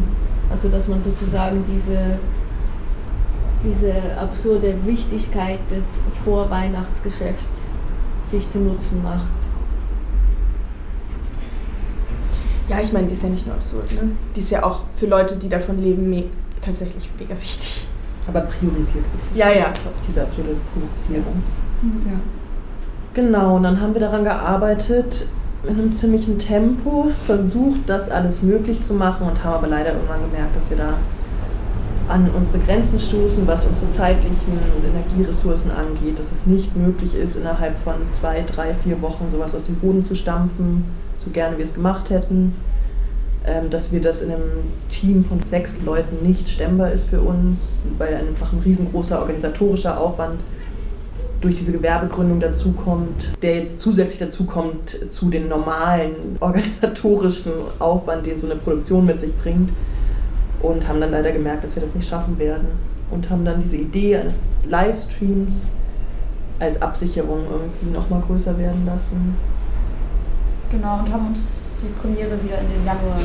Also 0.50 0.68
dass 0.68 0.88
man 0.88 1.02
sozusagen 1.02 1.64
diese, 1.66 2.18
diese 3.62 3.94
absurde 4.18 4.74
Wichtigkeit 4.86 5.58
des 5.70 6.00
Vorweihnachtsgeschäfts 6.24 7.68
sich 8.24 8.48
zu 8.48 8.60
Nutzen 8.60 9.02
macht. 9.02 9.30
Ja, 12.68 12.80
ich 12.80 12.92
meine, 12.92 13.06
die 13.06 13.12
ist 13.12 13.22
ja 13.22 13.28
nicht 13.28 13.46
nur 13.46 13.56
absurd, 13.56 13.92
ne? 13.92 14.12
Die 14.34 14.40
ist 14.40 14.50
ja 14.50 14.62
auch 14.62 14.84
für 14.94 15.06
Leute, 15.06 15.36
die 15.36 15.50
davon 15.50 15.78
leben, 15.80 16.08
me 16.08 16.24
tatsächlich 16.62 17.10
mega 17.18 17.34
wichtig. 17.38 17.86
Aber 18.26 18.40
priorisiert 18.40 18.94
wird. 18.94 19.36
Ja, 19.36 19.50
ja. 19.50 19.70
Diese 20.08 20.22
absurde 20.22 20.56
Produzierung. 20.72 21.42
Ja. 22.06 22.18
Genau, 23.14 23.54
und 23.56 23.62
dann 23.62 23.80
haben 23.80 23.94
wir 23.94 24.00
daran 24.00 24.24
gearbeitet, 24.24 25.26
in 25.62 25.78
einem 25.78 25.92
ziemlichen 25.92 26.36
Tempo, 26.36 27.12
versucht, 27.24 27.82
das 27.86 28.10
alles 28.10 28.42
möglich 28.42 28.82
zu 28.82 28.92
machen 28.94 29.28
und 29.28 29.44
haben 29.44 29.54
aber 29.54 29.68
leider 29.68 29.92
irgendwann 29.92 30.20
gemerkt, 30.28 30.56
dass 30.56 30.68
wir 30.68 30.76
da 30.76 30.98
an 32.08 32.28
unsere 32.36 32.58
Grenzen 32.58 32.98
stoßen, 32.98 33.46
was 33.46 33.66
unsere 33.66 33.90
zeitlichen 33.92 34.58
und 34.76 34.84
Energieressourcen 34.84 35.70
angeht, 35.70 36.18
dass 36.18 36.32
es 36.32 36.44
nicht 36.44 36.76
möglich 36.76 37.14
ist, 37.14 37.36
innerhalb 37.36 37.78
von 37.78 37.94
zwei, 38.10 38.42
drei, 38.42 38.74
vier 38.74 39.00
Wochen 39.00 39.30
sowas 39.30 39.54
aus 39.54 39.64
dem 39.64 39.76
Boden 39.76 40.02
zu 40.02 40.16
stampfen, 40.16 40.84
so 41.16 41.30
gerne 41.30 41.56
wir 41.56 41.64
es 41.64 41.72
gemacht 41.72 42.10
hätten, 42.10 42.52
ähm, 43.46 43.70
dass 43.70 43.92
wir 43.92 44.02
das 44.02 44.22
in 44.22 44.32
einem 44.32 44.64
Team 44.90 45.22
von 45.22 45.40
sechs 45.44 45.80
Leuten 45.84 46.26
nicht 46.26 46.48
stemmbar 46.48 46.90
ist 46.90 47.08
für 47.08 47.20
uns, 47.20 47.74
weil 47.96 48.14
einfach 48.14 48.52
ein 48.52 48.58
riesengroßer 48.58 49.20
organisatorischer 49.20 49.98
Aufwand 50.00 50.40
durch 51.44 51.56
diese 51.56 51.72
Gewerbegründung 51.72 52.40
dazukommt, 52.40 53.28
der 53.42 53.58
jetzt 53.58 53.78
zusätzlich 53.78 54.18
dazukommt 54.18 54.98
zu 55.10 55.28
den 55.28 55.48
normalen 55.48 56.36
organisatorischen 56.40 57.52
Aufwand, 57.78 58.24
den 58.24 58.38
so 58.38 58.46
eine 58.46 58.56
Produktion 58.56 59.04
mit 59.04 59.20
sich 59.20 59.36
bringt. 59.36 59.70
Und 60.62 60.88
haben 60.88 60.98
dann 60.98 61.10
leider 61.10 61.30
gemerkt, 61.30 61.62
dass 61.62 61.76
wir 61.76 61.82
das 61.82 61.94
nicht 61.94 62.08
schaffen 62.08 62.38
werden. 62.38 62.68
Und 63.10 63.28
haben 63.28 63.44
dann 63.44 63.60
diese 63.60 63.76
Idee 63.76 64.16
eines 64.16 64.40
Livestreams 64.66 65.66
als 66.58 66.80
Absicherung 66.80 67.40
irgendwie 67.50 67.90
nochmal 67.94 68.22
größer 68.26 68.56
werden 68.56 68.86
lassen. 68.86 69.36
Genau, 70.70 71.00
und 71.00 71.12
haben 71.12 71.26
uns 71.26 71.74
die 71.82 71.92
Premiere 72.00 72.42
wieder 72.42 72.58
in 72.58 72.68
den 72.70 72.86
Januar 72.86 73.18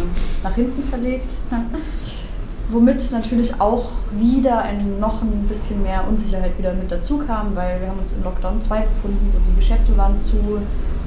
nach 0.44 0.54
hinten 0.56 0.84
verlegt. 0.84 1.32
Womit 2.70 3.12
natürlich 3.12 3.60
auch 3.60 3.86
wieder 4.12 4.60
ein, 4.60 5.00
noch 5.00 5.22
ein 5.22 5.48
bisschen 5.50 5.82
mehr 5.82 6.04
Unsicherheit 6.08 6.58
wieder 6.58 6.74
mit 6.74 6.92
dazu 6.92 7.18
kam, 7.18 7.56
weil 7.56 7.82
wir 7.82 7.88
haben 7.90 8.00
uns 8.00 8.14
im 8.14 8.24
Lockdown 8.24 8.62
2 8.62 8.82
befunden, 8.82 9.28
so 9.32 9.40
die 9.40 9.56
Geschäfte 9.56 9.98
waren 9.98 10.18
zu. 10.18 10.38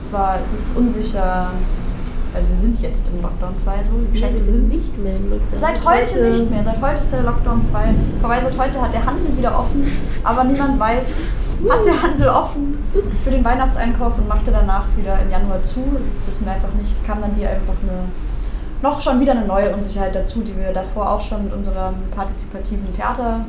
Zwar 0.08 0.40
ist 0.40 0.52
es 0.52 0.76
unsicher, 0.76 1.50
also 2.34 2.48
wir 2.48 2.58
sind 2.58 2.80
jetzt 2.80 3.08
im 3.08 3.22
Lockdown 3.22 3.56
2 3.56 3.72
so, 3.84 3.92
die 4.06 4.12
Geschäfte 4.12 4.42
sind 4.42 4.68
nicht 4.68 4.98
mehr 4.98 5.14
im 5.14 5.30
Lockdown. 5.30 5.60
Seit 5.60 5.84
heute 5.84 6.30
nicht 6.30 6.50
mehr, 6.50 6.64
seit 6.64 6.80
heute 6.80 6.94
ist 6.94 7.12
der 7.12 7.22
Lockdown 7.22 7.64
2 7.64 7.94
vorbei, 8.20 8.40
seit 8.42 8.58
heute 8.58 8.82
hat 8.82 8.92
der 8.92 9.06
Handel 9.06 9.36
wieder 9.36 9.56
offen, 9.56 9.86
aber 10.24 10.44
niemand 10.44 10.80
weiß, 10.80 11.16
hat 11.70 11.84
der 11.86 12.02
Handel 12.02 12.28
offen 12.28 12.78
für 13.24 13.30
den 13.30 13.44
Weihnachtseinkauf 13.44 14.18
und 14.18 14.28
machte 14.28 14.50
danach 14.50 14.86
wieder 14.96 15.18
im 15.22 15.30
Januar 15.30 15.62
zu. 15.62 15.80
Wissen 16.26 16.44
wir 16.44 16.52
einfach 16.52 16.72
nicht. 16.74 16.92
Es 16.92 17.04
kam 17.04 17.20
dann 17.20 17.34
hier 17.36 17.50
einfach 17.50 17.74
eine, 17.82 18.08
noch 18.83 19.01
schon 19.01 19.20
wieder 19.20 19.33
eine 19.33 19.47
neue 19.47 19.74
Unsicherheit 19.74 20.14
dazu, 20.14 20.43
die 20.43 20.57
wir 20.57 20.72
davor 20.72 21.11
auch 21.11 21.20
schon 21.20 21.45
mit 21.45 21.55
unserem 21.55 21.95
partizipativen 22.14 22.95
Theater 22.95 23.45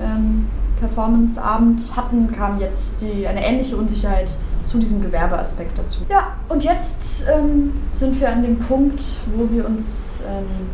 ähm, 0.00 0.46
Performance-Abend 0.80 1.96
hatten, 1.96 2.32
kam 2.32 2.60
jetzt 2.60 3.00
die, 3.00 3.26
eine 3.26 3.44
ähnliche 3.44 3.76
Unsicherheit 3.76 4.30
zu 4.64 4.78
diesem 4.78 5.02
Gewerbeaspekt 5.02 5.76
dazu. 5.76 6.00
Ja, 6.08 6.34
und 6.48 6.62
jetzt 6.62 7.26
ähm, 7.28 7.72
sind 7.92 8.20
wir 8.20 8.30
an 8.30 8.42
dem 8.42 8.58
Punkt, 8.58 9.02
wo 9.34 9.50
wir 9.50 9.66
uns 9.66 10.22
ähm, 10.26 10.68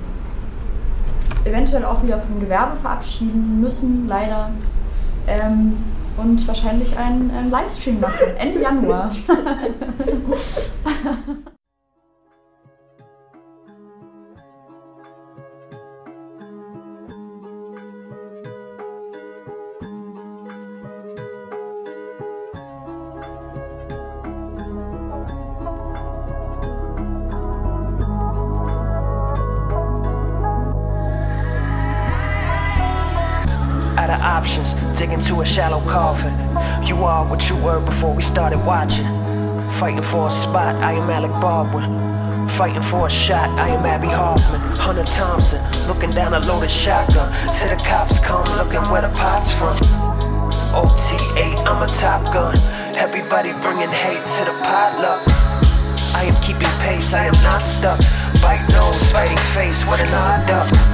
eventuell 1.44 1.84
auch 1.84 2.02
wieder 2.02 2.18
vom 2.18 2.40
Gewerbe 2.40 2.76
verabschieden 2.76 3.60
müssen, 3.60 4.08
leider. 4.08 4.50
Ähm, 5.26 5.78
und 6.16 6.46
wahrscheinlich 6.46 6.96
einen, 6.96 7.32
einen 7.32 7.50
Livestream 7.50 7.98
machen, 7.98 8.36
Ende 8.38 8.60
Januar. 8.60 9.10
dig 34.96 35.10
into 35.10 35.40
a 35.40 35.44
shallow 35.44 35.80
coffin. 35.90 36.34
You 36.86 37.04
are 37.04 37.26
what 37.26 37.48
you 37.48 37.56
were 37.56 37.80
before 37.80 38.14
we 38.14 38.22
started 38.22 38.58
watching. 38.64 39.06
Fighting 39.72 40.02
for 40.02 40.28
a 40.28 40.30
spot, 40.30 40.76
I 40.76 40.92
am 40.92 41.10
Alec 41.10 41.32
Baldwin. 41.40 42.48
Fighting 42.48 42.82
for 42.82 43.06
a 43.06 43.10
shot, 43.10 43.48
I 43.58 43.68
am 43.68 43.84
Abby 43.84 44.08
Hoffman. 44.08 44.60
Hunter 44.76 45.04
Thompson, 45.04 45.60
looking 45.88 46.10
down 46.10 46.34
a 46.34 46.40
loaded 46.40 46.70
shotgun. 46.70 47.32
Till 47.54 47.70
the 47.74 47.82
cops 47.84 48.18
come, 48.20 48.44
looking 48.56 48.82
where 48.90 49.02
the 49.02 49.08
pot's 49.08 49.50
from. 49.52 49.76
OT8, 50.74 51.66
I'm 51.66 51.82
a 51.82 51.86
top 51.86 52.22
gun. 52.32 52.56
Everybody 52.96 53.52
bringing 53.62 53.90
hate 53.90 54.24
to 54.36 54.44
the 54.44 54.54
potluck. 54.62 55.22
I 56.14 56.24
am 56.24 56.34
keeping 56.42 56.70
pace, 56.78 57.14
I 57.14 57.26
am 57.26 57.38
not 57.42 57.62
stuck. 57.62 57.98
Bite 58.40 58.66
nose, 58.70 59.10
fighting 59.10 59.38
face 59.54 59.84
with 59.86 60.00
an 60.00 60.14
odd 60.14 60.46
duck. 60.46 60.93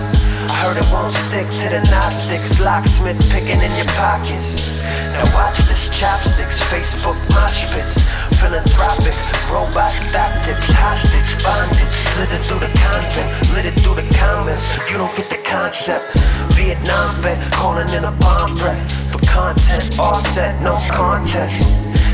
I 0.50 0.54
heard 0.66 0.76
it 0.82 0.90
won't 0.90 1.12
stick 1.12 1.46
to 1.46 1.66
the 1.70 1.80
Gnostics. 1.90 2.58
Locksmith 2.58 3.22
picking 3.30 3.62
in 3.62 3.70
your 3.78 3.86
pockets. 3.94 4.66
Now 5.14 5.22
watch 5.32 5.58
this 5.70 5.88
chopsticks, 5.96 6.58
Facebook 6.66 7.14
mosh 7.30 7.70
pits. 7.70 8.02
Philanthropic, 8.34 9.14
robot 9.46 9.94
stop 9.94 10.32
tips, 10.42 10.66
hostage, 10.74 11.30
bondage. 11.44 11.94
Slid 11.94 12.32
it 12.34 12.42
through 12.46 12.58
the 12.66 12.72
convent, 12.82 13.30
lit 13.54 13.66
it 13.66 13.78
through 13.78 13.94
the 13.94 14.08
comments. 14.18 14.66
You 14.90 14.98
don't 14.98 15.14
get 15.16 15.30
the 15.30 15.38
concept. 15.46 16.18
Vietnam 16.58 17.14
vet 17.22 17.38
calling 17.52 17.90
in 17.90 18.02
a 18.04 18.12
bomb 18.12 18.58
threat. 18.58 18.82
For 19.12 19.20
content, 19.26 20.00
offset, 20.00 20.60
no 20.62 20.82
contest. 20.90 21.62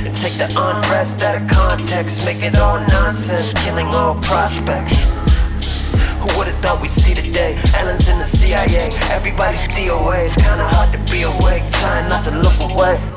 And 0.05 0.15
take 0.15 0.37
the 0.37 0.53
unrest 0.53 1.23
out 1.23 1.41
of 1.41 1.49
context, 1.49 2.23
make 2.27 2.43
it 2.43 2.57
all 2.57 2.81
nonsense, 2.87 3.55
killing 3.65 3.87
all 3.87 4.15
prospects. 4.17 5.06
Who 6.27 6.39
would've 6.39 6.57
thought 6.57 6.83
we'd 6.83 6.91
see 6.91 7.15
the 7.15 7.23
day? 7.31 7.57
Ellen's 7.75 8.09
in 8.09 8.19
the 8.19 8.25
CIA, 8.25 8.91
everybody's 9.11 9.69
DOA. 9.69 10.25
It's 10.25 10.35
kinda 10.35 10.67
hard 10.67 10.91
to 10.91 10.99
be 11.13 11.23
awake, 11.23 11.63
trying 11.71 12.09
not 12.09 12.25
to 12.25 12.33
look 12.33 12.59
away. 12.73 13.16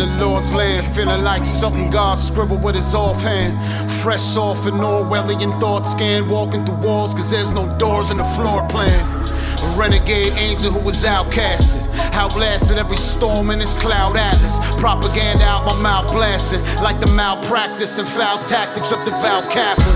In 0.00 0.08
the 0.08 0.26
Lord's 0.26 0.52
land, 0.52 0.86
feeling 0.94 1.22
like 1.22 1.44
something 1.44 1.90
God 1.90 2.18
scribbled 2.18 2.62
with 2.62 2.74
his 2.74 2.94
offhand. 2.94 3.56
Fresh 4.02 4.36
off 4.36 4.66
an 4.66 4.74
Orwellian 4.74 5.58
thought 5.60 5.86
scan, 5.86 6.28
walking 6.28 6.64
through 6.66 6.76
walls, 6.76 7.14
cause 7.14 7.30
there's 7.30 7.50
no 7.50 7.66
doors 7.78 8.10
in 8.10 8.18
the 8.18 8.24
floor 8.36 8.66
plan. 8.68 9.00
A 9.62 9.78
renegade 9.78 10.32
angel 10.34 10.72
who 10.72 10.80
was 10.80 11.04
outcasted. 11.04 11.82
Outblasted 12.12 12.76
every 12.76 12.96
storm 12.96 13.50
in 13.50 13.58
this 13.58 13.74
cloud 13.80 14.16
atlas. 14.16 14.58
Propaganda 14.78 15.44
out 15.44 15.64
my 15.64 15.80
mouth 15.80 16.12
blasting, 16.12 16.62
like 16.82 17.00
the 17.00 17.10
malpractice 17.12 17.98
and 17.98 18.08
foul 18.08 18.42
tactics 18.44 18.92
of 18.92 19.04
the 19.04 19.12
Catholics. 19.12 19.86
And 19.86 19.95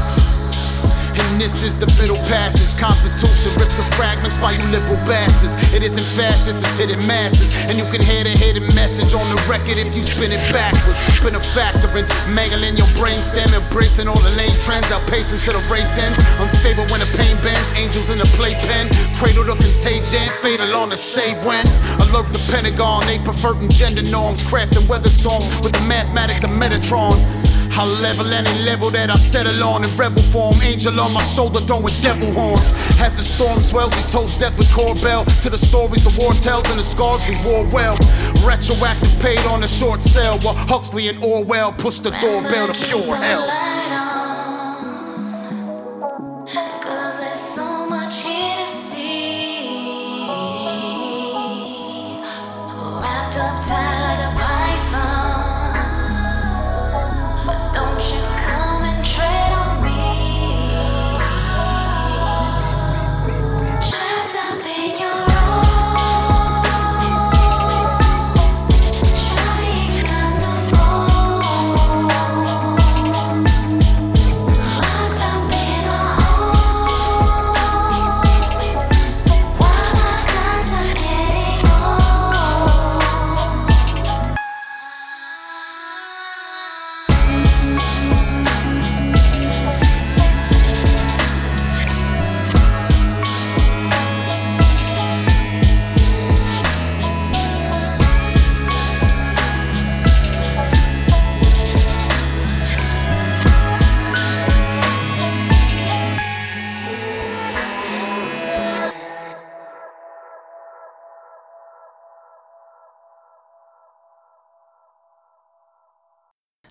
this 1.41 1.65
is 1.65 1.75
the 1.75 1.89
middle 1.97 2.21
passage. 2.29 2.69
Constitution 2.77 3.57
ripped 3.57 3.73
to 3.81 3.87
fragments 3.97 4.37
by 4.37 4.53
you 4.53 4.61
liberal 4.69 5.01
bastards. 5.09 5.57
It 5.73 5.83
isn't 5.83 6.05
fascist, 6.13 6.61
it's 6.61 6.77
hidden 6.77 7.01
masters. 7.07 7.49
And 7.65 7.81
you 7.81 7.89
can 7.89 8.05
hear 8.05 8.23
the 8.25 8.37
hidden 8.37 8.69
message 8.77 9.15
on 9.17 9.25
the 9.33 9.41
record 9.49 9.81
if 9.81 9.97
you 9.97 10.03
spin 10.03 10.33
it 10.37 10.45
backwards. 10.53 11.01
Been 11.25 11.35
a 11.35 11.41
factor 11.41 11.89
in 11.97 12.05
mangling 12.29 12.77
your 12.77 12.93
brainstem, 13.01 13.49
embracing 13.57 14.07
all 14.07 14.21
the 14.21 14.37
lane 14.37 14.53
trends, 14.61 14.93
outpacing 14.93 15.41
to 15.49 15.57
the 15.57 15.65
race 15.73 15.97
ends. 15.97 16.21
Unstable 16.45 16.85
when 16.93 17.01
the 17.01 17.09
pain 17.17 17.41
bends, 17.41 17.73
angels 17.73 18.11
in 18.11 18.19
the 18.19 18.29
playpen. 18.37 18.93
Cradle 19.17 19.49
to 19.49 19.57
contagion, 19.57 20.29
fatal 20.45 20.69
on 20.77 20.91
the 20.93 20.97
say 21.01 21.33
when. 21.41 21.65
Alert 22.05 22.29
the 22.37 22.43
Pentagon, 22.53 23.07
they 23.09 23.19
perverting 23.19 23.71
gender 23.71 24.05
norms, 24.05 24.45
crafting 24.45 24.87
weather 24.87 25.09
storms 25.09 25.49
with 25.65 25.73
the 25.73 25.85
mathematics 25.89 26.45
of 26.45 26.51
Metatron. 26.51 27.25
I 27.73 27.85
level 28.03 28.27
any 28.33 28.53
level 28.65 28.91
that 28.91 29.11
I 29.11 29.17
settle 29.17 29.63
on 29.65 29.85
in 29.85 29.97
rebel 29.97 30.23
form. 30.25 30.61
Angel 30.63 30.99
on 31.01 31.13
my 31.13 31.23
shoulder 31.23 31.61
throwing 31.61 31.95
devil 32.01 32.33
horns. 32.33 32.73
As 33.01 33.17
the 33.17 33.23
storm 33.23 33.61
swells, 33.61 33.95
we 33.97 34.03
toast 34.03 34.41
death 34.41 34.57
with 34.59 34.69
Corbell. 34.69 35.25
To 35.43 35.51
the 35.51 35.59
stories 35.59 36.05
the 36.05 36.15
war 36.21 36.33
tells 36.35 36.69
and 36.69 36.79
the 36.79 36.85
scars 36.85 37.23
we 37.29 37.37
wore 37.45 37.67
well. 37.67 37.97
Retroactive 38.45 39.19
paid 39.21 39.41
on 39.47 39.63
a 39.63 39.69
short 39.69 40.03
sale 40.03 40.39
while 40.41 40.55
Huxley 40.55 41.09
and 41.09 41.23
Orwell 41.25 41.73
push 41.73 41.99
the 41.99 42.11
doorbell 42.21 42.69
to 42.69 42.87
pure 42.87 43.17
hell. 43.17 43.70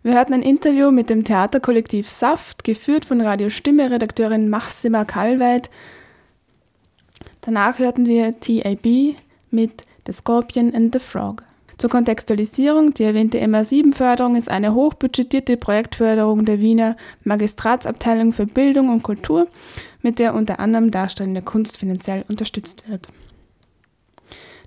Wir 0.10 0.16
hörten 0.16 0.34
ein 0.34 0.42
Interview 0.42 0.90
mit 0.90 1.12
dem 1.12 1.24
Theaterkollektiv 1.24 2.10
Saft, 2.10 2.64
geführt 2.64 3.06
von 3.06 3.22
Radio 3.22 3.52
Stimme 3.52 3.92
Redakteurin 3.92 4.50
Maxima 4.50 5.06
Kalweit. 5.06 5.70
Danach 7.42 7.78
hörten 7.78 8.08
wir 8.08 8.40
TAB 8.40 9.16
mit 9.52 9.86
The 10.08 10.14
Scorpion 10.14 10.74
and 10.74 10.92
the 10.94 11.00
Frog. 11.00 11.44
Zur 11.78 11.92
Kontextualisierung, 11.92 12.96
die 12.96 13.04
erwähnte 13.04 13.38
MA7-Förderung 13.38 14.36
ist 14.36 14.50
eine 14.50 14.74
hochbudgetierte 14.74 15.58
Projektförderung 15.58 16.44
der 16.44 16.60
Wiener 16.60 16.98
Magistratsabteilung 17.24 18.34
für 18.34 18.48
Bildung 18.48 18.90
und 18.90 19.04
Kultur, 19.04 19.48
mit 20.02 20.18
der 20.18 20.34
unter 20.34 20.60
anderem 20.60 20.90
darstellende 20.90 21.44
Kunst 21.44 21.78
finanziell 21.78 22.26
unterstützt 22.28 22.90
wird. 22.90 23.10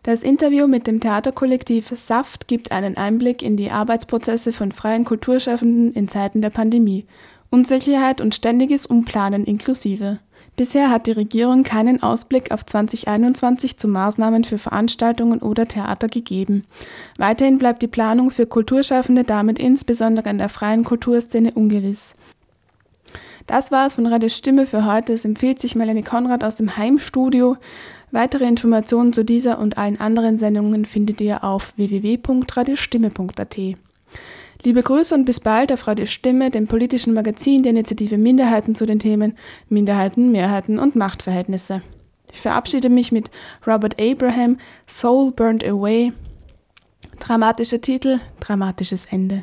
Das 0.04 0.24
Interview 0.24 0.66
mit 0.66 0.88
dem 0.88 0.98
Theaterkollektiv 0.98 1.92
Saft 1.94 2.48
gibt 2.48 2.72
einen 2.72 2.96
Einblick 2.96 3.40
in 3.40 3.56
die 3.56 3.70
Arbeitsprozesse 3.70 4.52
von 4.52 4.72
freien 4.72 5.04
Kulturschaffenden 5.04 5.94
in 5.94 6.08
Zeiten 6.08 6.42
der 6.42 6.50
Pandemie, 6.50 7.06
Unsicherheit 7.50 8.20
und 8.20 8.34
ständiges 8.34 8.84
Umplanen 8.84 9.44
inklusive. 9.44 10.18
Bisher 10.56 10.90
hat 10.90 11.06
die 11.06 11.12
Regierung 11.12 11.62
keinen 11.62 12.02
Ausblick 12.02 12.50
auf 12.50 12.66
2021 12.66 13.76
zu 13.76 13.86
Maßnahmen 13.86 14.42
für 14.42 14.58
Veranstaltungen 14.58 15.38
oder 15.38 15.68
Theater 15.68 16.08
gegeben. 16.08 16.64
Weiterhin 17.16 17.58
bleibt 17.58 17.80
die 17.80 17.86
Planung 17.86 18.32
für 18.32 18.46
Kulturschaffende 18.46 19.22
damit 19.22 19.60
insbesondere 19.60 20.28
in 20.30 20.38
der 20.38 20.48
freien 20.48 20.82
Kulturszene 20.82 21.52
ungewiss. 21.52 22.16
Das 23.46 23.70
war 23.70 23.86
es 23.86 23.94
von 23.94 24.06
Radio 24.06 24.28
Stimme 24.28 24.66
für 24.66 24.84
heute. 24.84 25.12
Es 25.12 25.24
empfiehlt 25.24 25.60
sich 25.60 25.74
Melanie 25.74 26.02
Konrad 26.02 26.44
aus 26.44 26.56
dem 26.56 26.76
Heimstudio. 26.76 27.56
Weitere 28.12 28.44
Informationen 28.44 29.14
zu 29.14 29.24
dieser 29.24 29.58
und 29.58 29.78
allen 29.78 29.98
anderen 29.98 30.36
Sendungen 30.36 30.84
findet 30.84 31.22
ihr 31.22 31.42
auf 31.42 31.72
www.radiostimme.at. 31.76 33.56
Liebe 34.64 34.82
Grüße 34.82 35.14
und 35.14 35.24
bis 35.24 35.40
bald 35.40 35.72
auf 35.72 35.86
Radio 35.86 36.04
Stimme, 36.04 36.50
dem 36.50 36.66
politischen 36.66 37.14
Magazin 37.14 37.62
der 37.62 37.70
Initiative 37.70 38.18
Minderheiten 38.18 38.74
zu 38.74 38.84
den 38.84 38.98
Themen 38.98 39.38
Minderheiten, 39.70 40.30
Mehrheiten 40.30 40.78
und 40.78 40.94
Machtverhältnisse. 40.94 41.80
Ich 42.32 42.40
verabschiede 42.40 42.90
mich 42.90 43.12
mit 43.12 43.30
Robert 43.66 43.98
Abraham, 43.98 44.58
Soul 44.86 45.32
Burned 45.32 45.64
Away. 45.64 46.12
Dramatischer 47.18 47.80
Titel, 47.80 48.20
dramatisches 48.40 49.06
Ende. 49.06 49.42